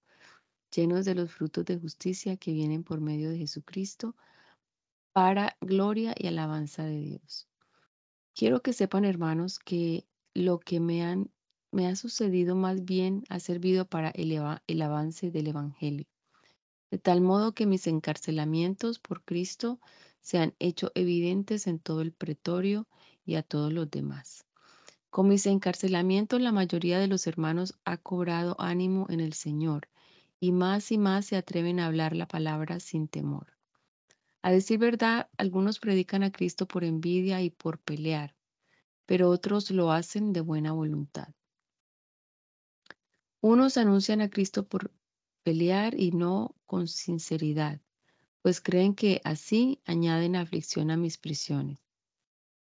llenos 0.74 1.05
de 1.05 1.14
los 1.14 1.30
frutos 1.30 1.66
de 1.66 1.78
justicia 1.78 2.38
que 2.38 2.55
vienen 2.55 2.84
por 2.84 3.03
medio 3.03 3.28
de 3.28 3.36
Jesucristo, 3.36 4.16
para 5.12 5.59
gloria 5.61 6.14
y 6.16 6.26
alabanza 6.26 6.84
de 6.84 7.01
Dios. 7.01 7.49
Quiero 8.35 8.62
que 8.62 8.72
sepan, 8.72 9.05
hermanos, 9.05 9.59
que 9.59 10.07
lo 10.35 10.61
que 10.61 10.81
me, 10.81 11.05
ha 11.05 11.97
sucedido 11.97 12.55
más 12.55 12.85
bien 12.85 13.24
ha 13.28 13.41
servido 13.41 13.85
para 13.85 14.11
el 14.11 14.83
avance 14.83 15.31
del 15.31 15.49
Evangelio, 15.49 16.07
de 16.91 16.99
tal 16.99 17.20
modo 17.20 17.53
que 17.53 17.66
mis 17.66 17.87
encarcelamientos 17.87 18.99
por 18.99 19.22
Cristo 19.24 19.81
se 20.20 20.39
han 20.39 20.55
hecho 20.59 20.93
evidentes 20.95 21.66
en 21.66 21.78
todo 21.78 22.03
el 22.03 22.12
pretorio 22.12 22.87
y 23.24 23.35
a 23.35 23.43
todos 23.43 23.72
los 23.72 23.91
demás. 23.91 24.47
Con 25.11 25.28
mis 25.28 25.47
encarcelamientos 25.47 26.41
la 26.41 26.53
mayoría 26.53 27.01
de 27.01 27.09
los 27.09 27.26
hermanos 27.26 27.74
ha 27.85 27.97
cobrado 27.97 28.55
ánimo 28.61 29.07
en 29.11 29.20
el 29.20 29.33
Señor 29.33 29.89
y 30.39 30.53
más 30.53 30.93
y 30.93 30.99
más 30.99 31.26
se 31.26 31.37
atreven 31.37 31.81
a 31.81 31.87
hablar 31.87 32.14
la 32.14 32.26
palabra 32.26 32.78
sin 32.81 33.09
temor. 33.09 33.59
A 34.43 34.51
decir 34.51 34.78
verdad, 34.78 35.28
algunos 35.36 35.78
predican 35.78 36.22
a 36.22 36.32
Cristo 36.32 36.66
por 36.66 36.84
envidia 36.84 37.43
y 37.43 37.51
por 37.51 37.78
pelear, 37.78 38.34
pero 39.07 39.28
otros 39.28 39.70
lo 39.70 39.93
hacen 39.93 40.32
de 40.32 40.41
buena 40.41 40.72
voluntad. 40.72 41.28
Unos 43.43 43.76
anuncian 43.76 44.20
a 44.20 44.30
Cristo 44.30 44.66
por 44.66 44.93
pelear 45.43 45.99
y 45.99 46.11
no 46.12 46.55
con 46.66 46.88
sinceridad, 46.88 47.80
pues 48.43 48.61
creen 48.61 48.95
que 48.95 49.20
así 49.24 49.80
añaden 49.84 50.36
aflicción 50.36 50.91
a 50.91 50.97
mis 50.97 51.18
prisiones. 51.18 51.78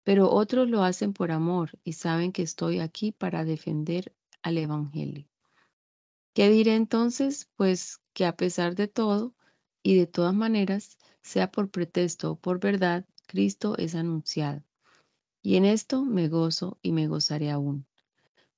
Pero 0.03 0.32
otros 0.32 0.69
lo 0.69 0.84
hacen 0.84 1.13
por 1.13 1.32
amor 1.32 1.72
y 1.84 1.93
saben 1.93 2.32
que 2.32 2.41
estoy 2.41 2.80
aquí 2.80 3.11
para 3.11 3.45
defender 3.45 4.15
al 4.41 4.57
Evangelio. 4.57 5.28
¿Qué 6.34 6.49
diré 6.49 6.76
entonces? 6.76 7.49
Pues 7.55 8.01
que 8.13 8.26
a 8.26 8.36
pesar 8.36 8.76
de 8.76 8.88
todo 8.88 9.36
y 9.84 9.95
de 9.97 10.07
todas 10.07 10.34
maneras, 10.34 10.97
sea 11.22 11.51
por 11.51 11.69
pretexto 11.69 12.32
o 12.32 12.36
por 12.36 12.59
verdad, 12.59 13.05
Cristo 13.28 13.78
es 13.78 13.95
anunciado. 13.95 14.63
Y 15.41 15.55
en 15.55 15.65
esto 15.65 16.03
me 16.03 16.28
gozo 16.28 16.78
y 16.82 16.91
me 16.91 17.07
gozaré 17.07 17.49
aún. 17.49 17.86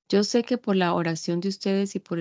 Yo 0.10 0.24
sé 0.24 0.44
que 0.44 0.58
por 0.58 0.76
la 0.76 0.94
oración 0.94 1.40
de 1.40 1.50
ustedes 1.50 1.96
y, 1.96 2.00
por 2.00 2.20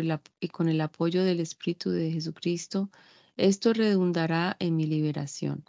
con 0.53 0.68
el 0.68 0.80
apoyo 0.80 1.24
del 1.24 1.40
Espíritu 1.40 1.90
de 1.90 2.12
Jesucristo, 2.12 2.90
esto 3.36 3.72
redundará 3.72 4.57
en 4.61 4.76
mi 4.76 4.86
liberación, 4.86 5.64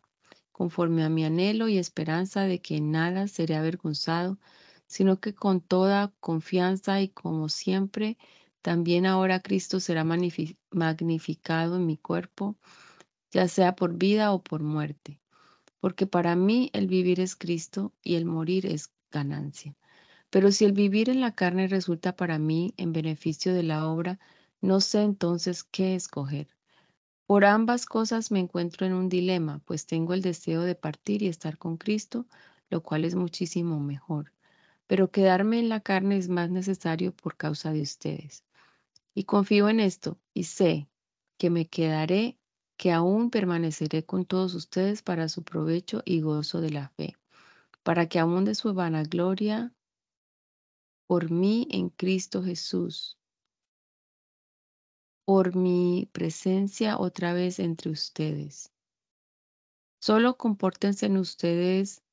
conforme 0.51 1.03
a 1.03 1.09
mi 1.09 1.25
anhelo 1.25 1.67
y 1.69 1.77
esperanza 1.77 2.41
de 2.41 2.61
que 2.61 2.77
en 2.77 2.91
nada 2.91 3.27
seré 3.27 3.55
avergonzado, 3.55 4.37
sino 4.85 5.19
que 5.19 5.33
con 5.33 5.59
toda 5.59 6.13
confianza 6.19 7.01
y 7.01 7.09
como 7.09 7.49
siempre, 7.49 8.17
también 8.61 9.05
ahora 9.05 9.41
Cristo 9.41 9.79
será 9.79 10.03
magnificado 10.03 11.75
en 11.75 11.85
mi 11.85 11.97
cuerpo, 11.97 12.55
ya 13.33 13.47
sea 13.47 13.75
por 13.75 13.97
vida 13.97 14.31
o 14.31 14.43
por 14.43 14.61
muerte, 14.61 15.19
porque 15.79 16.05
para 16.05 16.35
mí 16.35 16.69
el 16.73 16.87
vivir 16.87 17.19
es 17.19 17.35
Cristo 17.35 17.91
y 18.03 18.15
el 18.15 18.25
morir 18.25 18.67
es 18.67 18.93
ganancia. 19.11 19.75
Pero 20.29 20.51
si 20.51 20.65
el 20.65 20.71
vivir 20.71 21.09
en 21.09 21.19
la 21.19 21.33
carne 21.33 21.67
resulta 21.67 22.15
para 22.15 22.37
mí 22.37 22.73
en 22.77 22.93
beneficio 22.93 23.53
de 23.53 23.63
la 23.63 23.87
obra, 23.87 24.19
no 24.61 24.81
sé 24.81 25.01
entonces 25.01 25.63
qué 25.63 25.95
escoger. 25.95 26.47
Por 27.25 27.43
ambas 27.45 27.87
cosas 27.87 28.31
me 28.31 28.39
encuentro 28.39 28.85
en 28.85 28.93
un 28.93 29.09
dilema, 29.09 29.59
pues 29.65 29.87
tengo 29.87 30.13
el 30.13 30.21
deseo 30.21 30.61
de 30.61 30.75
partir 30.75 31.23
y 31.23 31.27
estar 31.27 31.57
con 31.57 31.77
Cristo, 31.77 32.27
lo 32.69 32.81
cual 32.81 33.03
es 33.03 33.15
muchísimo 33.15 33.79
mejor. 33.79 34.31
Pero 34.85 35.09
quedarme 35.09 35.59
en 35.59 35.69
la 35.69 35.79
carne 35.79 36.17
es 36.17 36.29
más 36.29 36.51
necesario 36.51 37.15
por 37.15 37.35
causa 37.35 37.71
de 37.71 37.81
ustedes. 37.81 38.43
Y 39.15 39.23
confío 39.23 39.69
en 39.69 39.79
esto 39.79 40.19
y 40.33 40.43
sé 40.43 40.87
que 41.37 41.49
me 41.49 41.67
quedaré 41.67 42.37
que 42.83 42.91
aún 42.91 43.29
permaneceré 43.29 44.03
con 44.03 44.25
todos 44.25 44.53
ustedes 44.55 45.01
para 45.03 45.29
su 45.29 45.41
provecho 45.43 46.01
y 46.03 46.19
gozo 46.19 46.59
de 46.59 46.69
la 46.69 46.89
fe, 46.89 47.15
para 47.81 48.09
que 48.09 48.19
aún 48.19 48.43
de 48.43 48.55
su 48.55 48.73
vanagloria 48.73 49.73
por 51.07 51.31
mí 51.31 51.65
en 51.71 51.87
Cristo 51.87 52.43
Jesús, 52.43 53.17
por 55.23 55.55
mi 55.55 56.09
presencia 56.11 56.97
otra 56.97 57.31
vez 57.31 57.59
entre 57.59 57.89
ustedes. 57.89 58.73
Solo 60.01 60.35
compórtense 60.35 61.05
en 61.05 61.15
ustedes 61.15 62.03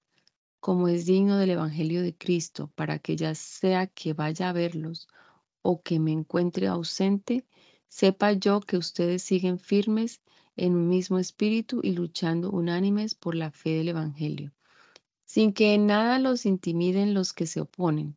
como 0.61 0.87
es 0.87 1.05
digno 1.05 1.37
del 1.37 1.51
Evangelio 1.51 2.01
de 2.01 2.17
Cristo, 2.17 2.71
para 2.77 3.01
que 3.01 3.17
ya 3.17 3.35
sea 3.35 3.89
que 3.89 4.13
vaya 4.13 4.51
a 4.51 4.53
verlos 4.53 5.09
o 5.63 5.83
que 5.83 5.99
me 5.99 6.13
encuentre 6.13 6.69
ausente, 6.69 7.45
sepa 7.89 8.35
yo 8.35 8.61
que 8.61 8.77
ustedes 8.77 9.25
siguen 9.25 9.59
firmes 9.59 10.21
en 10.57 10.75
un 10.75 10.89
mismo 10.89 11.19
espíritu 11.19 11.81
y 11.83 11.93
luchando 11.93 12.51
unánimes 12.51 13.15
por 13.15 13.35
la 13.35 13.51
fe 13.51 13.71
del 13.71 13.89
Evangelio, 13.89 14.53
sin 15.25 15.53
que 15.53 15.75
en 15.75 15.87
nada 15.87 16.19
los 16.19 16.47
intimiden 16.47 17.15
los 17.15 17.33
que 17.33 17.47
se 17.47 17.61
oponen. 17.61 18.17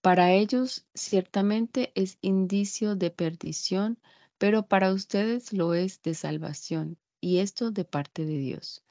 Para 0.00 0.32
ellos 0.32 0.84
ciertamente 0.94 1.92
es 1.94 2.18
indicio 2.20 2.96
de 2.96 3.10
perdición, 3.10 3.98
pero 4.36 4.66
para 4.66 4.92
ustedes 4.92 5.52
lo 5.52 5.74
es 5.74 6.02
de 6.02 6.14
salvación, 6.14 6.98
y 7.20 7.38
esto 7.38 7.70
de 7.70 7.84
parte 7.84 8.24
de 8.24 8.38
Dios. 8.38 8.82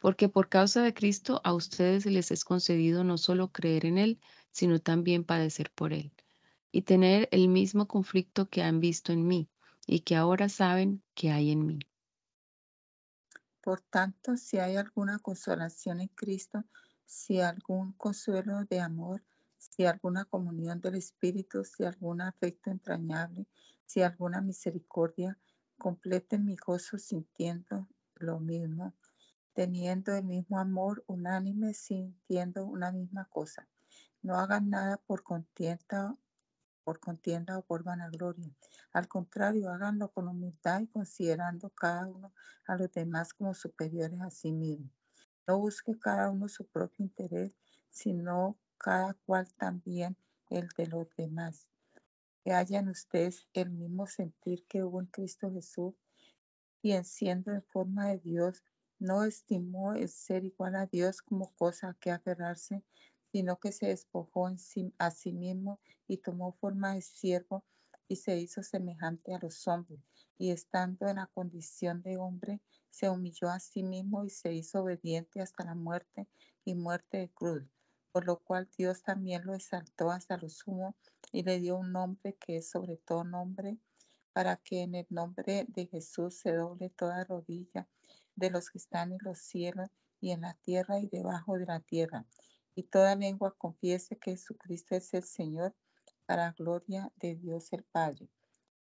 Porque 0.00 0.28
por 0.28 0.48
causa 0.48 0.82
de 0.82 0.94
Cristo 0.94 1.40
a 1.42 1.52
ustedes 1.52 2.06
les 2.06 2.30
es 2.30 2.44
concedido 2.44 3.02
no 3.02 3.18
solo 3.18 3.50
creer 3.50 3.84
en 3.86 3.98
Él, 3.98 4.20
sino 4.52 4.78
también 4.78 5.24
padecer 5.24 5.72
por 5.74 5.92
Él, 5.92 6.12
y 6.70 6.82
tener 6.82 7.28
el 7.32 7.48
mismo 7.48 7.88
conflicto 7.88 8.48
que 8.48 8.62
han 8.62 8.78
visto 8.78 9.12
en 9.12 9.26
mí, 9.26 9.48
y 9.88 10.00
que 10.00 10.14
ahora 10.14 10.48
saben 10.48 11.02
que 11.14 11.32
hay 11.32 11.50
en 11.50 11.66
mí. 11.66 11.80
Por 13.62 13.80
tanto, 13.82 14.36
si 14.36 14.58
hay 14.58 14.76
alguna 14.76 15.18
consolación 15.18 16.00
en 16.00 16.08
Cristo, 16.08 16.64
si 17.04 17.40
algún 17.40 17.92
consuelo 17.92 18.64
de 18.64 18.80
amor, 18.80 19.22
si 19.58 19.84
alguna 19.84 20.24
comunión 20.24 20.80
del 20.80 20.94
Espíritu, 20.94 21.64
si 21.64 21.84
algún 21.84 22.22
afecto 22.22 22.70
entrañable, 22.70 23.46
si 23.84 24.02
alguna 24.02 24.40
misericordia, 24.40 25.38
completen 25.76 26.44
mi 26.44 26.56
gozo 26.56 26.98
sintiendo 26.98 27.88
lo 28.14 28.40
mismo, 28.40 28.94
teniendo 29.52 30.14
el 30.14 30.24
mismo 30.24 30.58
amor 30.58 31.04
unánime, 31.06 31.74
sintiendo 31.74 32.64
una 32.64 32.92
misma 32.92 33.26
cosa. 33.26 33.68
No 34.22 34.36
hagan 34.36 34.70
nada 34.70 34.96
por 34.96 35.22
contienda, 35.22 36.16
por 36.84 37.00
contienda 37.00 37.58
o 37.58 37.62
por 37.62 37.82
vanagloria. 37.82 38.50
Al 38.92 39.08
contrario, 39.08 39.70
háganlo 39.70 40.10
con 40.10 40.28
humildad 40.28 40.80
y 40.80 40.86
considerando 40.88 41.70
cada 41.70 42.06
uno 42.06 42.32
a 42.66 42.76
los 42.76 42.92
demás 42.92 43.32
como 43.32 43.54
superiores 43.54 44.20
a 44.20 44.30
sí 44.30 44.52
mismo. 44.52 44.90
No 45.46 45.58
busque 45.58 45.98
cada 45.98 46.30
uno 46.30 46.48
su 46.48 46.66
propio 46.66 47.04
interés, 47.04 47.56
sino 47.90 48.56
cada 48.78 49.14
cual 49.26 49.52
también 49.54 50.16
el 50.48 50.68
de 50.76 50.86
los 50.86 51.08
demás. 51.16 51.66
Que 52.44 52.52
hayan 52.52 52.88
ustedes 52.88 53.46
el 53.52 53.70
mismo 53.70 54.06
sentir 54.06 54.64
que 54.66 54.82
hubo 54.82 55.00
en 55.00 55.06
Cristo 55.06 55.50
Jesús, 55.52 55.94
quien 56.80 57.04
siendo 57.04 57.52
en 57.52 57.62
forma 57.62 58.08
de 58.08 58.18
Dios, 58.18 58.62
no 58.98 59.24
estimó 59.24 59.94
el 59.94 60.08
ser 60.08 60.44
igual 60.44 60.76
a 60.76 60.86
Dios 60.86 61.22
como 61.22 61.52
cosa 61.56 61.96
que 62.00 62.10
aferrarse, 62.10 62.82
sino 63.32 63.58
que 63.58 63.72
se 63.72 63.86
despojó 63.86 64.48
en 64.48 64.58
sí, 64.58 64.92
a 64.98 65.10
sí 65.10 65.32
mismo 65.32 65.80
y 66.08 66.18
tomó 66.18 66.52
forma 66.52 66.94
de 66.94 67.02
siervo 67.02 67.64
y 68.08 68.16
se 68.16 68.36
hizo 68.38 68.62
semejante 68.62 69.34
a 69.34 69.38
los 69.38 69.68
hombres. 69.68 70.00
Y 70.36 70.50
estando 70.50 71.06
en 71.06 71.16
la 71.16 71.28
condición 71.28 72.02
de 72.02 72.16
hombre, 72.16 72.60
se 72.90 73.08
humilló 73.08 73.50
a 73.50 73.60
sí 73.60 73.82
mismo 73.84 74.24
y 74.24 74.30
se 74.30 74.52
hizo 74.52 74.82
obediente 74.82 75.40
hasta 75.40 75.64
la 75.64 75.74
muerte 75.74 76.26
y 76.64 76.74
muerte 76.74 77.18
de 77.18 77.30
cruz. 77.30 77.62
Por 78.10 78.26
lo 78.26 78.40
cual 78.40 78.68
Dios 78.76 79.02
también 79.04 79.44
lo 79.44 79.54
exaltó 79.54 80.10
hasta 80.10 80.36
lo 80.36 80.48
sumo 80.48 80.96
y 81.30 81.44
le 81.44 81.60
dio 81.60 81.76
un 81.76 81.92
nombre 81.92 82.34
que 82.34 82.56
es 82.56 82.68
sobre 82.68 82.96
todo 82.96 83.22
nombre, 83.22 83.78
para 84.32 84.56
que 84.56 84.82
en 84.82 84.96
el 84.96 85.06
nombre 85.10 85.66
de 85.68 85.86
Jesús 85.86 86.34
se 86.36 86.52
doble 86.52 86.90
toda 86.90 87.22
rodilla 87.24 87.88
de 88.34 88.50
los 88.50 88.70
que 88.70 88.78
están 88.78 89.12
en 89.12 89.18
los 89.22 89.38
cielos 89.38 89.88
y 90.20 90.32
en 90.32 90.40
la 90.40 90.54
tierra 90.54 90.98
y 90.98 91.06
debajo 91.06 91.56
de 91.58 91.66
la 91.66 91.80
tierra 91.80 92.26
y 92.74 92.84
toda 92.84 93.16
lengua 93.16 93.54
confiese 93.56 94.16
que 94.18 94.32
Jesucristo 94.32 94.94
es 94.94 95.12
el 95.14 95.24
Señor 95.24 95.74
para 96.26 96.52
gloria 96.52 97.12
de 97.16 97.34
Dios 97.34 97.72
el 97.72 97.84
Padre. 97.84 98.28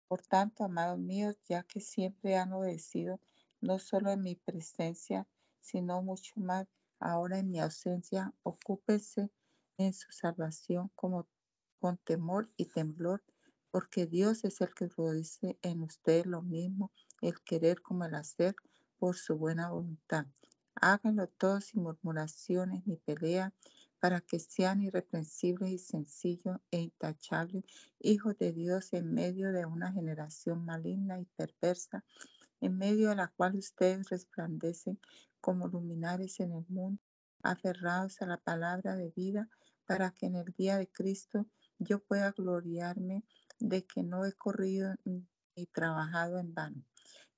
Por 0.08 0.22
tanto, 0.22 0.64
amados 0.64 0.98
míos, 0.98 1.36
ya 1.48 1.62
que 1.62 1.80
siempre 1.80 2.36
han 2.36 2.52
obedecido, 2.52 3.20
no 3.60 3.78
solo 3.78 4.10
en 4.10 4.22
mi 4.22 4.34
presencia, 4.34 5.26
sino 5.60 6.02
mucho 6.02 6.34
más 6.36 6.66
ahora 6.98 7.38
en 7.38 7.50
mi 7.50 7.60
ausencia, 7.60 8.34
ocúpense 8.42 9.30
en 9.78 9.92
su 9.92 10.10
salvación 10.12 10.90
como 10.94 11.26
con 11.78 11.96
temor 11.98 12.50
y 12.56 12.66
temblor, 12.66 13.22
porque 13.70 14.06
Dios 14.06 14.44
es 14.44 14.60
el 14.60 14.74
que 14.74 14.88
produce 14.88 15.58
en 15.62 15.82
ustedes 15.82 16.26
lo 16.26 16.42
mismo, 16.42 16.92
el 17.22 17.40
querer 17.42 17.80
como 17.80 18.04
el 18.04 18.14
hacer, 18.14 18.54
por 18.98 19.16
su 19.16 19.38
buena 19.38 19.70
voluntad. 19.70 20.26
Háganlo 20.82 21.28
todos 21.28 21.66
sin 21.66 21.82
murmuraciones 21.82 22.86
ni 22.86 22.96
pelea, 22.96 23.52
para 23.98 24.22
que 24.22 24.38
sean 24.38 24.80
irreprensibles 24.80 25.70
y 25.70 25.78
sencillos 25.78 26.56
e 26.70 26.80
intachables, 26.80 27.64
hijos 27.98 28.38
de 28.38 28.52
Dios 28.52 28.94
en 28.94 29.12
medio 29.12 29.52
de 29.52 29.66
una 29.66 29.92
generación 29.92 30.64
maligna 30.64 31.20
y 31.20 31.26
perversa, 31.36 32.02
en 32.62 32.78
medio 32.78 33.10
de 33.10 33.16
la 33.16 33.28
cual 33.28 33.56
ustedes 33.56 34.08
resplandecen 34.08 34.98
como 35.42 35.68
luminares 35.68 36.40
en 36.40 36.52
el 36.52 36.64
mundo, 36.68 37.02
aferrados 37.42 38.22
a 38.22 38.26
la 38.26 38.38
palabra 38.38 38.96
de 38.96 39.10
vida, 39.10 39.50
para 39.84 40.12
que 40.12 40.26
en 40.26 40.36
el 40.36 40.46
día 40.56 40.78
de 40.78 40.88
Cristo 40.88 41.46
yo 41.78 42.02
pueda 42.02 42.32
gloriarme 42.32 43.22
de 43.58 43.84
que 43.84 44.02
no 44.02 44.24
he 44.24 44.32
corrido 44.32 44.94
ni 45.04 45.28
trabajado 45.72 46.38
en 46.38 46.54
vano. 46.54 46.82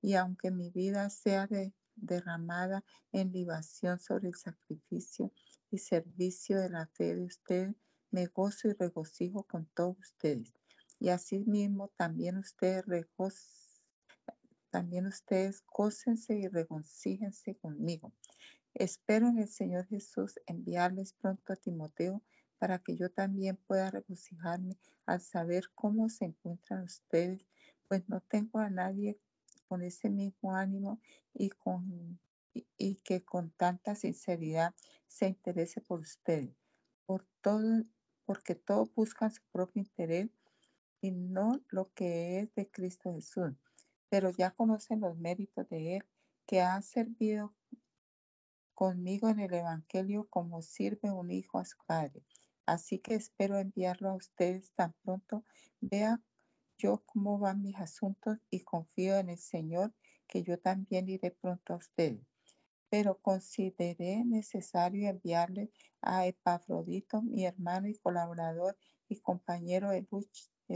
Y 0.00 0.14
aunque 0.14 0.52
mi 0.52 0.70
vida 0.70 1.10
sea 1.10 1.48
de 1.48 1.74
derramada 1.96 2.84
en 3.12 3.32
libación 3.32 3.98
sobre 3.98 4.28
el 4.28 4.34
sacrificio 4.34 5.32
y 5.70 5.78
servicio 5.78 6.60
de 6.60 6.70
la 6.70 6.86
fe 6.86 7.14
de 7.14 7.24
ustedes, 7.24 7.74
me 8.10 8.26
gozo 8.26 8.68
y 8.68 8.72
regocijo 8.72 9.44
con 9.44 9.66
todos 9.74 9.98
ustedes. 9.98 10.52
Y 10.98 11.08
asimismo 11.08 11.88
también 11.96 12.38
ustedes 12.38 12.84
también 14.70 15.06
ustedes 15.06 15.62
gócense 15.66 16.34
y 16.34 16.48
regocíjense 16.48 17.56
conmigo. 17.56 18.12
Espero 18.74 19.28
en 19.28 19.38
el 19.38 19.48
Señor 19.48 19.86
Jesús 19.86 20.40
enviarles 20.46 21.12
pronto 21.12 21.52
a 21.52 21.56
Timoteo 21.56 22.22
para 22.58 22.78
que 22.78 22.96
yo 22.96 23.10
también 23.10 23.56
pueda 23.56 23.90
regocijarme 23.90 24.78
al 25.04 25.20
saber 25.20 25.64
cómo 25.74 26.08
se 26.08 26.26
encuentran 26.26 26.84
ustedes, 26.84 27.44
pues 27.88 28.08
no 28.08 28.20
tengo 28.20 28.60
a 28.60 28.70
nadie 28.70 29.18
con 29.72 29.82
ese 29.82 30.10
mismo 30.10 30.54
ánimo 30.54 31.00
y, 31.32 31.48
con, 31.48 32.20
y, 32.52 32.96
que 32.96 33.24
con 33.24 33.52
tanta 33.52 33.94
sinceridad 33.94 34.74
se 35.06 35.28
interese 35.28 35.80
por 35.80 36.00
ustedes, 36.00 36.54
por 37.06 37.26
todo, 37.40 37.82
porque 38.26 38.54
todos 38.54 38.94
buscan 38.94 39.30
su 39.30 39.40
propio 39.50 39.80
interés 39.80 40.28
y 41.00 41.12
no 41.12 41.58
lo 41.70 41.90
que 41.94 42.40
es 42.40 42.54
de 42.54 42.70
Cristo 42.70 43.14
Jesús, 43.14 43.54
pero 44.10 44.28
ya 44.28 44.50
conocen 44.50 45.00
los 45.00 45.16
méritos 45.16 45.66
de 45.70 45.96
Él, 45.96 46.04
que 46.46 46.60
ha 46.60 46.82
servido 46.82 47.54
conmigo 48.74 49.30
en 49.30 49.40
el 49.40 49.54
Evangelio 49.54 50.28
como 50.28 50.60
sirve 50.60 51.10
un 51.10 51.30
hijo 51.30 51.58
a 51.58 51.64
su 51.64 51.78
padre. 51.86 52.22
Así 52.66 52.98
que 52.98 53.14
espero 53.14 53.58
enviarlo 53.58 54.10
a 54.10 54.16
ustedes 54.16 54.70
tan 54.72 54.92
pronto 55.02 55.46
vea 55.80 56.20
yo 56.82 57.04
cómo 57.06 57.38
van 57.38 57.62
mis 57.62 57.76
asuntos 57.76 58.38
y 58.50 58.60
confío 58.64 59.16
en 59.16 59.28
el 59.28 59.38
Señor 59.38 59.94
que 60.26 60.42
yo 60.42 60.58
también 60.58 61.08
iré 61.08 61.30
pronto 61.30 61.74
a 61.74 61.76
ustedes. 61.76 62.26
Pero 62.90 63.18
consideré 63.22 64.24
necesario 64.24 65.08
enviarle 65.08 65.70
a 66.00 66.26
Epafrodito, 66.26 67.22
mi 67.22 67.46
hermano 67.46 67.86
y 67.86 67.94
colaborador 67.94 68.76
y 69.08 69.20
compañero 69.20 69.90
de 69.90 70.04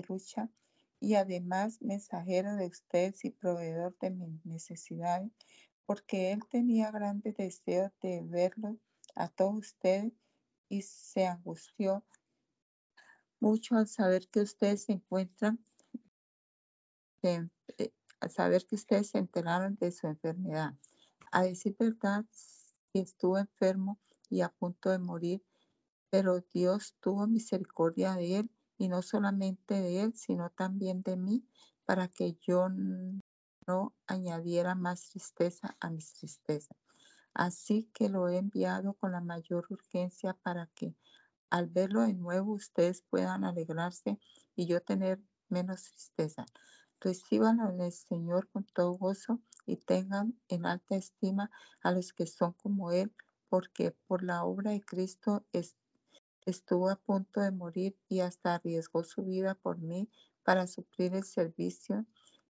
lucha, 0.08 0.48
y 1.00 1.14
además 1.14 1.82
mensajero 1.82 2.54
de 2.54 2.66
ustedes 2.66 3.24
y 3.24 3.30
proveedor 3.30 3.96
de 4.00 4.10
mis 4.10 4.46
necesidades, 4.46 5.30
porque 5.86 6.30
él 6.30 6.40
tenía 6.48 6.90
grandes 6.92 7.36
deseos 7.36 7.90
de 8.00 8.22
verlos 8.22 8.76
a 9.16 9.28
todos 9.28 9.58
ustedes 9.58 10.12
y 10.68 10.82
se 10.82 11.26
angustió 11.26 12.04
mucho 13.40 13.74
al 13.74 13.88
saber 13.88 14.28
que 14.28 14.40
ustedes 14.40 14.84
se 14.84 14.92
encuentran 14.92 15.65
eh, 17.26 17.92
a 18.20 18.28
saber 18.28 18.66
que 18.66 18.76
ustedes 18.76 19.08
se 19.10 19.18
enteraron 19.18 19.76
de 19.76 19.92
su 19.92 20.06
enfermedad. 20.06 20.74
A 21.32 21.42
decir 21.42 21.76
verdad, 21.78 22.24
estuvo 22.92 23.38
enfermo 23.38 23.98
y 24.30 24.40
a 24.40 24.48
punto 24.48 24.90
de 24.90 24.98
morir, 24.98 25.44
pero 26.10 26.40
Dios 26.52 26.96
tuvo 27.00 27.26
misericordia 27.26 28.14
de 28.14 28.38
él 28.38 28.50
y 28.78 28.88
no 28.88 29.02
solamente 29.02 29.74
de 29.74 30.02
él, 30.02 30.14
sino 30.14 30.50
también 30.50 31.02
de 31.02 31.16
mí, 31.16 31.44
para 31.84 32.08
que 32.08 32.36
yo 32.42 32.68
no 33.66 33.94
añadiera 34.06 34.74
más 34.74 35.10
tristeza 35.10 35.76
a 35.80 35.90
mis 35.90 36.12
tristezas. 36.12 36.76
Así 37.32 37.90
que 37.92 38.08
lo 38.08 38.28
he 38.28 38.38
enviado 38.38 38.94
con 38.94 39.12
la 39.12 39.20
mayor 39.20 39.66
urgencia 39.70 40.34
para 40.42 40.68
que 40.74 40.94
al 41.50 41.68
verlo 41.68 42.02
de 42.02 42.14
nuevo 42.14 42.52
ustedes 42.52 43.02
puedan 43.02 43.44
alegrarse 43.44 44.18
y 44.54 44.66
yo 44.66 44.80
tener 44.80 45.20
menos 45.48 45.84
tristeza. 45.84 46.46
Reciban 47.00 47.60
en 47.60 47.80
el 47.80 47.92
Señor 47.92 48.48
con 48.48 48.64
todo 48.64 48.92
gozo 48.92 49.40
y 49.66 49.76
tengan 49.76 50.38
en 50.48 50.66
alta 50.66 50.96
estima 50.96 51.50
a 51.82 51.92
los 51.92 52.12
que 52.12 52.26
son 52.26 52.52
como 52.54 52.90
Él, 52.90 53.12
porque 53.48 53.92
por 54.06 54.22
la 54.22 54.44
obra 54.44 54.70
de 54.72 54.80
Cristo 54.80 55.44
estuvo 56.46 56.88
a 56.88 56.96
punto 56.96 57.40
de 57.40 57.50
morir 57.50 57.96
y 58.08 58.20
hasta 58.20 58.54
arriesgó 58.54 59.04
su 59.04 59.24
vida 59.24 59.54
por 59.54 59.78
mí 59.78 60.10
para 60.42 60.66
suplir 60.66 61.14
el 61.14 61.24
servicio 61.24 62.06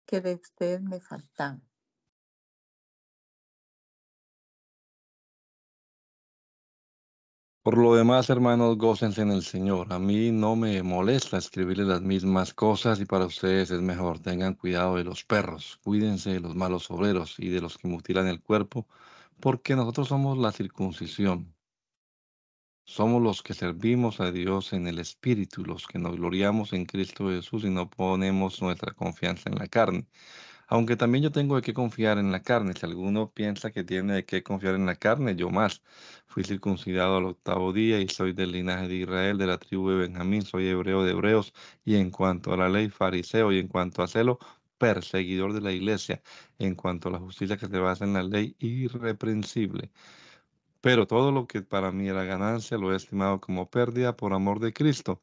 que 0.05 0.21
de 0.21 0.35
ustedes 0.35 0.81
me 0.81 0.99
faltaba. 0.99 1.61
Por 7.63 7.77
lo 7.77 7.93
demás, 7.95 8.29
hermanos, 8.31 8.77
gócense 8.77 9.21
en 9.21 9.31
el 9.31 9.43
Señor. 9.43 9.93
A 9.93 9.99
mí 9.99 10.31
no 10.31 10.55
me 10.55 10.81
molesta 10.81 11.37
escribirles 11.37 11.87
las 11.87 12.01
mismas 12.01 12.53
cosas 12.55 12.99
y 12.99 13.05
para 13.05 13.25
ustedes 13.25 13.69
es 13.69 13.81
mejor. 13.81 14.19
Tengan 14.19 14.55
cuidado 14.55 14.95
de 14.95 15.03
los 15.03 15.23
perros, 15.23 15.79
cuídense 15.83 16.31
de 16.31 16.39
los 16.39 16.55
malos 16.55 16.89
obreros 16.89 17.35
y 17.39 17.49
de 17.49 17.61
los 17.61 17.77
que 17.77 17.87
mutilan 17.87 18.27
el 18.27 18.41
cuerpo, 18.41 18.87
porque 19.39 19.75
nosotros 19.75 20.07
somos 20.07 20.39
la 20.39 20.51
circuncisión. 20.51 21.53
Somos 22.85 23.21
los 23.21 23.43
que 23.43 23.53
servimos 23.53 24.19
a 24.21 24.31
Dios 24.31 24.73
en 24.73 24.87
el 24.87 24.99
Espíritu, 24.99 25.63
los 25.63 25.87
que 25.87 25.99
nos 25.99 26.15
gloriamos 26.15 26.73
en 26.73 26.85
Cristo 26.85 27.29
Jesús 27.29 27.63
y 27.63 27.69
no 27.69 27.89
ponemos 27.89 28.61
nuestra 28.61 28.93
confianza 28.93 29.49
en 29.49 29.55
la 29.57 29.67
carne. 29.67 30.07
Aunque 30.71 30.95
también 30.95 31.23
yo 31.23 31.31
tengo 31.33 31.59
que 31.61 31.73
confiar 31.73 32.17
en 32.17 32.31
la 32.31 32.41
carne. 32.43 32.73
Si 32.73 32.85
alguno 32.85 33.29
piensa 33.31 33.71
que 33.71 33.83
tiene 33.83 34.25
que 34.25 34.41
confiar 34.41 34.75
en 34.75 34.85
la 34.85 34.95
carne, 34.95 35.35
yo 35.35 35.49
más. 35.49 35.83
Fui 36.27 36.45
circuncidado 36.45 37.17
al 37.17 37.25
octavo 37.25 37.73
día 37.73 37.99
y 37.99 38.07
soy 38.07 38.31
del 38.31 38.53
linaje 38.53 38.87
de 38.87 38.95
Israel, 38.95 39.37
de 39.37 39.47
la 39.47 39.57
tribu 39.57 39.89
de 39.89 39.97
Benjamín, 39.97 40.43
soy 40.43 40.67
hebreo 40.69 41.03
de 41.03 41.11
hebreos, 41.11 41.53
y 41.83 41.95
en 41.97 42.09
cuanto 42.09 42.53
a 42.53 42.57
la 42.57 42.69
ley, 42.69 42.89
fariseo, 42.89 43.51
y 43.51 43.59
en 43.59 43.67
cuanto 43.67 44.01
a 44.01 44.07
celo, 44.07 44.39
perseguidor 44.77 45.51
de 45.53 45.61
la 45.61 45.73
iglesia, 45.73 46.21
en 46.57 46.75
cuanto 46.75 47.09
a 47.09 47.11
la 47.11 47.19
justicia 47.19 47.57
que 47.57 47.67
se 47.67 47.79
basa 47.79 48.05
en 48.05 48.13
la 48.13 48.23
ley, 48.23 48.55
irreprensible. 48.59 49.91
Pero 50.81 51.07
todo 51.07 51.31
lo 51.31 51.47
que 51.47 51.61
para 51.63 51.91
mí 51.91 52.07
era 52.07 52.23
ganancia 52.23 52.77
lo 52.77 52.93
he 52.93 52.97
estimado 52.97 53.41
como 53.41 53.69
pérdida 53.69 54.15
por 54.15 54.33
amor 54.33 54.59
de 54.59 54.73
Cristo. 54.73 55.21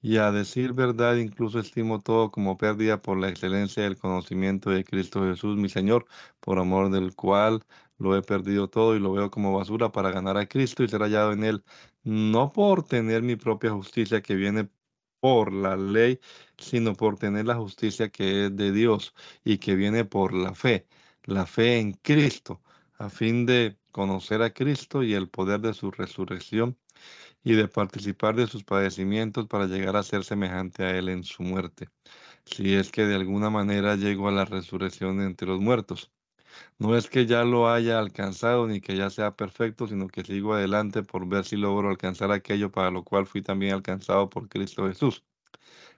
Y 0.00 0.16
a 0.18 0.30
decir 0.32 0.72
verdad, 0.74 1.16
incluso 1.16 1.58
estimo 1.58 2.00
todo 2.00 2.30
como 2.30 2.56
pérdida 2.56 3.00
por 3.02 3.18
la 3.18 3.28
excelencia 3.28 3.82
del 3.82 3.96
conocimiento 3.98 4.70
de 4.70 4.84
Cristo 4.84 5.22
Jesús, 5.24 5.56
mi 5.56 5.68
Señor, 5.68 6.06
por 6.40 6.58
amor 6.58 6.90
del 6.90 7.14
cual 7.14 7.64
lo 7.98 8.16
he 8.16 8.22
perdido 8.22 8.68
todo 8.68 8.94
y 8.96 9.00
lo 9.00 9.12
veo 9.12 9.30
como 9.30 9.56
basura 9.56 9.90
para 9.92 10.10
ganar 10.12 10.36
a 10.36 10.46
Cristo 10.46 10.84
y 10.84 10.88
ser 10.88 11.00
hallado 11.02 11.32
en 11.32 11.44
Él, 11.44 11.64
no 12.04 12.52
por 12.52 12.84
tener 12.84 13.22
mi 13.22 13.36
propia 13.36 13.70
justicia 13.72 14.22
que 14.22 14.34
viene 14.36 14.68
por 15.20 15.52
la 15.52 15.76
ley, 15.76 16.20
sino 16.58 16.94
por 16.94 17.18
tener 17.18 17.46
la 17.46 17.56
justicia 17.56 18.08
que 18.10 18.46
es 18.46 18.56
de 18.56 18.72
Dios 18.72 19.14
y 19.44 19.58
que 19.58 19.74
viene 19.76 20.04
por 20.04 20.32
la 20.34 20.54
fe, 20.54 20.86
la 21.24 21.46
fe 21.46 21.78
en 21.80 21.92
Cristo, 21.92 22.62
a 22.98 23.10
fin 23.10 23.46
de 23.46 23.78
conocer 23.92 24.42
a 24.42 24.52
Cristo 24.52 25.02
y 25.02 25.14
el 25.14 25.28
poder 25.28 25.60
de 25.60 25.74
su 25.74 25.90
resurrección 25.90 26.78
y 27.48 27.54
de 27.54 27.66
participar 27.66 28.36
de 28.36 28.46
sus 28.46 28.62
padecimientos 28.62 29.46
para 29.46 29.66
llegar 29.66 29.96
a 29.96 30.02
ser 30.02 30.22
semejante 30.22 30.84
a 30.84 30.90
Él 30.98 31.08
en 31.08 31.24
su 31.24 31.42
muerte, 31.42 31.88
si 32.44 32.74
es 32.74 32.90
que 32.92 33.06
de 33.06 33.14
alguna 33.14 33.48
manera 33.48 33.96
llego 33.96 34.28
a 34.28 34.32
la 34.32 34.44
resurrección 34.44 35.22
entre 35.22 35.48
los 35.48 35.58
muertos. 35.58 36.12
No 36.78 36.96
es 36.96 37.08
que 37.08 37.26
ya 37.26 37.44
lo 37.44 37.70
haya 37.70 37.98
alcanzado 37.98 38.66
ni 38.68 38.82
que 38.82 38.96
ya 38.96 39.10
sea 39.10 39.36
perfecto, 39.36 39.86
sino 39.88 40.08
que 40.08 40.24
sigo 40.24 40.54
adelante 40.54 41.02
por 41.02 41.26
ver 41.26 41.46
si 41.46 41.56
logro 41.56 41.88
alcanzar 41.88 42.32
aquello 42.32 42.70
para 42.70 42.90
lo 42.90 43.02
cual 43.04 43.26
fui 43.26 43.42
también 43.42 43.72
alcanzado 43.74 44.28
por 44.28 44.48
Cristo 44.50 44.86
Jesús. 44.86 45.24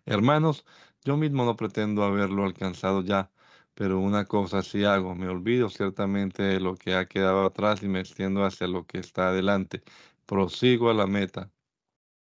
Hermanos, 0.07 0.65
yo 1.05 1.17
mismo 1.17 1.45
no 1.45 1.57
pretendo 1.57 2.05
haberlo 2.05 2.45
alcanzado 2.45 3.03
ya, 3.03 3.31
pero 3.75 3.99
una 3.99 4.25
cosa 4.27 4.63
sí 4.63 4.85
hago, 4.85 5.15
me 5.15 5.29
olvido 5.29 5.69
ciertamente 5.71 6.43
de 6.43 6.61
lo 6.61 6.77
que 6.77 6.95
ha 6.95 7.07
quedado 7.07 7.47
atrás 7.47 7.83
y 7.83 7.89
me 7.89 8.01
extiendo 8.01 8.45
hacia 8.45 8.67
lo 8.67 8.87
que 8.87 8.99
está 8.99 9.29
adelante, 9.29 9.83
prosigo 10.31 10.91
a 10.91 10.95
la 10.95 11.09
meta, 11.09 11.51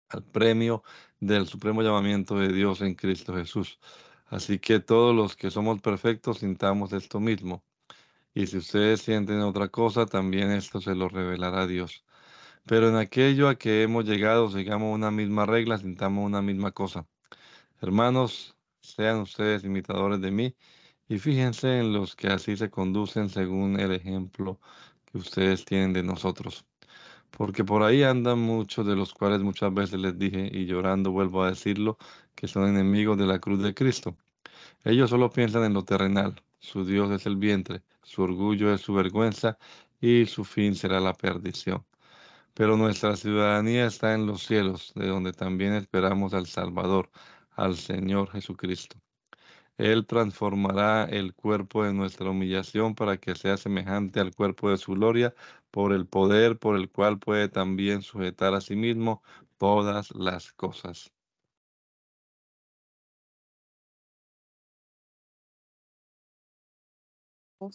al 0.08 0.24
premio 0.24 0.82
del 1.20 1.46
supremo 1.46 1.82
llamamiento 1.82 2.38
de 2.38 2.50
Dios 2.50 2.80
en 2.80 2.94
Cristo 2.94 3.34
Jesús. 3.34 3.78
Así 4.26 4.58
que 4.58 4.80
todos 4.80 5.14
los 5.14 5.36
que 5.36 5.50
somos 5.50 5.82
perfectos 5.82 6.38
sintamos 6.38 6.94
esto 6.94 7.20
mismo. 7.20 7.62
Y 8.34 8.46
si 8.46 8.58
ustedes 8.58 9.02
sienten 9.02 9.40
otra 9.42 9.68
cosa, 9.68 10.06
también 10.06 10.50
esto 10.50 10.80
se 10.80 10.94
lo 10.94 11.08
revelará 11.10 11.66
Dios. 11.66 12.04
Pero 12.66 12.88
en 12.88 12.96
aquello 12.96 13.48
a 13.50 13.56
que 13.56 13.82
hemos 13.82 14.06
llegado, 14.06 14.50
sigamos 14.50 14.94
una 14.94 15.10
misma 15.10 15.44
regla, 15.46 15.78
sintamos 15.78 16.24
una 16.24 16.42
misma 16.42 16.72
cosa. 16.72 17.06
Hermanos, 17.82 18.56
sean 18.80 19.20
ustedes 19.20 19.64
imitadores 19.64 20.20
de 20.22 20.30
mí 20.30 20.56
y 21.08 21.18
fíjense 21.18 21.80
en 21.80 21.92
los 21.92 22.16
que 22.16 22.28
así 22.28 22.56
se 22.56 22.70
conducen 22.70 23.28
según 23.30 23.78
el 23.80 23.92
ejemplo 23.92 24.60
que 25.06 25.18
ustedes 25.18 25.64
tienen 25.66 25.92
de 25.92 26.02
nosotros 26.02 26.69
porque 27.30 27.64
por 27.64 27.82
ahí 27.82 28.02
andan 28.02 28.38
muchos 28.38 28.86
de 28.86 28.96
los 28.96 29.14
cuales 29.14 29.40
muchas 29.40 29.72
veces 29.72 30.00
les 30.00 30.18
dije, 30.18 30.50
y 30.52 30.66
llorando 30.66 31.10
vuelvo 31.10 31.42
a 31.42 31.50
decirlo, 31.50 31.98
que 32.34 32.48
son 32.48 32.68
enemigos 32.68 33.18
de 33.18 33.26
la 33.26 33.38
cruz 33.38 33.62
de 33.62 33.74
Cristo. 33.74 34.16
Ellos 34.84 35.10
solo 35.10 35.30
piensan 35.30 35.64
en 35.64 35.74
lo 35.74 35.84
terrenal, 35.84 36.42
su 36.58 36.84
Dios 36.84 37.10
es 37.10 37.26
el 37.26 37.36
vientre, 37.36 37.82
su 38.02 38.22
orgullo 38.22 38.72
es 38.74 38.80
su 38.80 38.94
vergüenza 38.94 39.58
y 40.00 40.26
su 40.26 40.44
fin 40.44 40.74
será 40.74 41.00
la 41.00 41.14
perdición. 41.14 41.84
Pero 42.54 42.76
nuestra 42.76 43.16
ciudadanía 43.16 43.86
está 43.86 44.14
en 44.14 44.26
los 44.26 44.46
cielos, 44.46 44.92
de 44.94 45.06
donde 45.08 45.32
también 45.32 45.74
esperamos 45.74 46.34
al 46.34 46.46
Salvador, 46.46 47.10
al 47.52 47.76
Señor 47.76 48.30
Jesucristo. 48.30 49.00
Él 49.80 50.06
transformará 50.06 51.04
el 51.04 51.34
cuerpo 51.34 51.84
de 51.84 51.94
nuestra 51.94 52.28
humillación 52.28 52.94
para 52.94 53.16
que 53.16 53.34
sea 53.34 53.56
semejante 53.56 54.20
al 54.20 54.34
cuerpo 54.34 54.70
de 54.70 54.76
su 54.76 54.92
gloria 54.92 55.34
por 55.70 55.94
el 55.94 56.06
poder 56.06 56.58
por 56.58 56.76
el 56.76 56.90
cual 56.90 57.18
puede 57.18 57.48
también 57.48 58.02
sujetar 58.02 58.52
a 58.54 58.60
sí 58.60 58.76
mismo 58.76 59.22
todas 59.56 60.14
las 60.14 60.52
cosas. 60.52 61.10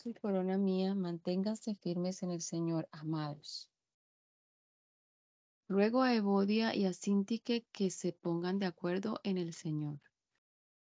y 0.03 0.14
corona 0.14 0.60
mía, 0.60 0.93
manténganse 0.93 1.74
firmes 1.74 2.22
en 2.22 2.30
el 2.30 2.41
Señor, 2.41 2.88
amados. 2.91 3.68
Ruego 5.68 6.03
a 6.03 6.14
Evodia 6.14 6.76
y 6.76 6.86
a 6.86 6.93
Sintique 6.93 7.66
que 7.72 7.89
se 7.89 8.14
pongan 8.14 8.60
de 8.60 8.68
acuerdo 8.68 9.20
en 9.24 9.39
el 9.39 9.53
Señor. 9.53 9.99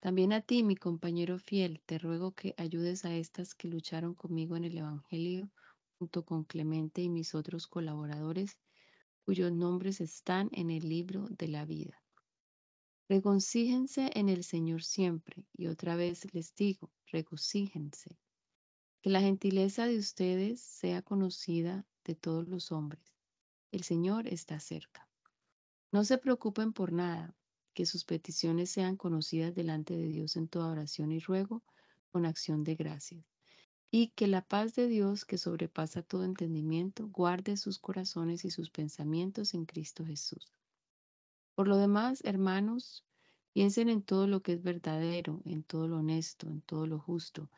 También 0.03 0.33
a 0.33 0.41
ti, 0.41 0.65
mi 0.65 0.75
compañero 0.75 1.39
fiel, 1.39 1.81
te 1.87 1.97
ruego 1.97 2.33
que 2.33 2.57
ayudes 2.59 3.05
a 3.05 3.15
estas 3.15 3.55
que 3.55 3.69
lucharon 3.69 4.15
conmigo 4.17 4.57
en 4.57 4.65
el 4.65 4.77
Evangelio, 4.77 5.49
junto 5.97 6.25
con 6.25 6.43
Clemente 6.43 7.03
y 7.03 7.09
mis 7.09 7.37
otros 7.37 7.69
colaboradores, 7.69 8.59
cuyos 9.25 9.53
nombres 9.53 10.01
están 10.01 10.49
en 10.55 10.73
el 10.73 10.89
libro 10.89 11.29
de 11.29 11.47
la 11.47 11.65
vida. 11.65 12.03
Regocíjense 13.09 14.11
en 14.15 14.29
el 14.29 14.43
Señor 14.43 14.83
siempre, 14.83 15.47
y 15.53 15.69
otra 15.69 15.95
vez 15.95 16.27
les 16.35 16.53
digo, 16.57 16.91
regocíjense. 17.07 18.19
Que 19.03 19.11
la 19.11 19.21
gentileza 19.21 19.87
de 19.87 19.99
ustedes 19.99 20.61
sea 20.61 21.03
conocida 21.03 21.87
de 22.03 22.17
todos 22.17 22.49
los 22.49 22.73
hombres. 22.73 23.15
El 23.71 23.85
Señor 23.85 24.27
está 24.27 24.59
cerca. 24.59 25.09
No 25.93 26.03
se 26.03 26.19
preocupen 26.19 26.73
por 26.73 26.93
nada, 26.93 27.37
que 27.73 27.87
sus 27.87 28.05
peticiones 28.05 28.71
sean 28.71 28.97
conocidas 28.97 29.55
delante 29.55 29.97
de 29.97 30.07
Dios 30.07 30.37
en 30.37 30.49
toda 30.49 30.71
oración 30.71 31.13
y 31.13 31.19
ruego 31.19 31.63
con 32.11 32.27
acción 32.27 32.65
de 32.65 32.75
gracias. 32.75 33.25
Y 33.91 34.09
que 34.09 34.27
la 34.27 34.43
paz 34.43 34.75
de 34.75 34.89
Dios, 34.89 35.25
que 35.25 35.39
sobrepasa 35.39 36.03
todo 36.03 36.25
entendimiento, 36.25 37.09
guarde 37.09 37.57
sus 37.57 37.79
corazones 37.79 38.45
y 38.45 38.51
sus 38.51 38.71
pensamientos 38.71 39.55
en 39.55 39.67
Cristo 39.67 40.05
Jesús. 40.05 40.53
Por 41.55 41.69
lo 41.69 41.77
demás, 41.77 42.23
hermanos, 42.25 43.05
piensen 43.53 43.89
en 43.89 44.03
todo 44.03 44.27
lo 44.27 44.43
que 44.43 44.55
es 44.55 44.63
verdadero, 44.63 45.43
en 45.45 45.63
todo 45.63 45.89
lo 45.89 45.99
honesto, 45.99 46.49
en 46.49 46.63
todo 46.63 46.87
lo 46.87 46.99
justo, 46.99 47.51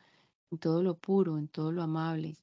en 0.51 0.57
todo 0.57 0.83
lo 0.83 0.97
puro, 0.97 1.37
en 1.37 1.47
todo 1.47 1.71
lo 1.71 1.81
amable, 1.81 2.37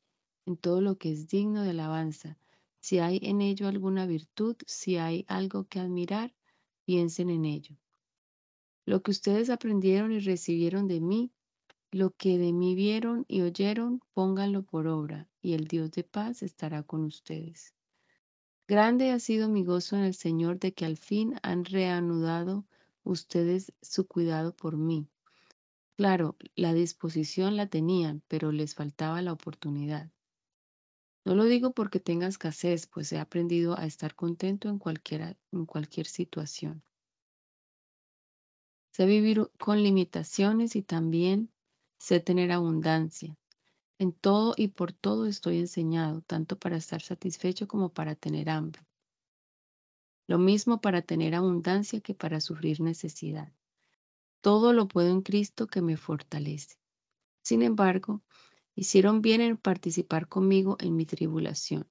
en 0.46 0.56
todo 0.56 0.80
lo 0.80 0.96
que 0.96 1.12
es 1.12 1.28
digno 1.28 1.62
de 1.62 1.70
alabanza. 1.70 2.38
Si 2.80 2.98
hay 2.98 3.20
en 3.22 3.40
ello 3.40 3.68
alguna 3.68 4.06
virtud, 4.06 4.56
si 4.66 4.96
hay 4.96 5.24
algo 5.28 5.64
que 5.64 5.78
admirar, 5.78 6.34
piensen 6.84 7.30
en 7.30 7.44
ello. 7.44 7.76
Lo 8.84 9.02
que 9.02 9.10
ustedes 9.10 9.50
aprendieron 9.50 10.12
y 10.12 10.18
recibieron 10.18 10.88
de 10.88 11.00
mí, 11.00 11.30
lo 11.90 12.10
que 12.10 12.38
de 12.38 12.52
mí 12.52 12.74
vieron 12.74 13.24
y 13.28 13.42
oyeron, 13.42 14.00
pónganlo 14.14 14.62
por 14.62 14.86
obra, 14.86 15.28
y 15.40 15.52
el 15.52 15.68
Dios 15.68 15.90
de 15.92 16.04
paz 16.04 16.42
estará 16.42 16.82
con 16.82 17.04
ustedes. 17.04 17.74
Grande 18.66 19.10
ha 19.10 19.18
sido 19.18 19.48
mi 19.48 19.64
gozo 19.64 19.96
en 19.96 20.02
el 20.02 20.14
Señor 20.14 20.58
de 20.58 20.72
que 20.72 20.84
al 20.84 20.96
fin 20.96 21.34
han 21.42 21.64
reanudado 21.64 22.64
ustedes 23.04 23.72
su 23.82 24.06
cuidado 24.06 24.56
por 24.56 24.76
mí. 24.76 25.06
Claro, 25.96 26.36
la 26.54 26.72
disposición 26.72 27.56
la 27.56 27.66
tenían, 27.66 28.22
pero 28.28 28.50
les 28.50 28.74
faltaba 28.74 29.20
la 29.20 29.32
oportunidad. 29.32 30.10
No 31.24 31.34
lo 31.34 31.44
digo 31.44 31.72
porque 31.72 32.00
tenga 32.00 32.26
escasez, 32.26 32.86
pues 32.86 33.12
he 33.12 33.18
aprendido 33.18 33.78
a 33.78 33.86
estar 33.86 34.14
contento 34.14 34.68
en, 34.68 34.80
en 35.52 35.66
cualquier 35.66 36.06
situación. 36.06 36.82
Sé 38.90 39.06
vivir 39.06 39.50
con 39.58 39.82
limitaciones 39.82 40.76
y 40.76 40.82
también 40.82 41.50
sé 41.98 42.20
tener 42.20 42.50
abundancia. 42.52 43.38
En 43.98 44.12
todo 44.12 44.54
y 44.56 44.68
por 44.68 44.92
todo 44.92 45.26
estoy 45.26 45.58
enseñado, 45.58 46.22
tanto 46.22 46.58
para 46.58 46.76
estar 46.76 47.00
satisfecho 47.00 47.68
como 47.68 47.90
para 47.90 48.16
tener 48.16 48.50
hambre. 48.50 48.84
Lo 50.26 50.38
mismo 50.38 50.80
para 50.80 51.02
tener 51.02 51.34
abundancia 51.34 52.00
que 52.00 52.14
para 52.14 52.40
sufrir 52.40 52.80
necesidad. 52.80 53.52
Todo 54.40 54.72
lo 54.72 54.88
puedo 54.88 55.08
en 55.08 55.22
Cristo 55.22 55.68
que 55.68 55.82
me 55.82 55.96
fortalece. 55.96 56.76
Sin 57.42 57.62
embargo, 57.62 58.22
hicieron 58.74 59.22
bien 59.22 59.40
en 59.40 59.56
participar 59.56 60.28
conmigo 60.28 60.76
en 60.80 60.96
mi 60.96 61.06
tribulación. 61.06 61.86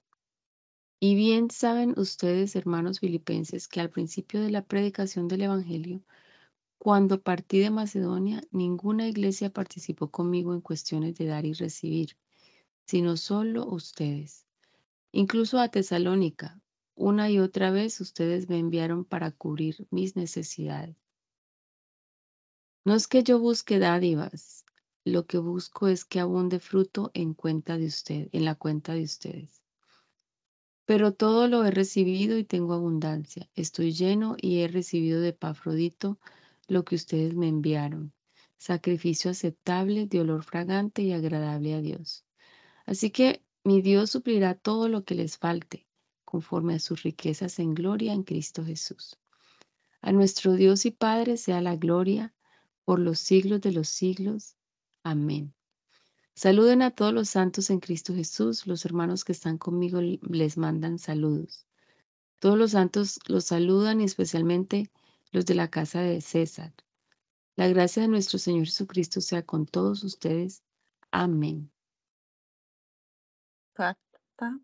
Y 1.00 1.14
bien 1.14 1.50
saben 1.50 1.98
ustedes, 1.98 2.54
hermanos 2.54 3.00
filipenses, 3.00 3.66
que 3.66 3.80
al 3.80 3.90
principio 3.90 4.40
de 4.40 4.50
la 4.50 4.64
predicación 4.64 5.26
del 5.26 5.42
Evangelio, 5.42 6.02
cuando 6.78 7.20
partí 7.20 7.58
de 7.58 7.70
Macedonia, 7.70 8.42
ninguna 8.50 9.08
iglesia 9.08 9.50
participó 9.50 10.10
conmigo 10.10 10.54
en 10.54 10.60
cuestiones 10.60 11.16
de 11.16 11.26
dar 11.26 11.44
y 11.44 11.52
recibir, 11.52 12.16
sino 12.86 13.16
solo 13.16 13.66
ustedes. 13.66 14.46
Incluso 15.12 15.58
a 15.58 15.68
Tesalónica, 15.68 16.60
una 16.94 17.30
y 17.30 17.38
otra 17.38 17.70
vez 17.70 18.00
ustedes 18.00 18.48
me 18.48 18.58
enviaron 18.58 19.04
para 19.04 19.30
cubrir 19.30 19.86
mis 19.90 20.16
necesidades. 20.16 20.96
No 22.84 22.94
es 22.94 23.06
que 23.06 23.22
yo 23.22 23.38
busque 23.38 23.78
dádivas, 23.78 24.61
lo 25.04 25.26
que 25.26 25.38
busco 25.38 25.88
es 25.88 26.04
que 26.04 26.20
abunde 26.20 26.60
fruto 26.60 27.10
en 27.14 27.34
cuenta 27.34 27.76
de 27.76 27.86
usted, 27.86 28.28
en 28.32 28.44
la 28.44 28.54
cuenta 28.54 28.94
de 28.94 29.02
ustedes. 29.02 29.62
Pero 30.84 31.12
todo 31.12 31.48
lo 31.48 31.64
he 31.64 31.70
recibido 31.70 32.38
y 32.38 32.44
tengo 32.44 32.74
abundancia. 32.74 33.48
Estoy 33.54 33.92
lleno 33.92 34.36
y 34.40 34.60
he 34.60 34.68
recibido 34.68 35.20
de 35.20 35.32
Pafrodito 35.32 36.18
lo 36.68 36.84
que 36.84 36.94
ustedes 36.94 37.34
me 37.34 37.48
enviaron, 37.48 38.12
sacrificio 38.58 39.30
aceptable, 39.30 40.06
de 40.06 40.20
olor 40.20 40.44
fragante 40.44 41.02
y 41.02 41.12
agradable 41.12 41.74
a 41.74 41.80
Dios. 41.80 42.24
Así 42.86 43.10
que 43.10 43.42
mi 43.64 43.80
Dios 43.80 44.10
suplirá 44.10 44.54
todo 44.54 44.88
lo 44.88 45.04
que 45.04 45.14
les 45.14 45.38
falte, 45.38 45.86
conforme 46.24 46.74
a 46.74 46.78
sus 46.78 47.02
riquezas 47.02 47.58
en 47.58 47.74
gloria 47.74 48.12
en 48.12 48.22
Cristo 48.22 48.64
Jesús. 48.64 49.18
A 50.00 50.10
nuestro 50.12 50.54
Dios 50.54 50.84
y 50.84 50.90
Padre 50.90 51.36
sea 51.36 51.60
la 51.60 51.76
gloria 51.76 52.34
por 52.84 52.98
los 52.98 53.20
siglos 53.20 53.60
de 53.60 53.72
los 53.72 53.88
siglos. 53.88 54.56
Amén. 55.02 55.54
Saluden 56.34 56.80
a 56.82 56.90
todos 56.90 57.12
los 57.12 57.28
santos 57.28 57.70
en 57.70 57.80
Cristo 57.80 58.14
Jesús. 58.14 58.66
Los 58.66 58.84
hermanos 58.84 59.24
que 59.24 59.32
están 59.32 59.58
conmigo 59.58 60.00
les 60.00 60.56
mandan 60.56 60.98
saludos. 60.98 61.66
Todos 62.38 62.58
los 62.58 62.72
santos 62.72 63.20
los 63.26 63.44
saludan 63.44 64.00
y 64.00 64.04
especialmente 64.04 64.90
los 65.30 65.44
de 65.46 65.54
la 65.54 65.68
casa 65.68 66.00
de 66.00 66.20
César. 66.20 66.72
La 67.54 67.68
gracia 67.68 68.02
de 68.02 68.08
nuestro 68.08 68.38
Señor 68.38 68.64
Jesucristo 68.64 69.20
sea 69.20 69.44
con 69.44 69.66
todos 69.66 70.02
ustedes. 70.04 70.62
Amén. 71.10 71.70
Carta 73.74 74.60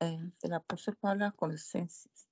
eh, 0.00 0.30
del 0.42 0.52
apóstol 0.52 0.96
Pablo 0.96 1.24
a 1.24 1.32
Colosenses. 1.32 2.28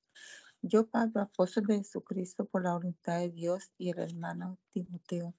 Yo, 0.61 0.87
Pablo, 0.87 1.23
apóstol 1.23 1.64
de 1.66 1.79
Jesucristo, 1.79 2.45
por 2.45 2.62
la 2.62 2.75
voluntad 2.75 3.18
de 3.18 3.31
Dios 3.31 3.73
y 3.79 3.91
el 3.91 3.99
hermano 3.99 4.59
Timoteo 4.73 5.35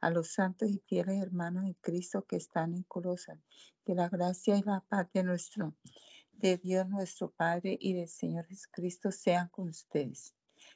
a 0.00 0.10
los 0.10 0.32
santos 0.32 0.70
y 0.70 0.78
fieles 0.86 1.22
hermanos 1.22 1.64
en 1.64 1.74
Cristo 1.74 2.24
que 2.24 2.36
están 2.36 2.74
en 2.74 2.82
Colosas. 2.84 3.38
Que 3.84 3.94
la 3.94 4.08
gracia 4.08 4.56
y 4.56 4.62
la 4.62 4.80
paz 4.88 5.08
de 5.12 5.22
nuestro, 5.22 5.74
de 6.32 6.58
Dios 6.58 6.88
nuestro 6.88 7.30
Padre 7.30 7.76
y 7.80 7.94
del 7.94 8.08
Señor 8.08 8.46
Jesucristo 8.46 9.10
sean 9.10 9.48
con 9.48 9.68
ustedes. 9.68 10.34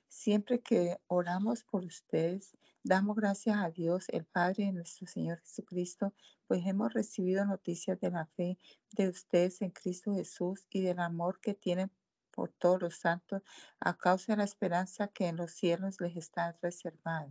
Siempre 0.08 0.60
que 0.60 0.98
oramos 1.06 1.64
por 1.64 1.84
ustedes, 1.84 2.56
damos 2.82 3.16
gracias 3.16 3.56
a 3.56 3.70
Dios, 3.70 4.08
el 4.08 4.24
Padre 4.24 4.66
de 4.66 4.72
nuestro 4.72 5.06
Señor 5.06 5.40
Jesucristo, 5.40 6.12
pues 6.46 6.66
hemos 6.66 6.92
recibido 6.92 7.44
noticias 7.44 8.00
de 8.00 8.10
la 8.10 8.26
fe 8.26 8.58
de 8.92 9.08
ustedes 9.08 9.62
en 9.62 9.70
Cristo 9.70 10.14
Jesús 10.14 10.66
y 10.70 10.82
del 10.82 10.98
amor 10.98 11.40
que 11.40 11.54
tienen 11.54 11.90
por 12.30 12.52
todos 12.52 12.80
los 12.80 12.96
santos 12.96 13.42
a 13.80 13.96
causa 13.96 14.32
de 14.32 14.38
la 14.38 14.44
esperanza 14.44 15.08
que 15.08 15.28
en 15.28 15.36
los 15.36 15.52
cielos 15.52 16.00
les 16.00 16.16
está 16.16 16.56
reservada. 16.62 17.30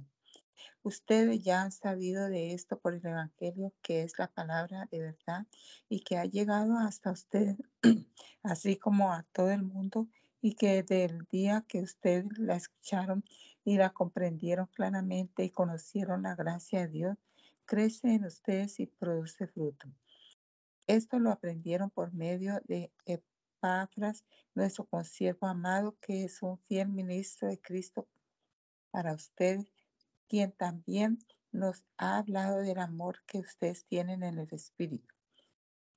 Ustedes 0.84 1.44
ya 1.44 1.62
han 1.62 1.72
sabido 1.72 2.28
de 2.30 2.54
esto 2.54 2.80
por 2.80 2.94
el 2.94 3.06
Evangelio, 3.06 3.74
que 3.82 4.04
es 4.04 4.18
la 4.18 4.28
palabra 4.28 4.88
de 4.92 5.00
verdad 5.00 5.46
y 5.90 6.02
que 6.02 6.18
ha 6.18 6.26
llegado 6.26 6.78
hasta 6.78 7.12
ustedes, 7.12 7.58
así 8.44 8.78
como 8.78 9.12
a 9.12 9.24
todo 9.32 9.52
el 9.52 9.64
mundo, 9.64 10.08
y 10.42 10.56
que 10.56 10.82
desde 10.84 11.06
el 11.06 11.26
día 11.26 11.66
que 11.68 11.82
ustedes 11.82 12.26
la 12.38 12.56
escucharon 12.56 13.24
y 13.66 13.78
la 13.78 13.90
comprendieron 13.90 14.68
claramente 14.68 15.44
y 15.44 15.50
conocieron 15.50 16.24
la 16.24 16.36
gracia 16.36 16.82
de 16.82 16.88
Dios, 16.88 17.18
crece 17.66 18.16
en 18.16 18.26
ustedes 18.26 18.80
y 18.80 18.88
produce 18.88 19.48
fruto. 19.48 19.88
Esto 20.88 21.20
lo 21.20 21.32
aprendieron 21.32 21.90
por 21.92 22.14
medio 22.14 22.62
de 22.66 22.92
Epafras, 23.06 24.24
nuestro 24.56 24.86
consiervo 24.86 25.46
amado, 25.48 25.96
que 26.02 26.24
es 26.24 26.42
un 26.42 26.58
fiel 26.58 26.88
ministro 26.88 27.48
de 27.48 27.60
Cristo 27.60 28.08
para 28.92 29.14
ustedes 29.14 29.72
quien 30.30 30.52
también 30.52 31.20
nos 31.52 31.84
ha 31.98 32.20
hablado 32.20 32.60
del 32.60 32.78
amor 32.78 33.24
que 33.26 33.40
ustedes 33.40 33.86
tienen 33.86 34.24
en 34.24 34.38
el 34.38 34.48
Espíritu. 34.54 35.14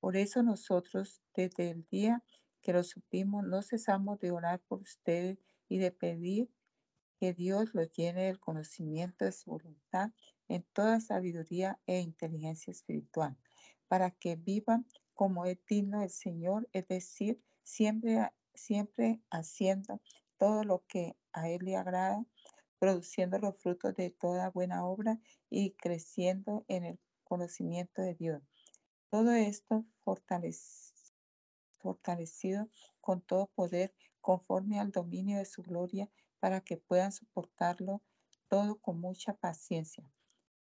Por 0.00 0.16
eso 0.16 0.42
nosotros, 0.42 1.22
desde 1.34 1.70
el 1.70 1.86
día 1.88 2.24
que 2.62 2.72
lo 2.72 2.82
supimos, 2.82 3.44
no 3.44 3.62
cesamos 3.62 4.18
de 4.18 4.30
orar 4.30 4.60
por 4.60 4.80
ustedes 4.80 5.38
y 5.68 5.78
de 5.78 5.92
pedir 5.92 6.50
que 7.20 7.34
Dios 7.34 7.74
los 7.74 7.92
llene 7.92 8.24
del 8.24 8.40
conocimiento 8.40 9.24
de 9.24 9.32
su 9.32 9.50
voluntad 9.50 10.10
en 10.48 10.64
toda 10.72 11.00
sabiduría 11.00 11.78
e 11.86 12.00
inteligencia 12.00 12.70
espiritual, 12.70 13.36
para 13.86 14.10
que 14.10 14.36
vivan 14.36 14.86
como 15.14 15.44
es 15.44 15.58
digno 15.66 16.02
el 16.02 16.10
Señor, 16.10 16.68
es 16.72 16.88
decir, 16.88 17.40
siempre, 17.62 18.32
siempre 18.54 19.20
haciendo 19.30 20.00
todo 20.38 20.64
lo 20.64 20.84
que 20.88 21.14
a 21.32 21.48
Él 21.48 21.64
le 21.64 21.76
agrada 21.76 22.24
produciendo 22.82 23.38
los 23.38 23.56
frutos 23.58 23.94
de 23.94 24.10
toda 24.10 24.50
buena 24.50 24.84
obra 24.84 25.20
y 25.48 25.70
creciendo 25.74 26.64
en 26.66 26.84
el 26.84 26.98
conocimiento 27.22 28.02
de 28.02 28.16
Dios. 28.16 28.42
Todo 29.08 29.30
esto 29.30 29.86
fortalecido 31.78 32.68
con 33.00 33.20
todo 33.20 33.46
poder 33.54 33.94
conforme 34.20 34.80
al 34.80 34.90
dominio 34.90 35.38
de 35.38 35.44
su 35.44 35.62
gloria 35.62 36.10
para 36.40 36.60
que 36.60 36.76
puedan 36.76 37.12
soportarlo 37.12 38.02
todo 38.48 38.80
con 38.80 39.00
mucha 39.00 39.34
paciencia. 39.34 40.02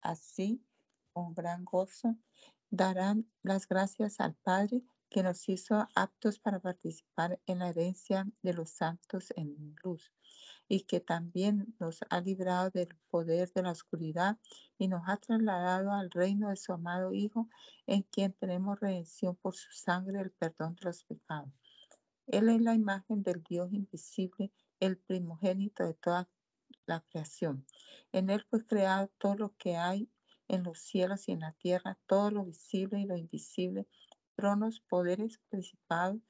Así, 0.02 0.66
con 1.14 1.36
gran 1.36 1.64
gozo, 1.64 2.16
darán 2.72 3.30
las 3.44 3.68
gracias 3.68 4.20
al 4.20 4.34
Padre 4.34 4.82
que 5.12 5.22
nos 5.22 5.48
hizo 5.48 5.88
aptos 5.94 6.40
para 6.40 6.60
participar 6.60 7.40
en 7.46 7.60
la 7.60 7.70
herencia 7.70 8.26
de 8.42 8.56
los 8.56 8.72
santos 8.72 9.32
en 9.36 9.76
luz 9.84 10.12
y 10.70 10.82
que 10.82 11.00
también 11.00 11.76
nos 11.80 12.00
ha 12.10 12.22
librado 12.22 12.70
del 12.70 12.96
poder 13.10 13.52
de 13.52 13.64
la 13.64 13.72
oscuridad 13.72 14.38
y 14.78 14.88
nos 14.88 15.02
ha 15.08 15.18
trasladado 15.18 15.92
al 15.92 16.12
reino 16.12 16.50
de 16.50 16.56
su 16.56 16.72
amado 16.72 17.12
Hijo, 17.12 17.50
en 17.88 18.04
quien 18.04 18.34
tenemos 18.34 18.80
redención 18.80 19.36
por 19.36 19.56
su 19.56 19.72
sangre, 19.72 20.22
el 20.22 20.32
perdón 20.32 20.76
de 20.76 20.86
los 20.86 21.04
pecados. 21.04 21.50
Él 22.28 22.50
es 22.50 22.62
la 22.62 22.76
imagen 22.76 23.24
del 23.24 23.44
Dios 23.44 23.74
invisible, 23.74 24.52
el 24.80 24.98
primogénito 24.98 25.84
de 25.84 25.96
toda 25.96 26.30
la 26.86 27.02
creación. 27.02 27.66
En 28.12 28.30
Él 28.30 28.46
fue 28.48 28.64
creado 28.64 29.10
todo 29.18 29.36
lo 29.36 29.56
que 29.58 29.76
hay 29.76 30.08
en 30.48 30.64
los 30.64 30.80
cielos 30.80 31.28
y 31.28 31.32
en 31.32 31.40
la 31.40 31.54
tierra, 31.54 31.98
todo 32.06 32.30
lo 32.30 32.46
visible 32.46 33.00
y 33.00 33.06
lo 33.06 33.18
invisible, 33.18 33.88
tronos, 34.36 34.82
poderes, 34.82 35.40
principados 35.50 36.22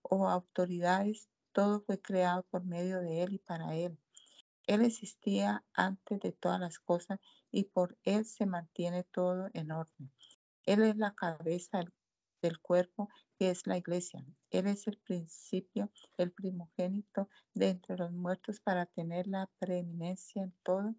o 0.00 0.28
autoridades, 0.28 1.28
todo 1.54 1.80
fue 1.86 2.00
creado 2.02 2.42
por 2.50 2.64
medio 2.64 3.00
de 3.00 3.22
Él 3.22 3.34
y 3.34 3.38
para 3.38 3.74
Él. 3.76 3.96
Él 4.66 4.82
existía 4.82 5.64
antes 5.72 6.20
de 6.20 6.32
todas 6.32 6.60
las 6.60 6.78
cosas 6.78 7.20
y 7.50 7.64
por 7.64 7.96
Él 8.02 8.26
se 8.26 8.44
mantiene 8.44 9.04
todo 9.04 9.48
en 9.54 9.70
orden. 9.70 10.10
Él 10.66 10.82
es 10.82 10.96
la 10.96 11.14
cabeza 11.14 11.84
del 12.42 12.58
cuerpo 12.58 13.08
que 13.38 13.50
es 13.50 13.66
la 13.66 13.78
iglesia. 13.78 14.24
Él 14.50 14.66
es 14.66 14.86
el 14.88 14.98
principio, 14.98 15.90
el 16.18 16.32
primogénito 16.32 17.28
de 17.54 17.68
entre 17.70 17.96
los 17.96 18.10
muertos 18.10 18.60
para 18.60 18.86
tener 18.86 19.26
la 19.28 19.48
preeminencia 19.58 20.42
en 20.42 20.52
todo, 20.62 20.94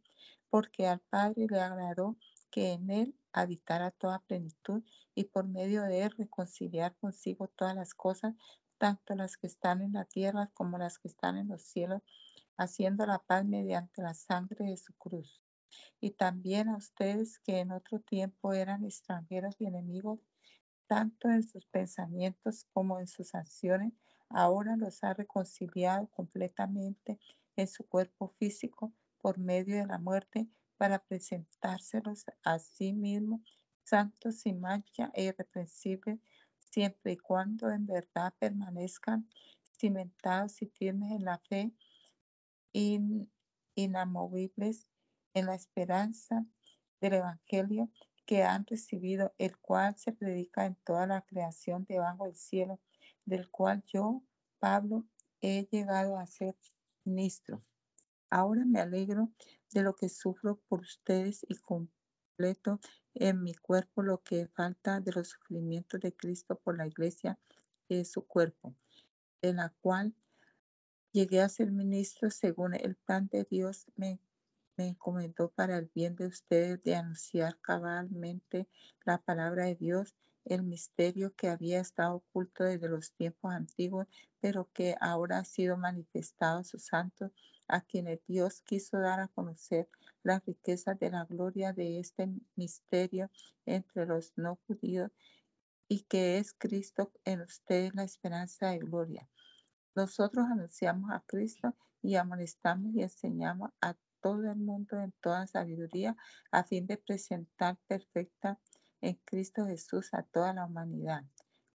porque 0.49 0.87
al 0.87 1.01
Padre 1.01 1.47
le 1.49 1.59
agradó 1.59 2.15
que 2.49 2.71
en 2.71 2.89
Él 2.89 3.15
habitara 3.33 3.91
toda 3.91 4.19
plenitud 4.19 4.83
y 5.13 5.25
por 5.25 5.47
medio 5.47 5.83
de 5.83 6.03
Él 6.03 6.11
reconciliar 6.11 6.95
consigo 6.95 7.47
todas 7.49 7.75
las 7.75 7.93
cosas, 7.93 8.35
tanto 8.77 9.15
las 9.15 9.37
que 9.37 9.47
están 9.47 9.81
en 9.81 9.93
la 9.93 10.05
tierra 10.05 10.51
como 10.53 10.77
las 10.77 10.99
que 10.99 11.07
están 11.07 11.37
en 11.37 11.47
los 11.47 11.61
cielos, 11.63 12.01
haciendo 12.57 13.05
la 13.05 13.19
paz 13.19 13.45
mediante 13.45 14.01
la 14.01 14.13
sangre 14.13 14.65
de 14.65 14.77
su 14.77 14.93
cruz. 14.93 15.41
Y 15.99 16.11
también 16.11 16.69
a 16.69 16.77
ustedes 16.77 17.39
que 17.39 17.59
en 17.59 17.71
otro 17.71 17.99
tiempo 17.99 18.53
eran 18.53 18.85
extranjeros 18.85 19.55
y 19.59 19.65
enemigos, 19.65 20.19
tanto 20.87 21.29
en 21.29 21.43
sus 21.43 21.65
pensamientos 21.65 22.65
como 22.73 22.99
en 22.99 23.07
sus 23.07 23.33
acciones, 23.35 23.93
ahora 24.29 24.75
los 24.75 25.03
ha 25.03 25.13
reconciliado 25.13 26.07
completamente 26.07 27.19
en 27.55 27.67
su 27.67 27.87
cuerpo 27.87 28.29
físico 28.37 28.93
por 29.19 29.37
medio 29.39 29.77
de 29.77 29.87
la 29.87 29.97
muerte 29.97 30.47
para 30.77 30.99
presentárselos 30.99 32.25
a 32.43 32.59
sí 32.59 32.93
mismo 32.93 33.41
santos 33.83 34.39
sin 34.41 34.59
mancha 34.59 35.11
e 35.13 35.25
irreprensibles 35.25 36.19
siempre 36.75 37.13
y 37.13 37.17
cuando 37.17 37.71
en 37.71 37.85
verdad 37.85 38.33
permanezcan 38.37 39.29
cimentados 39.79 40.61
y 40.61 40.65
firmes 40.65 41.09
en 41.13 41.23
la 41.23 41.37
fe, 41.37 41.71
inamovibles 43.75 44.85
en 45.33 45.45
la 45.45 45.55
esperanza 45.55 46.45
del 46.99 47.13
Evangelio 47.13 47.89
que 48.25 48.43
han 48.43 48.65
recibido, 48.65 49.33
el 49.37 49.57
cual 49.57 49.95
se 49.95 50.11
predica 50.11 50.65
en 50.65 50.75
toda 50.83 51.07
la 51.07 51.21
creación 51.21 51.85
debajo 51.85 52.25
del 52.25 52.35
cielo, 52.35 52.81
del 53.23 53.49
cual 53.49 53.81
yo, 53.85 54.21
Pablo, 54.59 55.05
he 55.39 55.69
llegado 55.71 56.17
a 56.17 56.27
ser 56.27 56.57
ministro. 57.05 57.63
Ahora 58.29 58.65
me 58.65 58.81
alegro 58.81 59.31
de 59.71 59.81
lo 59.81 59.95
que 59.95 60.09
sufro 60.09 60.59
por 60.67 60.81
ustedes 60.81 61.45
y 61.47 61.55
en 63.13 63.43
mi 63.43 63.53
cuerpo 63.53 64.03
lo 64.03 64.21
que 64.21 64.47
falta 64.47 64.99
de 64.99 65.11
los 65.13 65.29
sufrimientos 65.29 65.99
de 66.01 66.13
Cristo 66.13 66.59
por 66.59 66.77
la 66.77 66.87
iglesia, 66.87 67.39
es 67.87 68.11
su 68.11 68.25
cuerpo, 68.25 68.75
de 69.41 69.53
la 69.53 69.69
cual 69.81 70.13
llegué 71.11 71.41
a 71.41 71.49
ser 71.49 71.71
ministro 71.71 72.29
según 72.29 72.73
el 72.73 72.95
plan 72.95 73.29
de 73.31 73.45
Dios 73.49 73.85
me 73.95 74.19
encomendó 74.77 75.49
para 75.49 75.77
el 75.77 75.89
bien 75.93 76.15
de 76.15 76.27
ustedes 76.27 76.83
de 76.83 76.95
anunciar 76.95 77.57
cabalmente 77.61 78.67
la 79.05 79.17
palabra 79.19 79.65
de 79.65 79.75
Dios, 79.75 80.13
el 80.43 80.63
misterio 80.63 81.33
que 81.35 81.47
había 81.47 81.79
estado 81.79 82.15
oculto 82.15 82.65
desde 82.65 82.89
los 82.89 83.13
tiempos 83.13 83.53
antiguos, 83.53 84.07
pero 84.41 84.69
que 84.73 84.95
ahora 84.99 85.39
ha 85.39 85.45
sido 85.45 85.77
manifestado 85.77 86.59
a 86.59 86.63
sus 86.65 86.83
santos, 86.83 87.31
a 87.67 87.81
quienes 87.81 88.19
Dios 88.27 88.61
quiso 88.61 88.99
dar 88.99 89.21
a 89.21 89.29
conocer 89.29 89.87
las 90.25 90.43
riquezas 90.43 90.99
de 90.99 91.11
la 91.11 91.23
gloria 91.25 91.71
de 91.71 91.99
este 91.99 92.27
misterio 92.55 93.29
entre 93.65 94.07
los 94.07 94.33
no 94.35 94.57
judíos 94.65 95.11
y 95.87 96.01
que 96.01 96.39
es 96.39 96.53
Cristo 96.53 97.11
en 97.25 97.41
ustedes 97.41 97.93
la 97.93 98.03
esperanza 98.03 98.71
de 98.71 98.79
gloria. 98.79 99.29
Nosotros 99.93 100.47
anunciamos 100.51 101.11
a 101.11 101.23
Cristo 101.27 101.75
y 102.01 102.15
amonestamos 102.15 102.95
y 102.95 103.03
enseñamos 103.03 103.69
a 103.81 103.95
todo 104.19 104.51
el 104.51 104.57
mundo 104.57 104.99
en 104.99 105.11
toda 105.21 105.45
sabiduría 105.45 106.17
a 106.51 106.63
fin 106.63 106.87
de 106.87 106.97
presentar 106.97 107.77
perfecta 107.87 108.59
en 109.01 109.19
Cristo 109.25 109.67
Jesús 109.67 110.11
a 110.15 110.23
toda 110.23 110.53
la 110.53 110.65
humanidad. 110.65 111.23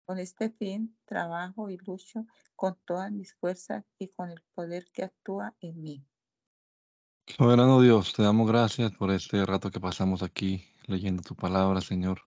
Con 0.06 0.18
este 0.18 0.50
fin 0.50 0.98
trabajo 1.06 1.70
y 1.70 1.78
lucho 1.78 2.26
con 2.56 2.80
todas 2.84 3.12
mis 3.12 3.36
fuerzas 3.36 3.86
y 4.00 4.08
con 4.08 4.32
el 4.32 4.42
poder 4.56 4.88
que 4.92 5.04
actúa 5.04 5.56
en 5.62 5.80
mí. 5.84 6.04
Soberano 7.38 7.80
Dios, 7.80 8.12
te 8.14 8.24
damos 8.24 8.48
gracias 8.48 8.92
por 8.92 9.12
este 9.12 9.46
rato 9.46 9.70
que 9.70 9.80
pasamos 9.80 10.24
aquí 10.24 10.66
leyendo 10.88 11.22
tu 11.22 11.36
palabra, 11.36 11.80
Señor, 11.80 12.24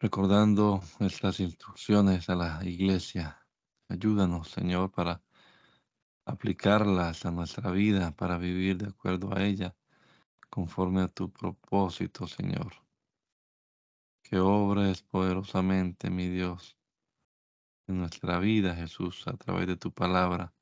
recordando 0.00 0.82
estas 0.98 1.38
instrucciones 1.38 2.28
a 2.28 2.34
la 2.34 2.60
iglesia. 2.64 3.46
Ayúdanos, 3.88 4.48
Señor, 4.48 4.90
para 4.90 5.22
aplicarlas 6.24 7.24
a 7.26 7.30
nuestra 7.30 7.70
vida, 7.70 8.16
para 8.16 8.38
vivir 8.38 8.78
de 8.78 8.88
acuerdo 8.88 9.36
a 9.36 9.44
ella, 9.44 9.76
conforme 10.48 11.02
a 11.02 11.08
tu 11.08 11.30
propósito, 11.30 12.26
Señor. 12.26 12.72
Que 14.22 14.40
obres 14.40 15.02
poderosamente, 15.02 16.10
mi 16.10 16.28
Dios, 16.28 16.76
en 17.86 17.98
nuestra 17.98 18.38
vida, 18.38 18.74
Jesús, 18.74 19.28
a 19.28 19.36
través 19.36 19.66
de 19.66 19.76
tu 19.76 19.92
palabra 19.92 20.52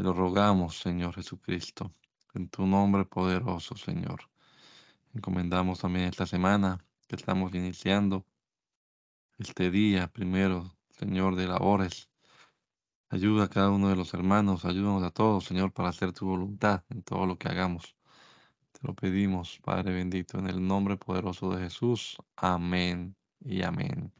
te 0.00 0.04
lo 0.04 0.14
rogamos, 0.14 0.78
Señor 0.78 1.14
Jesucristo, 1.14 1.92
en 2.32 2.48
tu 2.48 2.66
nombre 2.66 3.04
poderoso, 3.04 3.76
Señor. 3.76 4.30
Encomendamos 5.12 5.80
también 5.80 6.06
esta 6.06 6.24
semana 6.24 6.82
que 7.06 7.16
estamos 7.16 7.54
iniciando, 7.54 8.24
este 9.36 9.70
día 9.70 10.10
primero, 10.10 10.74
Señor, 10.88 11.36
de 11.36 11.46
labores. 11.48 12.08
Ayuda 13.10 13.44
a 13.44 13.48
cada 13.48 13.68
uno 13.68 13.90
de 13.90 13.96
los 13.96 14.14
hermanos, 14.14 14.64
ayúdanos 14.64 15.02
a 15.02 15.10
todos, 15.10 15.44
Señor, 15.44 15.70
para 15.70 15.90
hacer 15.90 16.14
tu 16.14 16.24
voluntad 16.24 16.82
en 16.88 17.02
todo 17.02 17.26
lo 17.26 17.36
que 17.36 17.48
hagamos. 17.48 17.94
Te 18.72 18.80
lo 18.86 18.94
pedimos, 18.94 19.60
Padre 19.62 19.92
bendito, 19.92 20.38
en 20.38 20.46
el 20.46 20.66
nombre 20.66 20.96
poderoso 20.96 21.50
de 21.54 21.64
Jesús. 21.64 22.16
Amén 22.36 23.14
y 23.38 23.60
amén. 23.64 24.10